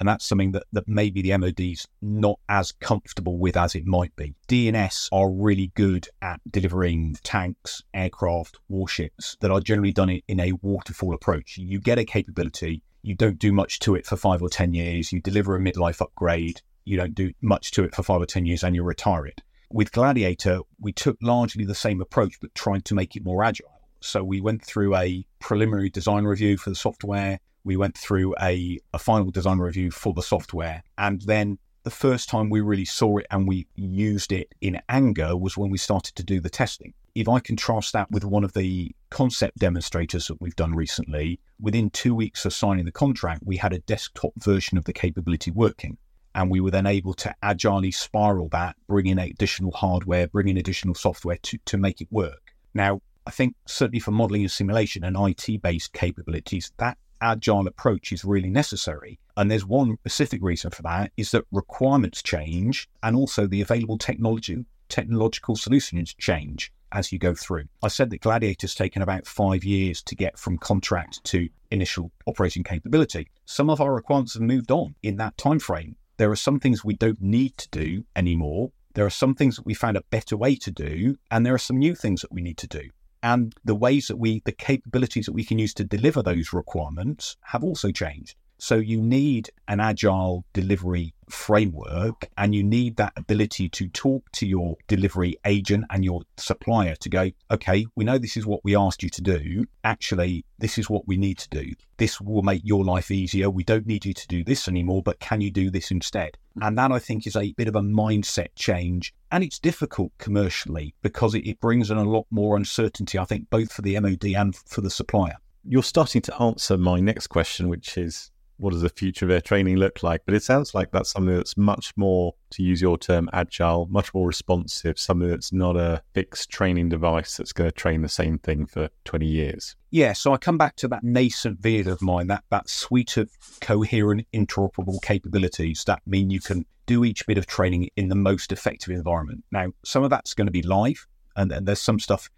And 0.00 0.08
that's 0.08 0.24
something 0.24 0.52
that, 0.52 0.64
that 0.72 0.88
maybe 0.88 1.22
the 1.22 1.36
MOD's 1.36 1.86
not 2.02 2.38
as 2.48 2.72
comfortable 2.72 3.38
with 3.38 3.56
as 3.56 3.74
it 3.74 3.86
might 3.86 4.14
be. 4.16 4.34
DE&S 4.48 5.08
are 5.12 5.30
really 5.30 5.70
good 5.74 6.08
at 6.20 6.40
delivering 6.50 7.16
tanks, 7.22 7.82
aircraft, 7.94 8.58
warships 8.68 9.36
that 9.40 9.52
are 9.52 9.60
generally 9.60 9.92
done 9.92 10.20
in 10.26 10.40
a 10.40 10.52
waterfall 10.62 11.14
approach. 11.14 11.56
You 11.58 11.78
get 11.78 11.98
a 11.98 12.04
capability, 12.04 12.82
you 13.02 13.14
don't 13.14 13.38
do 13.38 13.52
much 13.52 13.78
to 13.80 13.94
it 13.94 14.06
for 14.06 14.16
five 14.16 14.42
or 14.42 14.48
10 14.48 14.74
years, 14.74 15.12
you 15.12 15.20
deliver 15.20 15.54
a 15.54 15.60
midlife 15.60 16.00
upgrade, 16.00 16.60
you 16.84 16.96
don't 16.96 17.14
do 17.14 17.32
much 17.40 17.70
to 17.72 17.84
it 17.84 17.94
for 17.94 18.02
five 18.02 18.20
or 18.20 18.26
10 18.26 18.46
years, 18.46 18.64
and 18.64 18.74
you 18.74 18.82
retire 18.82 19.26
it. 19.26 19.42
With 19.74 19.90
Gladiator, 19.90 20.60
we 20.78 20.92
took 20.92 21.18
largely 21.20 21.64
the 21.64 21.74
same 21.74 22.00
approach, 22.00 22.40
but 22.40 22.54
tried 22.54 22.84
to 22.84 22.94
make 22.94 23.16
it 23.16 23.24
more 23.24 23.42
agile. 23.42 23.80
So 24.00 24.22
we 24.22 24.40
went 24.40 24.64
through 24.64 24.94
a 24.94 25.26
preliminary 25.40 25.90
design 25.90 26.24
review 26.24 26.56
for 26.56 26.70
the 26.70 26.76
software 26.76 27.40
we 27.64 27.76
went 27.76 27.96
through 27.96 28.34
a, 28.40 28.78
a 28.92 28.98
final 28.98 29.30
design 29.30 29.58
review 29.58 29.90
for 29.90 30.12
the 30.12 30.22
software. 30.22 30.82
And 30.98 31.22
then 31.22 31.58
the 31.82 31.90
first 31.90 32.28
time 32.28 32.50
we 32.50 32.60
really 32.60 32.84
saw 32.84 33.18
it 33.18 33.26
and 33.30 33.48
we 33.48 33.66
used 33.74 34.32
it 34.32 34.54
in 34.60 34.80
anger 34.88 35.36
was 35.36 35.56
when 35.56 35.70
we 35.70 35.78
started 35.78 36.14
to 36.16 36.22
do 36.22 36.40
the 36.40 36.50
testing. 36.50 36.92
If 37.14 37.28
I 37.28 37.40
contrast 37.40 37.92
that 37.94 38.10
with 38.10 38.24
one 38.24 38.44
of 38.44 38.52
the 38.52 38.94
concept 39.10 39.58
demonstrators 39.58 40.26
that 40.28 40.40
we've 40.40 40.56
done 40.56 40.74
recently, 40.74 41.40
within 41.60 41.90
two 41.90 42.14
weeks 42.14 42.44
of 42.44 42.52
signing 42.52 42.84
the 42.84 42.92
contract, 42.92 43.42
we 43.44 43.56
had 43.56 43.72
a 43.72 43.78
desktop 43.80 44.32
version 44.38 44.76
of 44.76 44.84
the 44.84 44.92
capability 44.92 45.50
working. 45.50 45.96
And 46.34 46.50
we 46.50 46.60
were 46.60 46.70
then 46.70 46.86
able 46.86 47.14
to 47.14 47.34
agilely 47.42 47.90
spiral 47.90 48.48
that, 48.48 48.76
bring 48.88 49.06
in 49.06 49.18
additional 49.18 49.72
hardware, 49.72 50.26
bring 50.26 50.48
in 50.48 50.56
additional 50.56 50.94
software 50.94 51.38
to, 51.42 51.58
to 51.66 51.76
make 51.76 52.00
it 52.00 52.08
work. 52.10 52.54
Now, 52.74 53.00
I 53.26 53.30
think 53.30 53.54
certainly 53.66 54.00
for 54.00 54.10
modeling 54.10 54.42
and 54.42 54.50
simulation 54.50 55.04
and 55.04 55.16
IT 55.16 55.62
based 55.62 55.92
capabilities, 55.92 56.72
that 56.78 56.98
agile 57.20 57.66
approach 57.66 58.12
is 58.12 58.24
really 58.24 58.50
necessary. 58.50 59.18
And 59.36 59.50
there's 59.50 59.64
one 59.64 59.96
specific 60.00 60.42
reason 60.42 60.70
for 60.70 60.82
that 60.82 61.12
is 61.16 61.30
that 61.30 61.44
requirements 61.52 62.22
change 62.22 62.88
and 63.02 63.16
also 63.16 63.46
the 63.46 63.62
available 63.62 63.98
technology 63.98 64.64
technological 64.88 65.56
solutions 65.56 66.14
change. 66.14 66.70
as 66.92 67.10
you 67.10 67.18
go 67.18 67.34
through. 67.34 67.64
I 67.82 67.88
said 67.88 68.10
that 68.10 68.20
Gladiator's 68.20 68.72
taken 68.72 69.02
about 69.02 69.26
five 69.26 69.64
years 69.64 70.00
to 70.02 70.14
get 70.14 70.38
from 70.38 70.58
contract 70.58 71.24
to 71.24 71.48
initial 71.72 72.12
operating 72.26 72.62
capability. 72.62 73.28
Some 73.46 73.68
of 73.68 73.80
our 73.80 73.92
requirements 73.92 74.34
have 74.34 74.42
moved 74.42 74.70
on 74.70 74.94
in 75.02 75.16
that 75.16 75.36
time 75.36 75.58
frame. 75.58 75.96
There 76.16 76.30
are 76.30 76.36
some 76.36 76.60
things 76.60 76.84
we 76.84 76.94
don't 76.94 77.20
need 77.20 77.56
to 77.58 77.68
do 77.70 78.04
anymore. 78.14 78.70
There 78.94 79.04
are 79.04 79.10
some 79.10 79.34
things 79.34 79.56
that 79.56 79.66
we 79.66 79.74
found 79.74 79.96
a 79.96 80.04
better 80.10 80.36
way 80.36 80.54
to 80.56 80.70
do, 80.70 81.16
and 81.30 81.44
there 81.44 81.54
are 81.54 81.58
some 81.58 81.78
new 81.78 81.94
things 81.96 82.20
that 82.20 82.32
we 82.32 82.42
need 82.42 82.58
to 82.58 82.68
do. 82.68 82.90
And 83.22 83.52
the 83.64 83.74
ways 83.74 84.06
that 84.08 84.18
we, 84.18 84.42
the 84.44 84.52
capabilities 84.52 85.26
that 85.26 85.32
we 85.32 85.44
can 85.44 85.58
use 85.58 85.74
to 85.74 85.84
deliver 85.84 86.22
those 86.22 86.52
requirements 86.52 87.36
have 87.46 87.64
also 87.64 87.90
changed. 87.90 88.36
So 88.64 88.76
you 88.76 89.02
need 89.02 89.50
an 89.68 89.78
agile 89.78 90.46
delivery 90.54 91.12
framework 91.28 92.30
and 92.38 92.54
you 92.54 92.62
need 92.62 92.96
that 92.96 93.12
ability 93.14 93.68
to 93.68 93.88
talk 93.88 94.24
to 94.32 94.46
your 94.46 94.76
delivery 94.88 95.36
agent 95.44 95.84
and 95.90 96.02
your 96.02 96.22
supplier 96.38 96.94
to 97.00 97.10
go, 97.10 97.30
okay, 97.50 97.84
we 97.94 98.06
know 98.06 98.16
this 98.16 98.38
is 98.38 98.46
what 98.46 98.64
we 98.64 98.74
asked 98.74 99.02
you 99.02 99.10
to 99.10 99.20
do. 99.20 99.66
Actually, 99.84 100.46
this 100.60 100.78
is 100.78 100.88
what 100.88 101.06
we 101.06 101.18
need 101.18 101.36
to 101.40 101.48
do. 101.50 101.74
This 101.98 102.22
will 102.22 102.40
make 102.40 102.62
your 102.64 102.84
life 102.84 103.10
easier. 103.10 103.50
We 103.50 103.64
don't 103.64 103.86
need 103.86 104.06
you 104.06 104.14
to 104.14 104.28
do 104.28 104.42
this 104.42 104.66
anymore, 104.66 105.02
but 105.02 105.20
can 105.20 105.42
you 105.42 105.50
do 105.50 105.68
this 105.68 105.90
instead? 105.90 106.38
And 106.62 106.78
that 106.78 106.90
I 106.90 106.98
think 106.98 107.26
is 107.26 107.36
a 107.36 107.52
bit 107.58 107.68
of 107.68 107.76
a 107.76 107.82
mindset 107.82 108.48
change. 108.56 109.12
And 109.30 109.44
it's 109.44 109.58
difficult 109.58 110.10
commercially 110.16 110.94
because 111.02 111.34
it, 111.34 111.60
brings 111.60 111.90
in 111.90 111.98
a 111.98 112.10
lot 112.10 112.24
more 112.30 112.56
uncertainty, 112.56 113.18
I 113.18 113.26
think, 113.26 113.50
both 113.50 113.74
for 113.74 113.82
the 113.82 114.00
MOD 114.00 114.24
and 114.24 114.56
for 114.56 114.80
the 114.80 114.88
supplier. 114.88 115.36
You're 115.66 115.82
starting 115.82 116.22
to 116.22 116.42
answer 116.42 116.78
my 116.78 117.00
next 117.00 117.26
question, 117.26 117.68
which 117.68 117.98
is 117.98 118.30
what 118.56 118.72
does 118.72 118.82
the 118.82 118.88
future 118.88 119.24
of 119.24 119.30
their 119.30 119.40
training 119.40 119.76
look 119.76 120.02
like? 120.02 120.22
But 120.24 120.34
it 120.34 120.42
sounds 120.42 120.74
like 120.74 120.90
that's 120.90 121.10
something 121.10 121.34
that's 121.34 121.56
much 121.56 121.92
more, 121.96 122.34
to 122.50 122.62
use 122.62 122.80
your 122.80 122.98
term, 122.98 123.28
agile, 123.32 123.86
much 123.90 124.14
more 124.14 124.26
responsive, 124.26 124.98
something 124.98 125.28
that's 125.28 125.52
not 125.52 125.76
a 125.76 126.02
fixed 126.14 126.50
training 126.50 126.88
device 126.88 127.36
that's 127.36 127.52
going 127.52 127.68
to 127.68 127.74
train 127.74 128.02
the 128.02 128.08
same 128.08 128.38
thing 128.38 128.66
for 128.66 128.88
20 129.04 129.26
years. 129.26 129.76
Yeah, 129.90 130.12
so 130.12 130.32
I 130.32 130.36
come 130.36 130.58
back 130.58 130.76
to 130.76 130.88
that 130.88 131.04
nascent 131.04 131.60
vision 131.60 131.92
of 131.92 132.02
mine, 132.02 132.28
that, 132.28 132.44
that 132.50 132.68
suite 132.68 133.16
of 133.16 133.30
coherent, 133.60 134.26
interoperable 134.32 135.00
capabilities 135.02 135.84
that 135.86 136.02
mean 136.06 136.30
you 136.30 136.40
can 136.40 136.66
do 136.86 137.04
each 137.04 137.26
bit 137.26 137.38
of 137.38 137.46
training 137.46 137.88
in 137.96 138.08
the 138.08 138.14
most 138.14 138.52
effective 138.52 138.94
environment. 138.94 139.44
Now, 139.50 139.68
some 139.84 140.04
of 140.04 140.10
that's 140.10 140.34
going 140.34 140.46
to 140.46 140.52
be 140.52 140.62
live, 140.62 141.06
and, 141.36 141.50
and 141.50 141.66
there's 141.66 141.80
some 141.80 141.98
stuff 141.98 142.28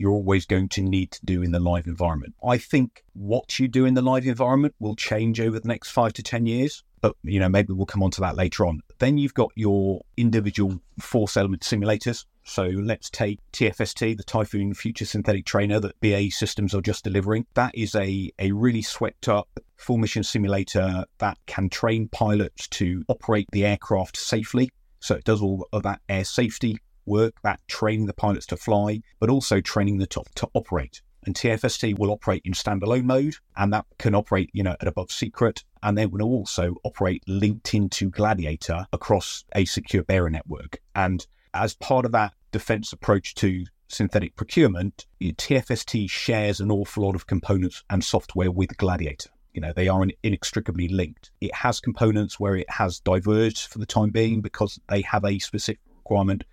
you're 0.00 0.12
always 0.12 0.46
going 0.46 0.66
to 0.66 0.80
need 0.80 1.10
to 1.10 1.20
do 1.26 1.42
in 1.42 1.52
the 1.52 1.60
live 1.60 1.86
environment. 1.86 2.34
I 2.42 2.56
think 2.56 3.04
what 3.12 3.58
you 3.58 3.68
do 3.68 3.84
in 3.84 3.92
the 3.92 4.00
live 4.00 4.26
environment 4.26 4.74
will 4.80 4.96
change 4.96 5.38
over 5.42 5.60
the 5.60 5.68
next 5.68 5.90
five 5.90 6.14
to 6.14 6.22
10 6.22 6.46
years, 6.46 6.82
but 7.02 7.16
you 7.22 7.38
know, 7.38 7.50
maybe 7.50 7.74
we'll 7.74 7.84
come 7.84 8.02
on 8.02 8.10
to 8.12 8.20
that 8.22 8.34
later 8.34 8.64
on. 8.64 8.80
Then 8.98 9.18
you've 9.18 9.34
got 9.34 9.50
your 9.56 10.00
individual 10.16 10.80
force 10.98 11.36
element 11.36 11.62
simulators. 11.62 12.24
So 12.44 12.64
let's 12.64 13.10
take 13.10 13.40
TFST, 13.52 14.16
the 14.16 14.22
Typhoon 14.22 14.72
Future 14.72 15.04
Synthetic 15.04 15.44
Trainer 15.44 15.78
that 15.80 16.00
BAE 16.00 16.30
Systems 16.30 16.74
are 16.74 16.80
just 16.80 17.04
delivering. 17.04 17.44
That 17.52 17.74
is 17.74 17.94
a, 17.94 18.30
a 18.38 18.52
really 18.52 18.82
swept 18.82 19.28
up 19.28 19.48
full 19.76 19.98
mission 19.98 20.22
simulator 20.22 21.04
that 21.18 21.36
can 21.46 21.68
train 21.68 22.08
pilots 22.08 22.68
to 22.68 23.04
operate 23.08 23.48
the 23.52 23.66
aircraft 23.66 24.16
safely. 24.16 24.70
So 25.00 25.14
it 25.14 25.24
does 25.24 25.42
all 25.42 25.68
of 25.74 25.82
that 25.82 26.00
air 26.08 26.24
safety 26.24 26.78
work, 27.10 27.34
that 27.42 27.60
training 27.68 28.06
the 28.06 28.14
pilots 28.14 28.46
to 28.46 28.56
fly, 28.56 29.02
but 29.18 29.28
also 29.28 29.60
training 29.60 29.98
the 29.98 30.06
top 30.06 30.28
to 30.36 30.48
operate. 30.54 31.02
And 31.26 31.34
TFST 31.34 31.98
will 31.98 32.10
operate 32.10 32.40
in 32.46 32.54
standalone 32.54 33.04
mode, 33.04 33.34
and 33.58 33.70
that 33.74 33.84
can 33.98 34.14
operate, 34.14 34.48
you 34.54 34.62
know, 34.62 34.76
at 34.80 34.88
above 34.88 35.12
secret, 35.12 35.62
and 35.82 35.98
then 35.98 36.10
will 36.10 36.22
also 36.22 36.76
operate 36.82 37.22
linked 37.26 37.74
into 37.74 38.08
Gladiator 38.08 38.86
across 38.94 39.44
a 39.54 39.66
secure 39.66 40.02
bearer 40.02 40.30
network. 40.30 40.78
And 40.94 41.26
as 41.52 41.74
part 41.74 42.06
of 42.06 42.12
that 42.12 42.32
defense 42.52 42.94
approach 42.94 43.34
to 43.34 43.66
synthetic 43.88 44.34
procurement, 44.36 45.06
TFST 45.20 46.08
shares 46.08 46.60
an 46.60 46.70
awful 46.70 47.04
lot 47.04 47.14
of 47.14 47.26
components 47.26 47.84
and 47.90 48.02
software 48.02 48.50
with 48.50 48.78
Gladiator. 48.78 49.28
You 49.52 49.60
know, 49.60 49.72
they 49.74 49.88
are 49.88 50.06
inextricably 50.22 50.88
linked. 50.88 51.32
It 51.40 51.54
has 51.54 51.80
components 51.80 52.38
where 52.38 52.56
it 52.56 52.70
has 52.70 53.00
diverged 53.00 53.66
for 53.66 53.78
the 53.78 53.84
time 53.84 54.10
being 54.10 54.40
because 54.40 54.78
they 54.88 55.02
have 55.02 55.24
a 55.24 55.40
specific 55.40 55.80
requirement 55.98 56.44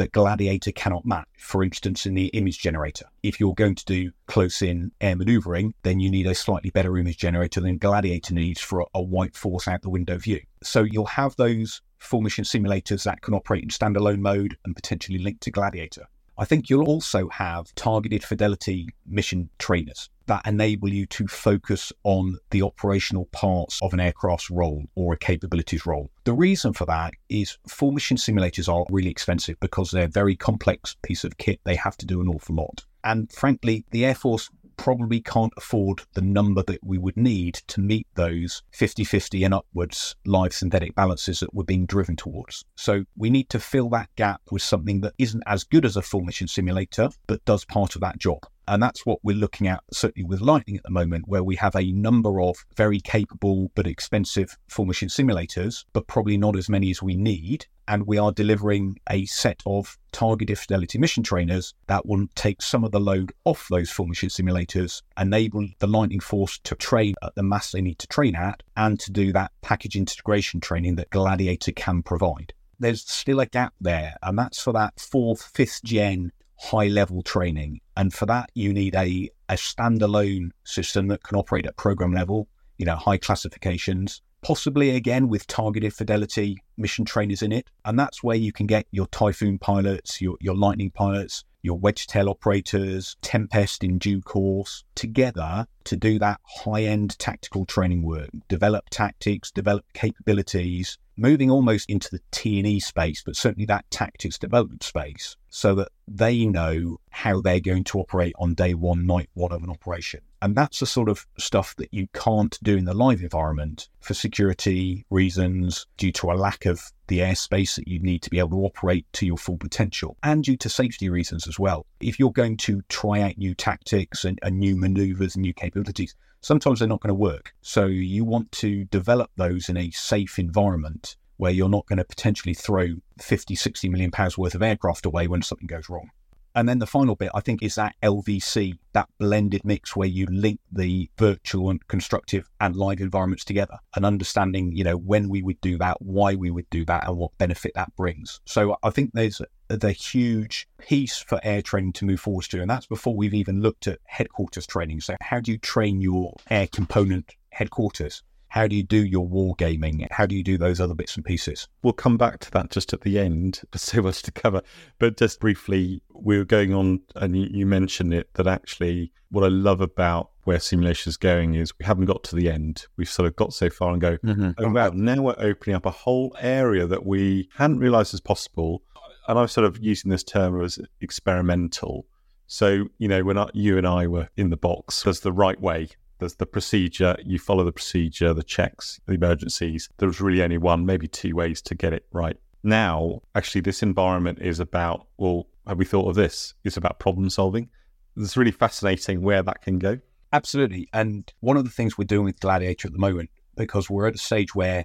that 0.00 0.12
Gladiator 0.12 0.72
cannot 0.72 1.04
match. 1.04 1.28
For 1.36 1.62
instance, 1.62 2.06
in 2.06 2.14
the 2.14 2.28
image 2.28 2.58
generator, 2.58 3.04
if 3.22 3.38
you're 3.38 3.54
going 3.54 3.74
to 3.74 3.84
do 3.84 4.10
close 4.26 4.62
in 4.62 4.92
air 5.02 5.14
maneuvering, 5.14 5.74
then 5.82 6.00
you 6.00 6.10
need 6.10 6.26
a 6.26 6.34
slightly 6.34 6.70
better 6.70 6.96
image 6.96 7.18
generator 7.18 7.60
than 7.60 7.76
Gladiator 7.76 8.32
needs 8.32 8.62
for 8.62 8.86
a, 8.94 9.02
white 9.02 9.36
force 9.36 9.68
out 9.68 9.82
the 9.82 9.90
window 9.90 10.16
view. 10.16 10.40
So 10.62 10.84
you'll 10.84 11.04
have 11.04 11.36
those 11.36 11.82
full 11.98 12.22
mission 12.22 12.44
simulators 12.44 13.04
that 13.04 13.20
can 13.20 13.34
operate 13.34 13.62
in 13.62 13.68
standalone 13.68 14.20
mode 14.20 14.56
and 14.64 14.74
potentially 14.74 15.18
link 15.18 15.40
to 15.40 15.50
Gladiator. 15.50 16.06
I 16.38 16.46
think 16.46 16.70
you'll 16.70 16.88
also 16.88 17.28
have 17.28 17.74
targeted 17.74 18.24
fidelity 18.24 18.88
mission 19.06 19.50
trainers 19.58 20.08
that 20.30 20.46
enable 20.46 20.88
you 20.88 21.06
to 21.06 21.26
focus 21.26 21.92
on 22.04 22.38
the 22.50 22.62
operational 22.62 23.24
parts 23.32 23.80
of 23.82 23.92
an 23.92 23.98
aircraft's 23.98 24.48
role 24.48 24.84
or 24.94 25.12
a 25.12 25.18
capabilities 25.18 25.84
role. 25.84 26.08
The 26.22 26.32
reason 26.32 26.72
for 26.72 26.86
that 26.86 27.14
is 27.28 27.58
full 27.66 27.90
mission 27.90 28.16
simulators 28.16 28.72
are 28.72 28.86
really 28.90 29.10
expensive 29.10 29.58
because 29.58 29.90
they're 29.90 30.04
a 30.04 30.08
very 30.08 30.36
complex 30.36 30.96
piece 31.02 31.24
of 31.24 31.36
kit. 31.38 31.58
They 31.64 31.74
have 31.74 31.96
to 31.96 32.06
do 32.06 32.20
an 32.20 32.28
awful 32.28 32.54
lot. 32.54 32.84
And 33.02 33.30
frankly, 33.32 33.84
the 33.90 34.04
Air 34.04 34.14
Force 34.14 34.48
probably 34.76 35.20
can't 35.20 35.52
afford 35.56 36.02
the 36.14 36.22
number 36.22 36.62
that 36.62 36.78
we 36.82 36.96
would 36.96 37.16
need 37.16 37.54
to 37.66 37.80
meet 37.80 38.06
those 38.14 38.62
50 38.70 39.02
50 39.02 39.42
and 39.42 39.52
upwards 39.52 40.14
live 40.24 40.54
synthetic 40.54 40.94
balances 40.94 41.40
that 41.40 41.52
we're 41.52 41.64
being 41.64 41.86
driven 41.86 42.14
towards. 42.14 42.64
So 42.76 43.04
we 43.16 43.30
need 43.30 43.50
to 43.50 43.58
fill 43.58 43.90
that 43.90 44.08
gap 44.16 44.40
with 44.52 44.62
something 44.62 45.00
that 45.00 45.14
isn't 45.18 45.42
as 45.46 45.64
good 45.64 45.84
as 45.84 45.96
a 45.96 46.02
full 46.02 46.22
mission 46.22 46.46
simulator, 46.46 47.10
but 47.26 47.44
does 47.44 47.64
part 47.64 47.96
of 47.96 48.00
that 48.02 48.18
job. 48.18 48.38
And 48.70 48.80
that's 48.80 49.04
what 49.04 49.18
we're 49.24 49.36
looking 49.36 49.66
at, 49.66 49.82
certainly 49.92 50.24
with 50.24 50.40
Lightning 50.40 50.76
at 50.76 50.84
the 50.84 50.92
moment, 50.92 51.26
where 51.26 51.42
we 51.42 51.56
have 51.56 51.74
a 51.74 51.90
number 51.90 52.40
of 52.40 52.64
very 52.76 53.00
capable 53.00 53.72
but 53.74 53.84
expensive 53.84 54.56
full 54.68 54.84
mission 54.84 55.08
simulators, 55.08 55.84
but 55.92 56.06
probably 56.06 56.36
not 56.36 56.56
as 56.56 56.68
many 56.68 56.88
as 56.92 57.02
we 57.02 57.16
need. 57.16 57.66
And 57.88 58.06
we 58.06 58.16
are 58.16 58.30
delivering 58.30 59.00
a 59.10 59.26
set 59.26 59.60
of 59.66 59.98
targeted 60.12 60.56
fidelity 60.56 60.98
mission 60.98 61.24
trainers 61.24 61.74
that 61.88 62.06
will 62.06 62.28
take 62.36 62.62
some 62.62 62.84
of 62.84 62.92
the 62.92 63.00
load 63.00 63.32
off 63.44 63.66
those 63.68 63.90
full 63.90 64.06
mission 64.06 64.28
simulators, 64.28 65.02
enable 65.18 65.66
the 65.80 65.88
Lightning 65.88 66.20
Force 66.20 66.60
to 66.62 66.76
train 66.76 67.16
at 67.24 67.34
the 67.34 67.42
mass 67.42 67.72
they 67.72 67.80
need 67.80 67.98
to 67.98 68.06
train 68.06 68.36
at, 68.36 68.62
and 68.76 69.00
to 69.00 69.10
do 69.10 69.32
that 69.32 69.50
package 69.62 69.96
integration 69.96 70.60
training 70.60 70.94
that 70.94 71.10
Gladiator 71.10 71.72
can 71.72 72.04
provide 72.04 72.52
there's 72.78 73.02
still 73.02 73.40
a 73.40 73.46
gap 73.46 73.74
there, 73.78 74.16
and 74.22 74.38
that's 74.38 74.62
for 74.62 74.72
that 74.72 74.98
fourth, 74.98 75.42
fifth 75.42 75.82
gen 75.84 76.32
high 76.60 76.88
level 76.88 77.22
training. 77.22 77.80
And 77.96 78.12
for 78.12 78.26
that, 78.26 78.50
you 78.54 78.72
need 78.72 78.94
a, 78.94 79.30
a 79.48 79.54
standalone 79.54 80.50
system 80.64 81.08
that 81.08 81.22
can 81.22 81.38
operate 81.38 81.66
at 81.66 81.76
program 81.76 82.12
level, 82.12 82.48
you 82.76 82.86
know, 82.86 82.96
high 82.96 83.16
classifications, 83.16 84.20
possibly 84.42 84.90
again 84.90 85.28
with 85.28 85.46
targeted 85.46 85.94
fidelity 85.94 86.62
mission 86.76 87.04
trainers 87.04 87.42
in 87.42 87.52
it. 87.52 87.68
And 87.84 87.98
that's 87.98 88.22
where 88.22 88.36
you 88.36 88.52
can 88.52 88.66
get 88.66 88.86
your 88.90 89.06
Typhoon 89.06 89.58
pilots, 89.58 90.20
your, 90.20 90.36
your 90.40 90.54
Lightning 90.54 90.90
pilots, 90.90 91.44
your 91.62 91.78
Wedgetail 91.78 92.28
operators, 92.28 93.16
Tempest 93.22 93.82
in 93.82 93.98
due 93.98 94.20
course, 94.20 94.84
together 94.94 95.66
to 95.84 95.96
do 95.96 96.18
that 96.18 96.40
high 96.44 96.84
end 96.84 97.18
tactical 97.18 97.64
training 97.64 98.02
work, 98.02 98.28
develop 98.48 98.88
tactics, 98.90 99.50
develop 99.50 99.84
capabilities, 99.94 100.98
moving 101.20 101.50
almost 101.50 101.88
into 101.90 102.08
the 102.10 102.20
T&E 102.30 102.80
space, 102.80 103.22
but 103.24 103.36
certainly 103.36 103.66
that 103.66 103.88
tactics 103.90 104.38
development 104.38 104.82
space, 104.82 105.36
so 105.50 105.74
that 105.74 105.88
they 106.08 106.46
know 106.46 106.98
how 107.10 107.40
they're 107.40 107.60
going 107.60 107.84
to 107.84 107.98
operate 107.98 108.34
on 108.38 108.54
day 108.54 108.72
one, 108.74 109.06
night 109.06 109.28
one 109.34 109.52
of 109.52 109.62
an 109.62 109.70
operation. 109.70 110.20
And 110.42 110.56
that's 110.56 110.80
the 110.80 110.86
sort 110.86 111.10
of 111.10 111.26
stuff 111.38 111.76
that 111.76 111.92
you 111.92 112.08
can't 112.14 112.58
do 112.62 112.76
in 112.76 112.86
the 112.86 112.94
live 112.94 113.20
environment 113.20 113.88
for 114.00 114.14
security 114.14 115.04
reasons, 115.10 115.86
due 115.98 116.12
to 116.12 116.30
a 116.30 116.34
lack 116.34 116.64
of 116.64 116.80
the 117.08 117.18
airspace 117.18 117.76
that 117.76 117.86
you 117.86 117.98
need 118.00 118.22
to 118.22 118.30
be 118.30 118.38
able 118.38 118.50
to 118.50 118.64
operate 118.64 119.06
to 119.12 119.26
your 119.26 119.36
full 119.36 119.58
potential, 119.58 120.16
and 120.22 120.44
due 120.44 120.56
to 120.56 120.68
safety 120.70 121.10
reasons 121.10 121.46
as 121.46 121.58
well. 121.58 121.84
If 122.00 122.18
you're 122.18 122.32
going 122.32 122.56
to 122.58 122.80
try 122.88 123.20
out 123.20 123.36
new 123.36 123.54
tactics 123.54 124.24
and, 124.24 124.38
and 124.42 124.58
new 124.58 124.76
maneuvers 124.76 125.34
and 125.34 125.42
new 125.42 125.52
capabilities, 125.52 126.14
sometimes 126.40 126.78
they're 126.78 126.88
not 126.88 127.00
going 127.00 127.08
to 127.08 127.14
work. 127.14 127.54
So 127.60 127.86
you 127.86 128.24
want 128.24 128.52
to 128.52 128.84
develop 128.86 129.30
those 129.36 129.68
in 129.68 129.76
a 129.76 129.90
safe 129.90 130.38
environment 130.38 131.16
where 131.36 131.52
you're 131.52 131.68
not 131.68 131.86
going 131.86 131.96
to 131.98 132.04
potentially 132.04 132.54
throw 132.54 132.88
50, 133.18 133.54
60 133.54 133.88
million 133.88 134.10
pounds 134.10 134.36
worth 134.36 134.54
of 134.54 134.62
aircraft 134.62 135.06
away 135.06 135.26
when 135.26 135.42
something 135.42 135.66
goes 135.66 135.88
wrong. 135.88 136.10
And 136.54 136.68
then 136.68 136.80
the 136.80 136.86
final 136.86 137.14
bit, 137.14 137.30
I 137.32 137.40
think, 137.40 137.62
is 137.62 137.76
that 137.76 137.94
LVC, 138.02 138.76
that 138.92 139.08
blended 139.18 139.64
mix 139.64 139.94
where 139.94 140.08
you 140.08 140.26
link 140.26 140.58
the 140.72 141.08
virtual 141.16 141.70
and 141.70 141.86
constructive 141.86 142.50
and 142.60 142.74
live 142.74 143.00
environments 143.00 143.44
together 143.44 143.78
and 143.94 144.04
understanding, 144.04 144.72
you 144.72 144.82
know, 144.82 144.96
when 144.96 145.28
we 145.28 145.42
would 145.42 145.60
do 145.60 145.78
that, 145.78 146.02
why 146.02 146.34
we 146.34 146.50
would 146.50 146.68
do 146.70 146.84
that, 146.86 147.06
and 147.06 147.16
what 147.16 147.38
benefit 147.38 147.72
that 147.76 147.94
brings. 147.94 148.40
So 148.46 148.76
I 148.82 148.90
think 148.90 149.10
there's 149.14 149.40
the 149.76 149.92
huge 149.92 150.68
piece 150.78 151.18
for 151.18 151.40
air 151.42 151.62
training 151.62 151.92
to 151.94 152.04
move 152.04 152.20
forward 152.20 152.44
to. 152.46 152.60
And 152.60 152.70
that's 152.70 152.86
before 152.86 153.14
we've 153.14 153.34
even 153.34 153.60
looked 153.60 153.86
at 153.86 153.98
headquarters 154.04 154.66
training. 154.66 155.00
So, 155.00 155.16
how 155.20 155.40
do 155.40 155.52
you 155.52 155.58
train 155.58 156.00
your 156.00 156.34
air 156.50 156.66
component 156.66 157.34
headquarters? 157.50 158.22
How 158.48 158.66
do 158.66 158.74
you 158.74 158.82
do 158.82 159.04
your 159.04 159.28
wargaming? 159.28 160.04
How 160.10 160.26
do 160.26 160.34
you 160.34 160.42
do 160.42 160.58
those 160.58 160.80
other 160.80 160.94
bits 160.94 161.14
and 161.14 161.24
pieces? 161.24 161.68
We'll 161.84 161.92
come 161.92 162.16
back 162.16 162.40
to 162.40 162.50
that 162.50 162.70
just 162.70 162.92
at 162.92 163.02
the 163.02 163.16
end. 163.16 163.60
There's 163.70 163.82
so 163.82 164.02
much 164.02 164.22
to 164.22 164.32
cover. 164.32 164.62
But 164.98 165.16
just 165.16 165.38
briefly, 165.38 166.02
we 166.12 166.36
were 166.36 166.44
going 166.44 166.74
on, 166.74 167.00
and 167.14 167.36
you, 167.36 167.64
mentioned 167.64 168.12
it, 168.12 168.28
that 168.34 168.48
actually 168.48 169.12
what 169.30 169.44
I 169.44 169.48
love 169.48 169.80
about 169.80 170.30
where 170.44 170.58
simulation 170.58 171.10
is 171.10 171.16
going 171.16 171.54
is 171.54 171.78
we 171.78 171.84
haven't 171.84 172.06
got 172.06 172.24
to 172.24 172.34
the 172.34 172.50
end. 172.50 172.86
We've 172.96 173.08
sort 173.08 173.28
of 173.28 173.36
got 173.36 173.52
so 173.52 173.70
far 173.70 173.92
and 173.92 174.00
go, 174.00 174.16
Mm-hmm. 174.18 174.50
oh, 174.58 174.68
wow, 174.70 174.90
now 174.92 175.22
we're 175.22 175.36
opening 175.38 175.76
up 175.76 175.86
a 175.86 175.92
whole 175.92 176.36
area 176.40 176.88
that 176.88 177.06
we 177.06 177.48
hadn't 177.54 177.78
realized 177.78 178.12
was 178.12 178.20
possible. 178.20 178.82
And 179.28 179.38
I'm 179.38 179.48
sort 179.48 179.66
of 179.66 179.78
using 179.78 180.10
this 180.10 180.24
term 180.24 180.60
as 180.62 180.78
experimental. 181.00 182.06
So, 182.46 182.86
you 182.98 183.08
know, 183.08 183.22
when 183.22 183.38
I, 183.38 183.48
you 183.54 183.78
and 183.78 183.86
I 183.86 184.06
were 184.06 184.28
in 184.36 184.50
the 184.50 184.56
box, 184.56 185.02
there's 185.02 185.20
the 185.20 185.32
right 185.32 185.60
way. 185.60 185.88
There's 186.18 186.34
the 186.34 186.46
procedure. 186.46 187.16
You 187.24 187.38
follow 187.38 187.64
the 187.64 187.72
procedure, 187.72 188.34
the 188.34 188.42
checks, 188.42 189.00
the 189.06 189.14
emergencies. 189.14 189.88
There 189.98 190.08
was 190.08 190.20
really 190.20 190.42
only 190.42 190.58
one, 190.58 190.84
maybe 190.84 191.06
two 191.08 191.34
ways 191.34 191.62
to 191.62 191.74
get 191.74 191.92
it 191.92 192.06
right. 192.12 192.36
Now, 192.62 193.22
actually, 193.34 193.62
this 193.62 193.82
environment 193.82 194.40
is 194.40 194.60
about, 194.60 195.06
well, 195.16 195.46
have 195.66 195.78
we 195.78 195.84
thought 195.84 196.08
of 196.08 196.16
this? 196.16 196.54
It's 196.64 196.76
about 196.76 196.98
problem 196.98 197.30
solving. 197.30 197.70
It's 198.16 198.36
really 198.36 198.50
fascinating 198.50 199.22
where 199.22 199.42
that 199.42 199.62
can 199.62 199.78
go. 199.78 199.98
Absolutely. 200.32 200.88
And 200.92 201.32
one 201.40 201.56
of 201.56 201.64
the 201.64 201.70
things 201.70 201.96
we're 201.96 202.04
doing 202.04 202.24
with 202.24 202.40
Gladiator 202.40 202.88
at 202.88 202.92
the 202.92 202.98
moment, 202.98 203.30
because 203.56 203.88
we're 203.88 204.08
at 204.08 204.14
a 204.14 204.18
stage 204.18 204.54
where 204.54 204.84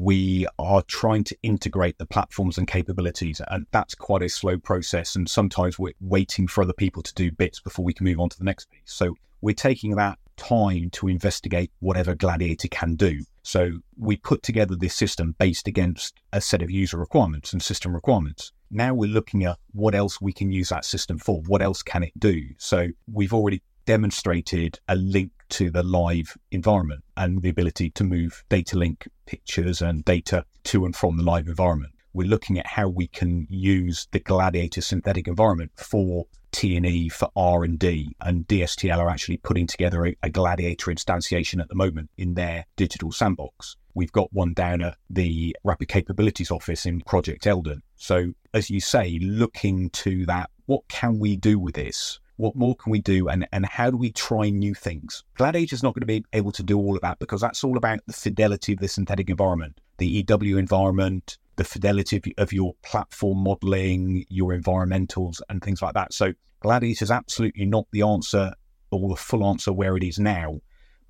we 0.00 0.46
are 0.58 0.80
trying 0.84 1.22
to 1.22 1.36
integrate 1.42 1.98
the 1.98 2.06
platforms 2.06 2.56
and 2.56 2.66
capabilities, 2.66 3.42
and 3.48 3.66
that's 3.70 3.94
quite 3.94 4.22
a 4.22 4.30
slow 4.30 4.56
process. 4.56 5.14
And 5.14 5.28
sometimes 5.28 5.78
we're 5.78 5.92
waiting 6.00 6.48
for 6.48 6.62
other 6.62 6.72
people 6.72 7.02
to 7.02 7.12
do 7.12 7.30
bits 7.30 7.60
before 7.60 7.84
we 7.84 7.92
can 7.92 8.06
move 8.06 8.18
on 8.18 8.30
to 8.30 8.38
the 8.38 8.44
next 8.44 8.70
piece. 8.70 8.80
So 8.86 9.14
we're 9.42 9.54
taking 9.54 9.96
that 9.96 10.18
time 10.38 10.88
to 10.92 11.08
investigate 11.08 11.70
whatever 11.80 12.14
Gladiator 12.14 12.68
can 12.68 12.94
do. 12.94 13.24
So 13.42 13.72
we 13.98 14.16
put 14.16 14.42
together 14.42 14.74
this 14.74 14.94
system 14.94 15.34
based 15.38 15.68
against 15.68 16.18
a 16.32 16.40
set 16.40 16.62
of 16.62 16.70
user 16.70 16.96
requirements 16.96 17.52
and 17.52 17.62
system 17.62 17.94
requirements. 17.94 18.52
Now 18.70 18.94
we're 18.94 19.10
looking 19.10 19.44
at 19.44 19.58
what 19.72 19.94
else 19.94 20.18
we 20.18 20.32
can 20.32 20.50
use 20.50 20.70
that 20.70 20.86
system 20.86 21.18
for. 21.18 21.42
What 21.46 21.60
else 21.60 21.82
can 21.82 22.04
it 22.04 22.18
do? 22.18 22.40
So 22.56 22.88
we've 23.12 23.34
already 23.34 23.60
demonstrated 23.84 24.78
a 24.88 24.96
link 24.96 25.32
to 25.50 25.70
the 25.70 25.82
live 25.82 26.36
environment 26.50 27.04
and 27.16 27.42
the 27.42 27.48
ability 27.48 27.90
to 27.90 28.04
move 28.04 28.44
data 28.48 28.78
link 28.78 29.08
pictures 29.26 29.82
and 29.82 30.04
data 30.04 30.44
to 30.64 30.84
and 30.84 30.96
from 30.96 31.16
the 31.16 31.22
live 31.22 31.48
environment. 31.48 31.92
We're 32.12 32.28
looking 32.28 32.58
at 32.58 32.66
how 32.66 32.88
we 32.88 33.06
can 33.06 33.46
use 33.48 34.08
the 34.10 34.18
Gladiator 34.18 34.80
synthetic 34.80 35.28
environment 35.28 35.70
for 35.76 36.26
T&E, 36.52 37.08
for 37.08 37.30
R&D, 37.36 38.16
and 38.20 38.46
DSTL 38.48 38.98
are 38.98 39.08
actually 39.08 39.36
putting 39.36 39.66
together 39.66 40.06
a, 40.06 40.16
a 40.22 40.30
Gladiator 40.30 40.90
instantiation 40.90 41.60
at 41.60 41.68
the 41.68 41.76
moment 41.76 42.10
in 42.18 42.34
their 42.34 42.66
digital 42.76 43.12
sandbox. 43.12 43.76
We've 43.94 44.12
got 44.12 44.32
one 44.32 44.54
down 44.54 44.82
at 44.82 44.96
the 45.08 45.56
Rapid 45.64 45.88
Capabilities 45.88 46.50
Office 46.50 46.86
in 46.86 47.00
Project 47.02 47.46
Eldon. 47.46 47.82
So, 47.96 48.32
as 48.54 48.70
you 48.70 48.80
say, 48.80 49.18
looking 49.20 49.90
to 49.90 50.26
that, 50.26 50.50
what 50.66 50.88
can 50.88 51.18
we 51.18 51.36
do 51.36 51.58
with 51.58 51.74
this? 51.74 52.20
What 52.40 52.56
more 52.56 52.74
can 52.74 52.90
we 52.90 53.00
do? 53.00 53.28
And, 53.28 53.46
and 53.52 53.66
how 53.66 53.90
do 53.90 53.98
we 53.98 54.12
try 54.12 54.48
new 54.48 54.72
things? 54.72 55.24
Gladiator's 55.34 55.82
not 55.82 55.92
going 55.92 56.00
to 56.00 56.06
be 56.06 56.24
able 56.32 56.52
to 56.52 56.62
do 56.62 56.78
all 56.78 56.96
of 56.96 57.02
that 57.02 57.18
because 57.18 57.42
that's 57.42 57.62
all 57.62 57.76
about 57.76 58.00
the 58.06 58.14
fidelity 58.14 58.72
of 58.72 58.78
the 58.78 58.88
synthetic 58.88 59.28
environment, 59.28 59.78
the 59.98 60.06
EW 60.06 60.56
environment, 60.56 61.36
the 61.56 61.64
fidelity 61.64 62.22
of, 62.38 62.50
your 62.50 62.72
platform 62.82 63.44
modeling, 63.44 64.24
your 64.30 64.58
environmentals, 64.58 65.42
and 65.50 65.62
things 65.62 65.82
like 65.82 65.92
that. 65.92 66.14
So, 66.14 66.32
Gladiator's 66.60 67.10
absolutely 67.10 67.66
not 67.66 67.86
the 67.92 68.00
answer 68.00 68.54
or 68.90 69.10
the 69.10 69.16
full 69.16 69.44
answer 69.44 69.70
where 69.70 69.98
it 69.98 70.02
is 70.02 70.18
now 70.18 70.60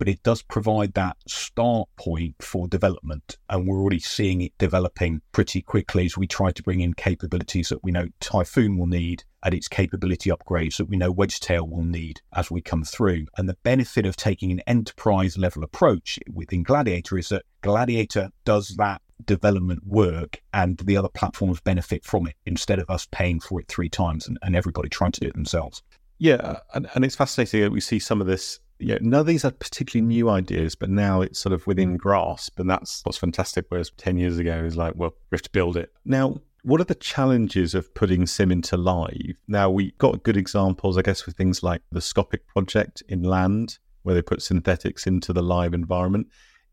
but 0.00 0.08
it 0.08 0.22
does 0.22 0.40
provide 0.40 0.94
that 0.94 1.18
start 1.28 1.86
point 1.96 2.34
for 2.40 2.66
development. 2.66 3.36
And 3.50 3.68
we're 3.68 3.78
already 3.78 3.98
seeing 3.98 4.40
it 4.40 4.56
developing 4.56 5.20
pretty 5.32 5.60
quickly 5.60 6.06
as 6.06 6.16
we 6.16 6.26
try 6.26 6.52
to 6.52 6.62
bring 6.62 6.80
in 6.80 6.94
capabilities 6.94 7.68
that 7.68 7.84
we 7.84 7.92
know 7.92 8.06
Typhoon 8.18 8.78
will 8.78 8.86
need 8.86 9.24
and 9.42 9.52
its 9.52 9.68
capability 9.68 10.30
upgrades 10.30 10.78
that 10.78 10.88
we 10.88 10.96
know 10.96 11.12
Wedgetail 11.12 11.68
will 11.68 11.84
need 11.84 12.22
as 12.32 12.50
we 12.50 12.62
come 12.62 12.82
through. 12.82 13.26
And 13.36 13.46
the 13.46 13.58
benefit 13.62 14.06
of 14.06 14.16
taking 14.16 14.50
an 14.50 14.62
enterprise 14.66 15.36
level 15.36 15.62
approach 15.62 16.18
within 16.32 16.62
Gladiator 16.62 17.18
is 17.18 17.28
that 17.28 17.44
Gladiator 17.60 18.30
does 18.46 18.68
that 18.78 19.02
development 19.26 19.86
work 19.86 20.40
and 20.54 20.78
the 20.78 20.96
other 20.96 21.10
platforms 21.10 21.60
benefit 21.60 22.06
from 22.06 22.26
it 22.26 22.36
instead 22.46 22.78
of 22.78 22.88
us 22.88 23.06
paying 23.10 23.38
for 23.38 23.60
it 23.60 23.68
three 23.68 23.90
times 23.90 24.26
and, 24.26 24.38
and 24.40 24.56
everybody 24.56 24.88
trying 24.88 25.12
to 25.12 25.20
do 25.20 25.26
it 25.26 25.34
themselves. 25.34 25.82
Yeah, 26.18 26.60
and, 26.72 26.88
and 26.94 27.04
it's 27.04 27.16
fascinating 27.16 27.60
that 27.60 27.72
we 27.72 27.80
see 27.80 27.98
some 27.98 28.22
of 28.22 28.26
this 28.26 28.60
yeah, 28.80 28.98
none 29.00 29.20
of 29.20 29.26
these 29.26 29.44
are 29.44 29.50
particularly 29.50 30.06
new 30.06 30.28
ideas, 30.28 30.74
but 30.74 30.90
now 30.90 31.20
it's 31.20 31.38
sort 31.38 31.52
of 31.52 31.66
within 31.66 31.94
mm. 31.94 31.98
grasp. 31.98 32.58
And 32.58 32.68
that's 32.68 33.02
what's 33.04 33.18
fantastic. 33.18 33.66
Whereas 33.68 33.90
10 33.96 34.16
years 34.16 34.38
ago, 34.38 34.58
it 34.58 34.62
was 34.62 34.76
like, 34.76 34.94
well, 34.96 35.14
we 35.30 35.36
have 35.36 35.42
to 35.42 35.50
build 35.50 35.76
it. 35.76 35.92
Now, 36.04 36.40
what 36.62 36.80
are 36.80 36.84
the 36.84 36.94
challenges 36.94 37.74
of 37.74 37.92
putting 37.94 38.26
sim 38.26 38.52
into 38.52 38.76
live? 38.76 39.36
Now, 39.48 39.70
we 39.70 39.92
got 39.92 40.22
good 40.22 40.36
examples, 40.36 40.98
I 40.98 41.02
guess, 41.02 41.24
with 41.26 41.36
things 41.36 41.62
like 41.62 41.82
the 41.90 42.00
Scopic 42.00 42.46
project 42.46 43.02
in 43.08 43.22
land, 43.22 43.78
where 44.02 44.14
they 44.14 44.22
put 44.22 44.42
synthetics 44.42 45.06
into 45.06 45.32
the 45.32 45.42
live 45.42 45.74
environment. 45.74 46.28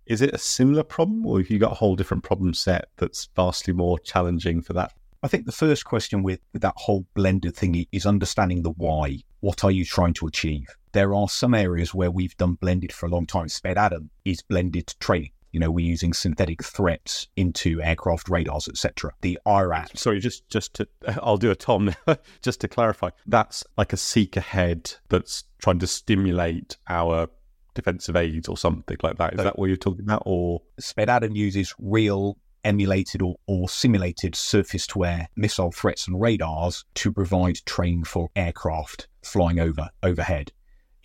Is 0.05 0.21
it 0.21 0.33
a 0.33 0.37
similar 0.37 0.83
problem, 0.83 1.25
or 1.25 1.39
have 1.39 1.49
you 1.49 1.59
got 1.59 1.73
a 1.73 1.75
whole 1.75 1.95
different 1.95 2.23
problem 2.23 2.53
set 2.53 2.89
that's 2.97 3.29
vastly 3.35 3.73
more 3.73 3.99
challenging 3.99 4.61
for 4.61 4.73
that? 4.73 4.93
I 5.23 5.27
think 5.27 5.45
the 5.45 5.51
first 5.51 5.83
question 5.83 6.23
with, 6.23 6.39
with 6.53 6.61
that 6.61 6.75
whole 6.77 7.05
blended 7.13 7.55
thing 7.55 7.85
is 7.91 8.05
understanding 8.05 8.63
the 8.63 8.71
why. 8.71 9.19
What 9.39 9.63
are 9.63 9.71
you 9.71 9.83
trying 9.83 10.13
to 10.15 10.27
achieve? 10.27 10.67
There 10.97 11.13
are 11.13 11.29
some 11.29 11.53
areas 11.53 11.93
where 11.93 12.09
we've 12.09 12.35
done 12.37 12.55
blended 12.55 12.91
for 12.91 13.05
a 13.05 13.09
long 13.09 13.27
time. 13.27 13.45
Spadeadam 13.49 14.09
is 14.25 14.41
blended 14.41 14.95
training. 14.99 15.29
You 15.51 15.59
know, 15.59 15.69
we're 15.69 15.85
using 15.85 16.11
synthetic 16.11 16.63
threats 16.63 17.27
into 17.35 17.79
aircraft 17.83 18.29
radars, 18.29 18.67
etc. 18.67 19.11
The 19.21 19.37
IRAT. 19.45 19.95
Sorry, 19.95 20.19
just 20.19 20.49
just 20.49 20.73
to 20.73 20.87
I'll 21.21 21.37
do 21.37 21.51
a 21.51 21.55
Tom 21.55 21.93
just 22.41 22.61
to 22.61 22.67
clarify. 22.67 23.11
That's 23.27 23.63
like 23.77 23.93
a 23.93 23.97
seek 23.97 24.37
ahead 24.37 24.91
that's 25.09 25.43
trying 25.61 25.77
to 25.79 25.85
stimulate 25.87 26.77
our 26.89 27.27
defensive 27.75 28.15
aids 28.15 28.47
or 28.47 28.57
something 28.57 28.97
like 29.03 29.17
that. 29.19 29.33
Is 29.33 29.37
So- 29.37 29.43
that 29.43 29.59
what 29.59 29.67
you're 29.67 29.77
talking 29.77 30.01
about? 30.03 30.23
Or 30.25 30.63
Spadeadam 30.81 31.35
uses 31.35 31.75
real 31.77 32.39
emulated 32.63 33.21
or, 33.21 33.35
or 33.45 33.69
simulated 33.69 34.35
surface 34.35 34.87
to 34.87 35.05
air 35.05 35.29
missile 35.35 35.71
threats 35.71 36.07
and 36.07 36.19
radars 36.19 36.85
to 36.95 37.11
provide 37.11 37.57
training 37.67 38.03
for 38.03 38.29
aircraft 38.35 39.07
flying 39.23 39.59
over 39.59 39.89
overhead. 40.01 40.51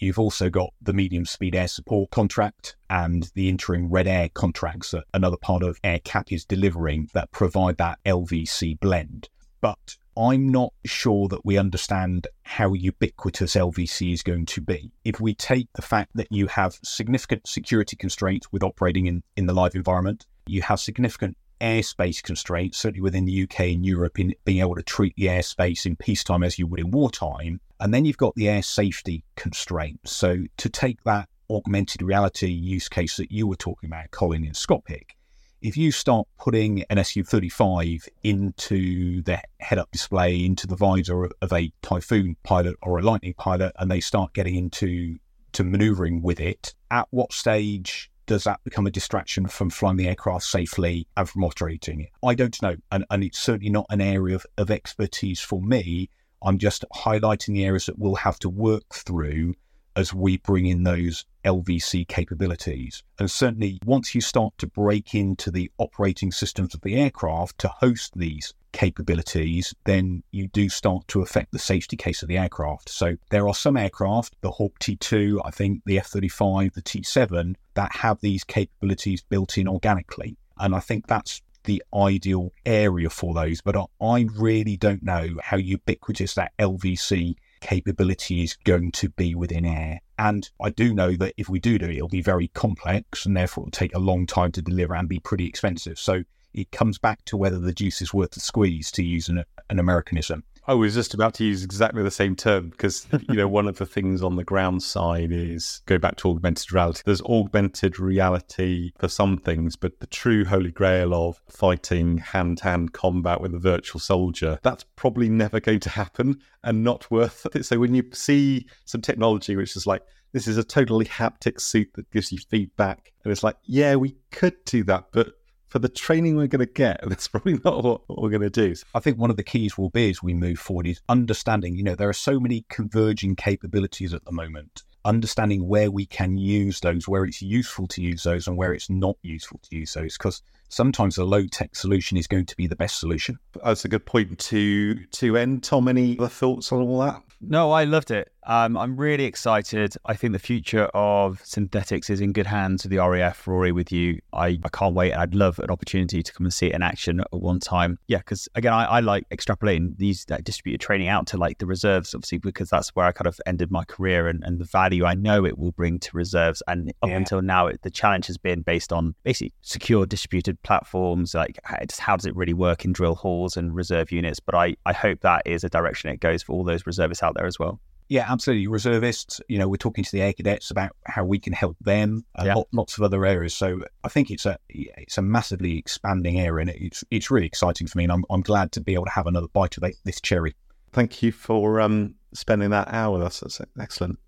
You've 0.03 0.18
also 0.18 0.50
got 0.50 0.74
the 0.82 0.92
medium 0.92 1.24
speed 1.24 1.55
air 1.55 1.68
support 1.68 2.11
contract 2.11 2.74
and 2.90 3.30
the 3.36 3.48
interim 3.48 3.88
red 3.88 4.09
air 4.09 4.30
contracts 4.34 4.90
that 4.90 5.05
another 5.14 5.36
part 5.36 5.62
of 5.62 5.80
AirCap 5.82 6.32
is 6.32 6.44
delivering 6.44 7.09
that 7.14 7.30
provide 7.30 7.76
that 7.76 8.00
LVC 8.05 8.80
blend. 8.80 9.28
But 9.61 9.96
I'm 10.16 10.48
not 10.48 10.72
sure 10.84 11.28
that 11.28 11.46
we 11.46 11.57
understand 11.57 12.26
how 12.42 12.74
ubiquitous 12.74 13.55
LVC 13.55 14.12
is 14.12 14.24
going 14.24 14.46
to 14.46 14.61
be. 14.61 14.90
If 15.05 15.20
we 15.20 15.34
take 15.34 15.68
the 15.74 15.82
fact 15.82 16.11
that 16.16 16.32
you 16.32 16.48
have 16.48 16.80
significant 16.82 17.46
security 17.46 17.94
constraints 17.94 18.50
with 18.50 18.64
operating 18.64 19.07
in, 19.07 19.22
in 19.36 19.46
the 19.46 19.55
live 19.55 19.76
environment, 19.76 20.26
you 20.46 20.62
have 20.62 20.80
significant 20.80 21.36
airspace 21.61 22.20
constraints, 22.20 22.76
certainly 22.76 23.00
within 23.00 23.24
the 23.24 23.44
UK 23.44 23.61
and 23.61 23.86
Europe, 23.86 24.18
in 24.18 24.34
being 24.44 24.59
able 24.59 24.74
to 24.74 24.82
treat 24.82 25.14
the 25.16 25.26
airspace 25.26 25.86
in 25.86 25.94
peacetime 25.94 26.42
as 26.42 26.59
you 26.59 26.66
would 26.66 26.80
in 26.80 26.90
wartime. 26.90 27.61
And 27.83 27.93
then 27.93 28.05
you've 28.05 28.16
got 28.16 28.37
the 28.37 28.49
air 28.49 28.62
safety 28.62 29.24
constraints. 29.35 30.16
So 30.16 30.45
to 30.57 30.68
take 30.68 31.03
that 31.03 31.28
augmented 31.51 32.01
reality 32.01 32.47
use 32.47 32.89
case 32.89 33.16
that 33.16 33.33
you 33.33 33.49
were 33.49 33.57
talking 33.57 33.89
about, 33.89 34.12
Colin, 34.12 34.45
in 34.45 34.53
Scopic, 34.53 35.16
if 35.61 35.76
you 35.76 35.91
start 35.91 36.28
putting 36.39 36.85
an 36.91 36.99
SU 36.99 37.24
35 37.24 38.09
into 38.22 39.22
the 39.22 39.41
head 39.59 39.78
up 39.78 39.91
display, 39.91 40.45
into 40.45 40.68
the 40.68 40.76
visor 40.76 41.24
of- 41.24 41.33
of 41.43 41.53
a 41.53 41.72
Typhoon 41.83 42.37
pilot 42.45 42.76
or 42.83 42.99
a 42.99 43.03
Lightning 43.03 43.35
pilot, 43.35 43.72
and 43.80 43.91
they 43.91 44.01
start 44.01 44.33
getting 44.33 44.55
into 44.55 45.18
to 45.51 45.64
maneuvering 45.64 46.22
with 46.22 46.39
it, 46.39 46.76
at 46.93 47.09
what 47.11 47.33
stage 47.33 48.12
does 48.26 48.45
that 48.45 48.62
become 48.62 48.87
a 48.87 48.93
distraction 48.93 49.49
from 49.49 49.70
flying 49.70 49.97
the 49.97 50.07
aircraft 50.07 50.45
safely 50.45 51.09
and 51.16 51.28
from 51.28 51.43
operating 51.43 52.03
it? 52.03 52.11
I 52.24 52.37
don't 52.37 52.62
know. 52.62 52.76
And, 52.93 53.05
and 53.11 53.24
it's 53.24 53.41
certainly 53.41 53.70
not 53.70 53.87
an 53.91 54.01
area 54.01 54.37
of, 54.37 54.47
of 54.57 54.70
expertise 54.70 55.41
for 55.41 55.61
me. 55.61 56.09
I'm 56.45 56.59
just 56.59 56.84
highlighting 56.95 57.55
the 57.55 57.64
areas 57.64 57.86
that 57.86 57.99
we'll 57.99 58.16
have 58.16 58.38
to 58.40 58.49
work 58.49 58.95
through 58.95 59.55
as 59.95 60.14
we 60.14 60.38
bring 60.38 60.66
in 60.66 60.84
those 60.84 61.24
LVC 61.45 62.07
capabilities. 62.09 63.03
And 63.18 63.30
certainly, 63.30 63.78
once 63.84 64.14
you 64.14 64.20
start 64.20 64.57
to 64.59 64.66
break 64.66 65.14
into 65.14 65.51
the 65.51 65.70
operating 65.78 66.32
systems 66.32 66.74
of 66.74 66.80
the 66.80 66.95
aircraft 66.95 67.59
to 67.59 67.68
host 67.68 68.12
these 68.16 68.55
capabilities, 68.72 69.74
then 69.84 70.22
you 70.30 70.49
do 70.49 70.68
start 70.68 71.07
to 71.09 71.20
affect 71.20 71.53
the 71.53 71.59
safety 71.59 71.97
case 71.97 72.22
of 72.22 72.28
the 72.28 72.38
aircraft. 72.38 72.88
So 72.88 73.16
there 73.30 73.47
are 73.47 73.55
some 73.55 73.76
aircraft, 73.76 74.36
the 74.40 74.51
Hawk 74.51 74.78
T2, 74.78 75.40
I 75.45 75.51
think 75.51 75.82
the 75.84 75.99
F 75.99 76.07
35, 76.07 76.72
the 76.72 76.82
T7, 76.82 77.55
that 77.74 77.97
have 77.97 78.20
these 78.20 78.45
capabilities 78.45 79.22
built 79.22 79.59
in 79.59 79.68
organically. 79.68 80.36
And 80.59 80.74
I 80.74 80.80
think 80.80 81.07
that's 81.07 81.43
the 81.64 81.82
ideal 81.94 82.52
area 82.66 83.10
for 83.10 83.34
those. 83.34 83.60
But 83.60 83.76
I, 84.00 84.26
really 84.34 84.76
don't 84.76 85.02
know 85.02 85.36
how 85.42 85.56
ubiquitous 85.56 86.34
that 86.34 86.52
LVC 86.58 87.36
capability 87.60 88.42
is 88.42 88.56
going 88.64 88.92
to 88.92 89.08
be 89.10 89.34
within 89.34 89.64
air. 89.64 90.00
And 90.18 90.48
I 90.60 90.70
do 90.70 90.94
know 90.94 91.12
that 91.16 91.34
if 91.36 91.48
we 91.48 91.60
do 91.60 91.78
do 91.78 91.86
it, 91.86 91.96
it'll 91.96 92.08
be 92.08 92.22
very 92.22 92.48
complex 92.48 93.26
and 93.26 93.36
therefore 93.36 93.62
it'll 93.62 93.70
take 93.72 93.94
a 93.94 94.00
long 94.00 94.26
time 94.26 94.52
to 94.52 94.62
deliver 94.62 94.94
and 94.94 95.08
be 95.08 95.20
pretty 95.20 95.46
expensive. 95.46 95.98
So 95.98 96.22
it 96.54 96.70
comes 96.70 96.98
back 96.98 97.24
to 97.26 97.36
whether 97.36 97.58
the 97.58 97.72
juice 97.72 98.02
is 98.02 98.12
worth 98.12 98.32
the 98.32 98.40
squeeze, 98.40 98.90
to 98.92 99.02
use 99.02 99.28
an, 99.28 99.44
an 99.70 99.78
Americanism. 99.78 100.44
I 100.66 100.74
was 100.74 100.94
just 100.94 101.12
about 101.12 101.34
to 101.34 101.44
use 101.44 101.64
exactly 101.64 102.02
the 102.02 102.10
same 102.10 102.36
term 102.36 102.70
because, 102.70 103.06
you 103.28 103.34
know, 103.34 103.48
one 103.48 103.66
of 103.66 103.78
the 103.78 103.86
things 103.86 104.22
on 104.22 104.36
the 104.36 104.44
ground 104.44 104.82
side 104.82 105.32
is 105.32 105.82
go 105.86 105.98
back 105.98 106.16
to 106.18 106.30
augmented 106.30 106.70
reality. 106.70 107.02
There's 107.04 107.22
augmented 107.22 107.98
reality 107.98 108.92
for 108.98 109.08
some 109.08 109.38
things, 109.38 109.74
but 109.74 109.98
the 109.98 110.06
true 110.06 110.44
holy 110.44 110.70
grail 110.70 111.14
of 111.14 111.40
fighting 111.48 112.18
hand 112.18 112.58
to 112.58 112.64
hand 112.64 112.92
combat 112.92 113.40
with 113.40 113.54
a 113.54 113.58
virtual 113.58 114.00
soldier, 114.00 114.60
that's 114.62 114.84
probably 114.94 115.28
never 115.28 115.58
going 115.58 115.80
to 115.80 115.90
happen 115.90 116.40
and 116.62 116.84
not 116.84 117.10
worth 117.10 117.44
it. 117.54 117.64
So 117.64 117.80
when 117.80 117.94
you 117.94 118.04
see 118.12 118.66
some 118.84 119.00
technology 119.00 119.56
which 119.56 119.76
is 119.76 119.86
like, 119.86 120.02
this 120.32 120.46
is 120.46 120.58
a 120.58 120.64
totally 120.64 121.04
haptic 121.04 121.60
suit 121.60 121.90
that 121.94 122.10
gives 122.10 122.32
you 122.32 122.38
feedback, 122.38 123.12
and 123.22 123.30
it's 123.30 123.42
like, 123.42 123.56
yeah, 123.64 123.96
we 123.96 124.16
could 124.30 124.64
do 124.64 124.82
that, 124.84 125.06
but 125.12 125.34
for 125.73 125.79
the 125.79 125.89
training 125.89 126.37
we're 126.37 126.47
going 126.47 126.61
to 126.61 126.70
get, 126.70 127.01
that's 127.09 127.29
probably 127.29 127.59
not 127.64 127.83
what, 127.83 128.03
what 128.07 128.20
we're 128.20 128.29
going 128.29 128.43
to 128.43 128.51
do. 128.51 128.75
I 128.95 129.01
think 129.01 129.16
one 129.16 129.31
of 129.31 129.39
the 129.39 129.43
keys 129.43 129.79
will 129.79 129.89
be 129.89 130.11
as 130.11 130.23
we 130.23 130.35
move 130.35 130.59
forward 130.59 130.87
is 130.87 131.01
understanding, 131.09 131.75
you 131.77 131.83
know, 131.83 131.95
there 131.95 132.11
are 132.11 132.14
so 132.14 132.39
many 132.39 132.66
converging 132.68 133.35
capabilities 133.37 134.12
at 134.12 134.23
the 134.27 134.33
moment. 134.33 134.83
Understanding 135.07 135.66
where 135.66 135.91
we 135.91 136.05
can 136.05 136.37
use 136.37 136.79
those, 136.81 137.09
where 137.09 137.25
it's 137.25 137.41
useful 137.41 137.89
to 137.89 138.03
use 138.03 138.23
those, 138.23 138.47
and 138.47 138.57
where 138.57 138.73
it's 138.73 138.91
not 138.91 139.16
useful 139.23 139.59
to 139.62 139.77
use 139.77 139.95
those, 139.95 140.16
because 140.16 140.43
sometimes 140.68 141.18
a 141.18 141.25
low 141.25 141.45
tech 141.47 141.75
solution 141.75 142.16
is 142.16 142.29
going 142.29 142.47
to 142.47 142.57
be 142.57 142.68
the 142.68 142.77
best 142.77 143.01
solution. 143.01 143.37
That's 143.64 143.85
a 143.85 143.89
good 143.89 144.07
point 144.07 144.39
to 144.39 144.95
to 144.95 145.37
end. 145.37 145.64
Tom, 145.64 145.89
any 145.89 146.16
other 146.18 146.29
thoughts 146.29 146.70
on 146.70 146.83
all 146.83 147.01
that? 147.01 147.20
No, 147.41 147.73
I 147.73 147.83
loved 147.83 148.12
it. 148.12 148.32
Um, 148.45 148.76
I'm 148.76 148.97
really 148.97 149.24
excited. 149.24 149.95
I 150.05 150.14
think 150.14 150.32
the 150.32 150.38
future 150.38 150.84
of 150.95 151.40
synthetics 151.45 152.11
is 152.11 152.20
in 152.20 152.32
good 152.32 152.47
hands 152.47 152.82
with 152.82 152.90
the 152.90 152.99
RAF, 152.99 153.45
Ruari, 153.45 153.72
with 153.72 153.93
you. 153.93 154.18
I, 154.32 154.59
I 154.64 154.68
can't 154.72 154.95
wait. 154.95 155.12
I'd 155.12 155.34
love 155.34 155.61
an 155.61 155.70
opportunity 155.70 156.22
to 156.22 156.32
come 156.32 156.47
and 156.47 156.53
see 156.53 156.66
it 156.66 156.74
in 156.74 156.82
action 156.82 157.20
at 157.20 157.32
one 157.32 157.61
time. 157.61 157.99
Yeah, 158.09 158.18
because 158.18 158.49
again, 158.57 158.72
I, 158.72 158.84
I, 158.84 159.01
like 159.01 159.28
extrapolating 159.30 159.97
these 159.97 160.24
that 160.24 160.43
distributed 160.43 160.84
training 160.84 161.09
out 161.09 161.26
to 161.28 161.36
like 161.36 161.59
the 161.59 161.66
reserves, 161.66 162.14
obviously, 162.14 162.38
because 162.38 162.68
that's 162.68 162.88
where 162.90 163.07
I 163.07 163.12
kind 163.12 163.28
of 163.28 163.40
ended 163.47 163.70
my 163.70 163.84
career 163.84 164.26
and, 164.26 164.43
and 164.45 164.59
the 164.59 164.64
value 164.64 165.05
I 165.05 165.14
know 165.14 165.45
it 165.45 165.57
will 165.57 165.72
bring 165.72 166.01
to 166.01 166.16
reserves. 166.16 166.62
And 166.66 166.93
up 167.03 167.11
yeah. 167.11 167.16
until 167.16 167.43
now, 167.43 167.68
it, 167.68 167.82
the 167.82 167.90
challenge 167.90 168.26
has 168.26 168.38
been 168.38 168.62
based 168.62 168.93
on 168.93 169.14
basically 169.22 169.53
secure 169.62 170.05
distributed 170.05 170.61
platforms, 170.62 171.34
like 171.34 171.61
just 171.86 172.01
how 172.01 172.16
does 172.16 172.26
it 172.26 172.34
really 172.34 172.55
work 172.55 172.84
in 172.84 172.93
drill 172.93 173.14
halls 173.14 173.57
and 173.57 173.72
reserve 173.74 174.11
units. 174.11 174.40
But 174.40 174.57
I, 174.57 174.74
I 174.84 174.93
hope 174.93 175.20
that 175.20 175.43
is 175.47 175.62
a 175.62 175.68
direction 175.68 176.11
it 176.11 176.18
goes 176.18 176.43
for 176.43 176.55
all 176.55 176.64
those 176.64 176.86
reservists 176.86 177.22
out 177.22 177.34
there 177.36 177.47
as 177.47 177.59
well. 177.59 177.80
Yeah, 178.09 178.30
absolutely. 178.30 178.66
Reservists, 178.66 179.40
you 179.48 179.59
know, 179.59 179.68
we're 179.68 179.76
talking 179.76 180.05
to 180.05 180.12
the 180.12 180.20
air 180.20 180.32
cadets 180.32 180.70
about 180.70 180.92
how 181.07 181.24
we 181.24 181.38
can 181.38 181.53
help 181.53 181.76
them 181.80 182.24
and 182.36 182.46
yeah. 182.46 182.55
lots 182.72 182.98
of 182.98 183.05
other 183.05 183.24
areas. 183.24 183.55
So 183.55 183.80
I 184.05 184.09
think 184.09 184.30
it's 184.30 184.44
a 184.44 184.59
it's 184.68 185.16
a 185.18 185.22
massively 185.22 185.78
expanding 185.78 186.40
area, 186.40 186.61
and 186.61 186.70
it's 186.70 187.05
it's 187.11 187.30
really 187.30 187.46
exciting 187.46 187.86
for 187.86 187.98
me. 187.98 188.05
And 188.05 188.12
I'm 188.12 188.24
I'm 188.28 188.42
glad 188.42 188.72
to 188.72 188.80
be 188.80 188.94
able 188.94 189.07
to 189.07 189.12
have 189.12 189.26
another 189.26 189.48
bite 189.48 189.76
of 189.78 189.84
this 190.05 190.20
cherry. 190.20 190.55
Thank 190.92 191.22
you 191.22 191.32
for 191.32 191.80
um, 191.80 192.16
spending 192.34 192.70
that 192.70 192.88
hour 192.92 193.14
with 193.14 193.22
us. 193.22 193.40
That's 193.40 193.61
excellent. 193.80 194.18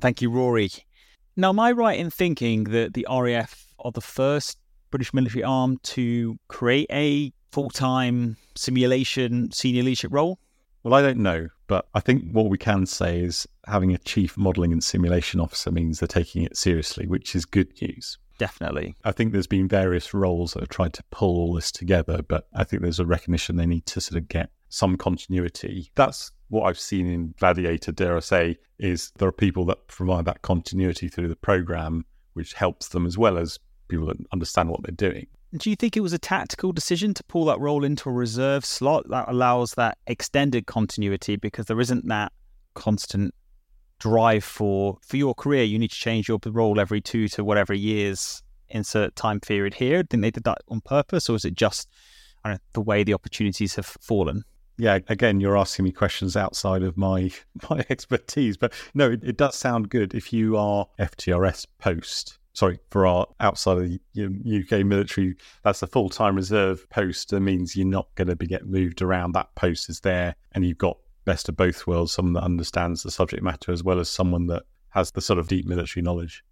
Thank 0.00 0.22
you, 0.22 0.30
Ruari. 0.30 0.84
Now, 1.36 1.50
am 1.50 1.60
I 1.60 1.72
right 1.72 1.98
in 1.98 2.10
thinking 2.10 2.64
that 2.64 2.94
the 2.94 3.06
RAF 3.10 3.66
are 3.80 3.92
the 3.92 4.00
first 4.00 4.58
British 4.90 5.12
military 5.12 5.42
arm 5.42 5.78
to 5.82 6.38
create 6.48 6.86
a 6.90 7.32
full 7.52 7.70
time 7.70 8.36
simulation 8.56 9.50
senior 9.50 9.82
leadership 9.82 10.12
role? 10.12 10.38
Well, 10.88 10.98
I 10.98 11.02
don't 11.02 11.18
know, 11.18 11.50
but 11.66 11.86
I 11.92 12.00
think 12.00 12.30
what 12.32 12.48
we 12.48 12.56
can 12.56 12.86
say 12.86 13.20
is 13.20 13.46
having 13.66 13.92
a 13.92 13.98
chief 13.98 14.38
modelling 14.38 14.72
and 14.72 14.82
simulation 14.82 15.38
officer 15.38 15.70
means 15.70 16.00
they're 16.00 16.06
taking 16.06 16.44
it 16.44 16.56
seriously, 16.56 17.06
which 17.06 17.36
is 17.36 17.44
good 17.44 17.68
news. 17.82 18.16
Definitely. 18.38 18.94
I 19.04 19.12
think 19.12 19.32
there's 19.32 19.46
been 19.46 19.68
various 19.68 20.14
roles 20.14 20.54
that 20.54 20.60
have 20.60 20.70
tried 20.70 20.94
to 20.94 21.04
pull 21.10 21.36
all 21.36 21.52
this 21.52 21.70
together, 21.70 22.22
but 22.22 22.48
I 22.54 22.64
think 22.64 22.80
there's 22.80 23.00
a 23.00 23.04
recognition 23.04 23.56
they 23.56 23.66
need 23.66 23.84
to 23.84 24.00
sort 24.00 24.16
of 24.16 24.28
get 24.28 24.48
some 24.70 24.96
continuity. 24.96 25.90
That's 25.94 26.32
what 26.48 26.62
I've 26.62 26.80
seen 26.80 27.06
in 27.06 27.34
Gladiator, 27.38 27.92
dare 27.92 28.16
I 28.16 28.20
say, 28.20 28.56
is 28.78 29.12
there 29.18 29.28
are 29.28 29.32
people 29.32 29.66
that 29.66 29.88
provide 29.88 30.24
that 30.24 30.40
continuity 30.40 31.08
through 31.08 31.28
the 31.28 31.36
program, 31.36 32.06
which 32.32 32.54
helps 32.54 32.88
them 32.88 33.04
as 33.04 33.18
well 33.18 33.36
as 33.36 33.58
people 33.88 34.06
that 34.06 34.16
understand 34.32 34.70
what 34.70 34.82
they're 34.82 35.10
doing. 35.10 35.26
Do 35.56 35.70
you 35.70 35.76
think 35.76 35.96
it 35.96 36.00
was 36.00 36.12
a 36.12 36.18
tactical 36.18 36.72
decision 36.72 37.14
to 37.14 37.24
pull 37.24 37.46
that 37.46 37.58
role 37.58 37.82
into 37.82 38.10
a 38.10 38.12
reserve 38.12 38.64
slot 38.66 39.08
that 39.08 39.28
allows 39.28 39.72
that 39.74 39.96
extended 40.06 40.66
continuity 40.66 41.36
because 41.36 41.66
there 41.66 41.80
isn't 41.80 42.06
that 42.08 42.32
constant 42.74 43.34
drive 43.98 44.44
for 44.44 44.98
for 45.02 45.16
your 45.16 45.34
career? 45.34 45.64
You 45.64 45.78
need 45.78 45.90
to 45.90 45.96
change 45.96 46.28
your 46.28 46.38
role 46.44 46.78
every 46.78 47.00
two 47.00 47.28
to 47.28 47.44
whatever 47.44 47.72
years 47.72 48.42
insert 48.68 49.16
time 49.16 49.40
period 49.40 49.72
here. 49.74 50.02
think 50.02 50.22
they 50.22 50.30
did 50.30 50.44
that 50.44 50.58
on 50.68 50.82
purpose, 50.82 51.30
or 51.30 51.36
is 51.36 51.46
it 51.46 51.54
just 51.54 51.88
know, 52.44 52.58
the 52.72 52.80
way 52.80 53.04
the 53.04 53.14
opportunities 53.14 53.74
have 53.76 53.86
fallen? 53.86 54.44
Yeah, 54.76 54.98
again, 55.08 55.40
you're 55.40 55.56
asking 55.56 55.86
me 55.86 55.92
questions 55.92 56.36
outside 56.36 56.82
of 56.82 56.96
my 56.96 57.30
my 57.70 57.84
expertise, 57.88 58.56
but 58.56 58.72
no, 58.94 59.10
it, 59.10 59.24
it 59.24 59.36
does 59.36 59.56
sound 59.56 59.90
good 59.90 60.14
if 60.14 60.32
you 60.32 60.56
are 60.56 60.86
FTRS 60.98 61.66
post 61.78 62.37
sorry, 62.58 62.80
for 62.90 63.06
our 63.06 63.26
outside 63.38 63.78
of 63.78 63.88
the 63.88 64.00
UK 64.64 64.84
military, 64.84 65.36
that's 65.62 65.82
a 65.82 65.86
full 65.86 66.08
time 66.08 66.34
reserve 66.34 66.88
post. 66.90 67.30
That 67.30 67.40
means 67.40 67.76
you're 67.76 67.86
not 67.86 68.08
going 68.16 68.28
to 68.28 68.36
be 68.36 68.46
getting 68.46 68.70
moved 68.70 69.00
around. 69.00 69.32
That 69.32 69.54
post 69.54 69.88
is 69.88 70.00
there, 70.00 70.34
and 70.52 70.66
you've 70.66 70.78
got 70.78 70.98
best 71.24 71.48
of 71.48 71.56
both 71.56 71.86
worlds 71.86 72.12
someone 72.12 72.32
that 72.32 72.42
understands 72.42 73.02
the 73.02 73.10
subject 73.10 73.42
matter 73.42 73.70
as 73.70 73.84
well 73.84 74.00
as 74.00 74.08
someone 74.08 74.46
that 74.46 74.64
has 74.90 75.10
the 75.12 75.20
sort 75.20 75.38
of 75.38 75.46
deep 75.46 75.66
military 75.66 76.02
knowledge. 76.02 76.42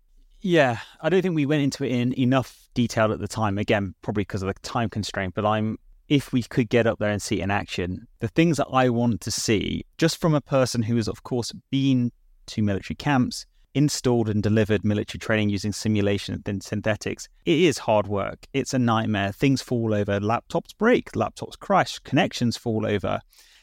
Yeah, 0.43 0.79
I 1.01 1.09
don't 1.09 1.23
think 1.23 1.35
we 1.35 1.47
went 1.47 1.63
into 1.63 1.85
it 1.85 1.91
in 1.91 2.13
enough 2.19 2.69
detail 2.75 3.11
at 3.11 3.19
the 3.19 3.27
time. 3.27 3.59
Again, 3.59 3.95
probably 4.03 4.21
because 4.21 4.43
of 4.43 4.49
the 4.49 4.55
time 4.61 4.89
constraint, 4.89 5.35
but 5.35 5.45
I'm 5.45 5.79
if 6.09 6.33
we 6.33 6.43
could 6.43 6.69
get 6.69 6.87
up 6.87 7.01
there 7.01 7.11
and 7.11 7.21
see 7.21 7.41
it 7.41 7.43
in 7.43 7.51
action, 7.51 8.07
the 8.21 8.29
things 8.29 8.59
that 8.59 8.69
I 8.73 8.91
want 8.91 9.23
to 9.23 9.33
see, 9.33 9.85
just 9.99 10.21
from 10.21 10.35
a 10.35 10.41
person 10.41 10.83
who 10.83 10.95
has, 10.97 11.09
of 11.09 11.25
course, 11.25 11.53
been 11.73 12.13
to 12.47 12.63
military 12.63 12.95
camps, 12.95 13.45
installed 13.77 14.31
and 14.31 14.43
delivered 14.43 14.85
military 14.85 15.19
training 15.19 15.51
using 15.51 15.71
simulation 15.71 16.43
and 16.47 16.63
synthetics, 16.63 17.29
it 17.45 17.59
is 17.59 17.77
hard 17.77 18.07
work. 18.09 18.47
It's 18.55 18.73
a 18.73 18.79
nightmare. 18.79 19.33
Things 19.33 19.61
fall 19.61 19.93
over, 19.93 20.19
laptops 20.19 20.77
break, 20.77 21.13
laptops 21.13 21.59
crash, 21.59 21.99
connections 21.99 22.57
fall 22.57 22.87
over. 22.87 23.21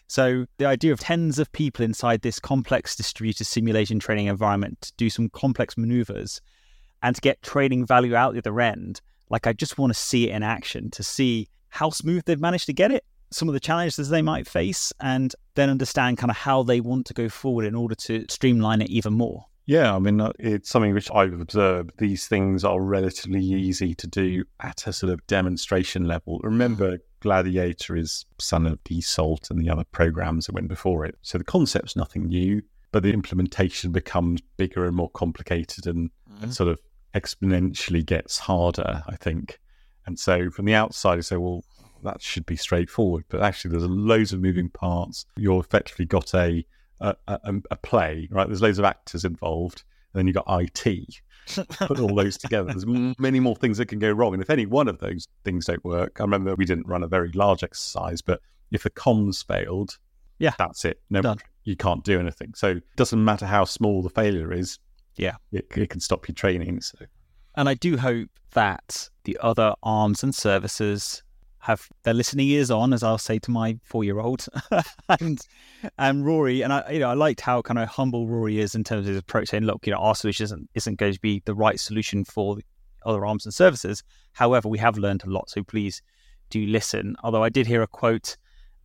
So 0.07 0.45
the 0.59 0.67
idea 0.67 0.93
of 0.93 0.99
tens 0.99 1.39
of 1.39 1.51
people 1.51 1.83
inside 1.83 2.21
this 2.21 2.39
complex 2.39 2.95
distributed 2.95 3.45
simulation 3.45 3.97
training 3.97 4.27
environment 4.27 4.81
to 4.81 4.93
do 4.97 5.09
some 5.09 5.29
complex 5.29 5.75
maneuvers 5.77 6.39
and 7.01 7.15
to 7.15 7.21
get 7.21 7.41
training 7.41 7.87
value 7.87 8.15
out 8.15 8.33
the 8.33 8.39
other 8.39 8.61
end, 8.61 9.01
like 9.31 9.47
I 9.47 9.53
just 9.53 9.79
want 9.79 9.91
to 9.91 9.99
see 9.99 10.29
it 10.29 10.35
in 10.35 10.43
action 10.43 10.91
to 10.91 11.01
see 11.01 11.47
how 11.69 11.89
smooth 11.89 12.25
they've 12.25 12.39
managed 12.39 12.67
to 12.67 12.73
get 12.73 12.91
it, 12.91 13.03
some 13.31 13.49
of 13.49 13.53
the 13.53 13.59
challenges 13.59 14.09
they 14.09 14.21
might 14.21 14.47
face, 14.47 14.93
and 14.99 15.33
then 15.55 15.71
understand 15.71 16.19
kind 16.19 16.29
of 16.29 16.37
how 16.37 16.61
they 16.61 16.79
want 16.79 17.07
to 17.07 17.15
go 17.15 17.29
forward 17.29 17.65
in 17.65 17.73
order 17.73 17.95
to 17.95 18.25
streamline 18.29 18.79
it 18.79 18.91
even 18.91 19.13
more. 19.13 19.47
Yeah, 19.65 19.95
I 19.95 19.99
mean, 19.99 20.19
uh, 20.19 20.33
it's 20.39 20.69
something 20.69 20.93
which 20.93 21.09
I've 21.11 21.39
observed. 21.39 21.91
These 21.97 22.27
things 22.27 22.65
are 22.65 22.81
relatively 22.81 23.43
easy 23.43 23.95
to 23.95 24.07
do 24.07 24.43
at 24.59 24.85
a 24.87 24.93
sort 24.93 25.13
of 25.13 25.25
demonstration 25.27 26.05
level. 26.05 26.39
Remember, 26.43 26.97
Gladiator 27.21 27.95
is 27.95 28.25
son 28.39 28.65
of 28.67 28.83
Dassault 28.83 29.49
and 29.49 29.61
the 29.61 29.69
other 29.69 29.85
programs 29.85 30.47
that 30.47 30.55
went 30.55 30.67
before 30.67 31.05
it. 31.05 31.15
So 31.21 31.37
the 31.37 31.45
concept's 31.45 31.95
nothing 31.95 32.27
new, 32.27 32.61
but 32.91 33.03
the 33.03 33.13
implementation 33.13 33.93
becomes 33.93 34.41
bigger 34.57 34.85
and 34.85 34.95
more 34.95 35.09
complicated 35.11 35.87
and, 35.87 36.09
mm-hmm. 36.29 36.43
and 36.43 36.53
sort 36.53 36.69
of 36.69 36.79
exponentially 37.15 38.05
gets 38.05 38.39
harder, 38.39 39.03
I 39.07 39.15
think. 39.15 39.59
And 40.05 40.19
so 40.19 40.49
from 40.49 40.65
the 40.65 40.73
outside, 40.73 41.15
you 41.15 41.21
say, 41.21 41.37
well, 41.37 41.63
that 42.03 42.21
should 42.21 42.45
be 42.45 42.57
straightforward. 42.57 43.23
But 43.29 43.41
actually, 43.41 43.71
there's 43.71 43.87
loads 43.87 44.33
of 44.33 44.41
moving 44.41 44.69
parts. 44.69 45.25
You've 45.37 45.63
effectively 45.63 46.05
got 46.05 46.33
a 46.33 46.65
a, 46.99 47.15
a, 47.27 47.53
a 47.71 47.75
play, 47.77 48.27
right? 48.31 48.47
There's 48.47 48.61
loads 48.61 48.79
of 48.79 48.85
actors 48.85 49.25
involved, 49.25 49.83
and 50.13 50.19
then 50.19 50.27
you've 50.27 50.35
got 50.35 50.61
IT. 50.61 51.07
Put 51.77 51.99
all 51.99 52.15
those 52.15 52.37
together. 52.37 52.73
There's 52.73 52.85
many 53.19 53.39
more 53.39 53.55
things 53.55 53.77
that 53.77 53.87
can 53.87 53.99
go 53.99 54.11
wrong. 54.11 54.33
And 54.33 54.41
if 54.41 54.49
any 54.49 54.65
one 54.65 54.87
of 54.87 54.99
those 54.99 55.27
things 55.43 55.65
don't 55.65 55.83
work, 55.83 56.19
I 56.19 56.23
remember 56.23 56.55
we 56.55 56.65
didn't 56.65 56.87
run 56.87 57.03
a 57.03 57.07
very 57.07 57.31
large 57.33 57.63
exercise, 57.63 58.21
but 58.21 58.39
if 58.71 58.83
the 58.83 58.89
comms 58.89 59.45
failed, 59.45 59.97
yeah, 60.39 60.53
that's 60.57 60.85
it. 60.85 61.01
No, 61.09 61.21
Done. 61.21 61.39
you 61.63 61.75
can't 61.75 62.03
do 62.03 62.19
anything. 62.19 62.53
So 62.55 62.71
it 62.71 62.83
doesn't 62.95 63.23
matter 63.23 63.45
how 63.45 63.65
small 63.65 64.01
the 64.01 64.09
failure 64.09 64.53
is. 64.53 64.79
Yeah, 65.15 65.35
it, 65.51 65.67
it 65.75 65.89
can 65.89 65.99
stop 65.99 66.27
your 66.27 66.35
training. 66.35 66.81
So, 66.81 66.97
and 67.55 67.69
I 67.69 67.73
do 67.75 67.97
hope 67.97 68.29
that 68.53 69.09
the 69.25 69.37
other 69.41 69.73
arms 69.83 70.23
and 70.23 70.33
services 70.33 71.23
have 71.63 71.87
their 72.03 72.13
listening 72.13 72.49
ears 72.49 72.69
on, 72.69 72.91
as 72.91 73.03
I'll 73.03 73.17
say 73.17 73.39
to 73.39 73.49
my 73.49 73.79
four-year-old, 73.83 74.45
and 75.21 75.39
and 75.97 76.25
Ruari, 76.25 76.61
and 76.61 76.73
I, 76.73 76.91
you 76.91 76.99
know, 76.99 77.09
I 77.09 77.13
liked 77.13 77.39
how 77.39 77.61
kind 77.61 77.79
of 77.79 77.87
humble 77.87 78.27
Ruari 78.27 78.57
is 78.57 78.75
in 78.75 78.83
terms 78.83 79.07
of 79.07 79.13
his 79.13 79.17
approach, 79.17 79.47
saying, 79.47 79.63
"Look, 79.63 79.87
you 79.87 79.93
know, 79.93 79.99
our 79.99 80.13
solution 80.13 80.43
isn't 80.43 80.69
isn't 80.75 80.99
going 80.99 81.13
to 81.13 81.21
be 81.21 81.41
the 81.45 81.55
right 81.55 81.79
solution 81.79 82.25
for 82.25 82.57
other 83.05 83.25
arms 83.25 83.45
and 83.45 83.53
services. 83.53 84.03
However, 84.33 84.67
we 84.67 84.77
have 84.79 84.97
learned 84.97 85.23
a 85.23 85.29
lot, 85.29 85.49
so 85.49 85.63
please 85.63 86.01
do 86.49 86.65
listen." 86.65 87.15
Although 87.23 87.43
I 87.43 87.49
did 87.49 87.65
hear 87.65 87.81
a 87.81 87.87
quote, 87.87 88.35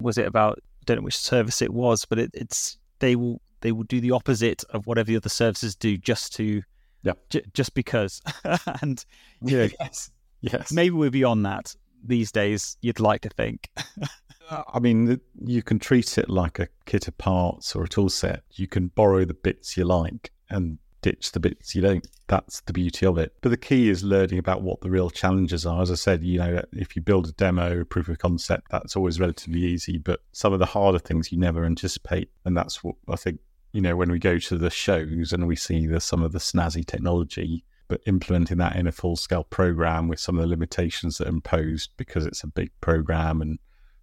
was 0.00 0.16
it 0.16 0.26
about 0.26 0.58
I 0.58 0.84
don't 0.84 0.98
know 0.98 1.02
which 1.02 1.18
service 1.18 1.60
it 1.60 1.72
was, 1.74 2.04
but 2.04 2.20
it, 2.20 2.30
it's 2.32 2.78
they 3.00 3.16
will 3.16 3.40
they 3.60 3.72
will 3.72 3.84
do 3.84 4.00
the 4.00 4.12
opposite 4.12 4.62
of 4.70 4.86
whatever 4.86 5.08
the 5.08 5.16
other 5.16 5.28
services 5.28 5.74
do 5.74 5.96
just 5.96 6.32
to 6.36 6.62
yeah. 7.02 7.14
j- 7.28 7.44
just 7.54 7.74
because. 7.74 8.22
And 8.82 9.04
yeah. 9.42 9.66
yes. 9.80 10.12
Yes. 10.40 10.70
Maybe 10.70 10.94
we're 10.94 11.10
beyond 11.10 11.44
that 11.44 11.74
these 12.04 12.32
days. 12.32 12.76
You'd 12.80 13.00
like 13.00 13.22
to 13.22 13.30
think. 13.30 13.70
Uh, 14.50 14.62
I 14.72 14.78
mean, 14.78 15.20
you 15.44 15.62
can 15.62 15.78
treat 15.78 16.16
it 16.16 16.30
like 16.30 16.58
a 16.58 16.68
kit 16.86 17.06
of 17.06 17.18
parts 17.18 17.76
or 17.76 17.84
a 17.84 17.88
tool 17.88 18.08
set. 18.08 18.44
You 18.52 18.66
can 18.66 18.88
borrow 18.88 19.26
the 19.26 19.34
bits 19.34 19.76
you 19.76 19.84
like 19.84 20.32
and 20.48 20.78
ditch 21.02 21.32
the 21.32 21.40
bits 21.40 21.74
you 21.74 21.82
don't. 21.82 22.06
That's 22.26 22.60
the 22.62 22.72
beauty 22.72 23.06
of 23.06 23.18
it. 23.18 23.34
But 23.40 23.50
the 23.50 23.56
key 23.56 23.88
is 23.88 24.02
learning 24.02 24.38
about 24.38 24.62
what 24.62 24.80
the 24.80 24.90
real 24.90 25.10
challenges 25.10 25.66
are. 25.66 25.82
As 25.82 25.90
I 25.90 25.94
said, 25.94 26.22
you 26.22 26.38
know, 26.38 26.62
if 26.72 26.96
you 26.96 27.02
build 27.02 27.28
a 27.28 27.32
demo, 27.32 27.80
a 27.80 27.84
proof 27.84 28.08
of 28.08 28.18
concept, 28.18 28.68
that's 28.70 28.96
always 28.96 29.20
relatively 29.20 29.64
easy. 29.64 29.98
But 29.98 30.20
some 30.32 30.52
of 30.52 30.58
the 30.58 30.66
harder 30.66 30.98
things 30.98 31.32
you 31.32 31.38
never 31.38 31.64
anticipate. 31.64 32.30
And 32.44 32.56
that's 32.56 32.82
what 32.82 32.96
I 33.08 33.16
think, 33.16 33.40
you 33.72 33.80
know, 33.80 33.96
when 33.96 34.10
we 34.10 34.18
go 34.18 34.38
to 34.38 34.58
the 34.58 34.70
shows 34.70 35.32
and 35.32 35.46
we 35.46 35.56
see 35.56 35.86
the, 35.86 36.00
some 36.00 36.22
of 36.22 36.32
the 36.32 36.38
snazzy 36.38 36.84
technology, 36.84 37.64
but 37.88 38.00
implementing 38.06 38.58
that 38.58 38.76
in 38.76 38.86
a 38.86 38.92
full 38.92 39.16
scale 39.16 39.44
program 39.44 40.08
with 40.08 40.20
some 40.20 40.36
of 40.36 40.42
the 40.42 40.48
limitations 40.48 41.18
that 41.18 41.26
are 41.26 41.30
imposed 41.30 41.90
because 41.96 42.26
it's 42.26 42.44
a 42.44 42.46
big 42.46 42.70
program 42.80 43.40
and 43.42 43.58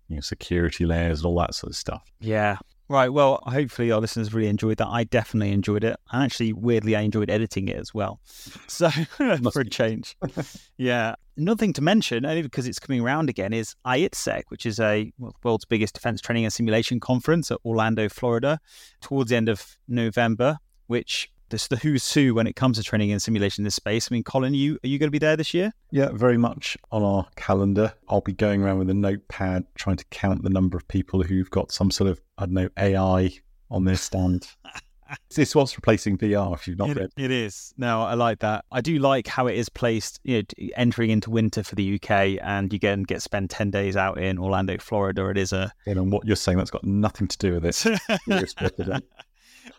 you 0.07 0.15
know 0.15 0.21
security 0.21 0.85
layers 0.85 1.19
and 1.19 1.27
all 1.27 1.39
that 1.39 1.55
sort 1.55 1.71
of 1.71 1.77
stuff. 1.77 2.03
Yeah. 2.19 2.57
Right. 2.87 3.09
Well, 3.09 3.39
hopefully 3.43 3.91
our 3.91 3.99
listeners 3.99 4.31
really 4.31 4.47
enjoyed 4.47 4.77
that. 4.77 4.87
I 4.87 5.05
definitely 5.05 5.51
enjoyed 5.51 5.83
it. 5.83 5.97
And 6.11 6.23
actually, 6.23 6.53
weirdly, 6.53 6.95
I 6.95 7.01
enjoyed 7.01 7.31
editing 7.31 7.67
it 7.67 7.77
as 7.77 7.93
well. 7.93 8.19
So, 8.67 8.89
for 9.51 9.61
a 9.61 9.69
change. 9.69 10.15
yeah. 10.77 11.15
Another 11.37 11.57
thing 11.57 11.73
to 11.73 11.81
mention, 11.81 12.25
only 12.25 12.41
because 12.41 12.67
it's 12.67 12.79
coming 12.79 13.01
around 13.01 13.29
again, 13.29 13.53
is 13.53 13.75
IITSEC, 13.85 14.43
which 14.49 14.65
is 14.65 14.79
a 14.79 15.11
well, 15.17 15.35
world's 15.43 15.65
biggest 15.65 15.95
defense 15.95 16.21
training 16.21 16.45
and 16.45 16.53
simulation 16.53 16.99
conference 16.99 17.51
at 17.51 17.57
Orlando, 17.65 18.07
Florida, 18.09 18.59
towards 19.01 19.29
the 19.29 19.35
end 19.35 19.49
of 19.49 19.77
November, 19.87 20.57
which 20.87 21.31
this 21.49 21.67
the 21.67 21.77
who's 21.77 22.11
who 22.13 22.33
when 22.33 22.47
it 22.47 22.55
comes 22.55 22.77
to 22.77 22.83
training 22.83 23.11
and 23.11 23.21
simulation 23.21 23.61
in 23.61 23.65
this 23.65 23.75
space. 23.75 24.09
I 24.11 24.15
mean, 24.15 24.23
Colin, 24.23 24.53
you 24.53 24.79
are 24.83 24.87
you 24.87 24.99
going 24.99 25.07
to 25.07 25.11
be 25.11 25.19
there 25.19 25.35
this 25.35 25.53
year? 25.53 25.73
Yeah, 25.91 26.09
very 26.13 26.37
much 26.37 26.77
on 26.91 27.03
our 27.03 27.27
calendar. 27.35 27.93
I'll 28.09 28.21
be 28.21 28.33
going 28.33 28.63
around 28.63 28.79
with 28.79 28.89
a 28.89 28.93
notepad 28.93 29.65
trying 29.75 29.97
to 29.97 30.05
count 30.05 30.43
the 30.43 30.49
number 30.49 30.77
of 30.77 30.87
people 30.87 31.23
who've 31.23 31.49
got 31.49 31.71
some 31.71 31.91
sort 31.91 32.09
of 32.09 32.21
I 32.37 32.45
don't 32.45 32.53
know 32.53 32.69
AI 32.77 33.31
on 33.69 33.85
their 33.85 33.97
stand. 33.97 34.47
this 35.35 35.55
was 35.55 35.75
replacing 35.75 36.17
VR 36.17 36.53
if 36.53 36.67
you've 36.67 36.77
not 36.77 36.89
it, 36.89 36.97
read. 36.97 37.09
It 37.17 37.31
is. 37.31 37.73
No, 37.77 38.01
I 38.01 38.15
like 38.15 38.39
that. 38.39 38.65
I 38.71 38.81
do 38.81 38.97
like 38.99 39.27
how 39.27 39.47
it 39.47 39.55
is 39.55 39.69
placed, 39.69 40.19
you 40.23 40.37
know, 40.37 40.67
entering 40.75 41.11
into 41.11 41.29
winter 41.29 41.63
for 41.63 41.75
the 41.75 41.95
UK 41.95 42.39
and 42.41 42.71
you 42.71 42.79
get, 42.79 43.05
get 43.07 43.21
spend 43.21 43.49
10 43.49 43.71
days 43.71 43.95
out 43.95 44.17
in 44.17 44.37
Orlando, 44.37 44.77
Florida. 44.79 45.27
It 45.29 45.37
is 45.37 45.53
a... 45.53 45.71
And 45.85 46.11
what 46.11 46.25
you're 46.25 46.35
saying, 46.35 46.57
that's 46.57 46.71
got 46.71 46.83
nothing 46.83 47.27
to 47.27 47.37
do 47.37 47.53
with 47.53 47.65
it. 47.65 47.99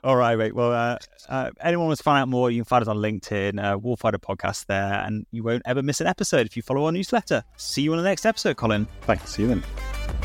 All 0.05 0.17
right, 0.17 0.37
mate. 0.37 0.55
Well, 0.55 0.73
uh, 0.73 0.99
uh, 1.29 1.51
anyone 1.61 1.87
wants 1.87 1.99
to 2.01 2.05
find 2.05 2.23
out 2.23 2.29
more, 2.29 2.51
you 2.51 2.63
can 2.63 2.65
find 2.65 2.83
us 2.83 2.89
on 2.89 2.99
LinkedIn, 2.99 3.63
uh, 3.63 3.79
Warfighter 3.79 4.21
Podcast 4.21 4.67
there, 4.67 5.03
and 5.05 5.27
you 5.33 5.43
won't 5.43 5.63
ever 5.67 5.83
miss 5.83 6.01
an 6.01 6.07
episode 6.07 6.47
if 6.47 6.57
you 6.57 6.63
follow 6.63 6.85
our 6.87 6.93
newsletter. 6.93 7.43
See 7.57 7.83
you 7.83 7.93
on 7.93 7.99
the 7.99 8.05
next 8.05 8.27
episode, 8.27 8.57
Colin. 8.57 8.87
Thanks. 9.03 9.35
See 9.35 9.43
you 9.43 9.49
then. 9.49 10.16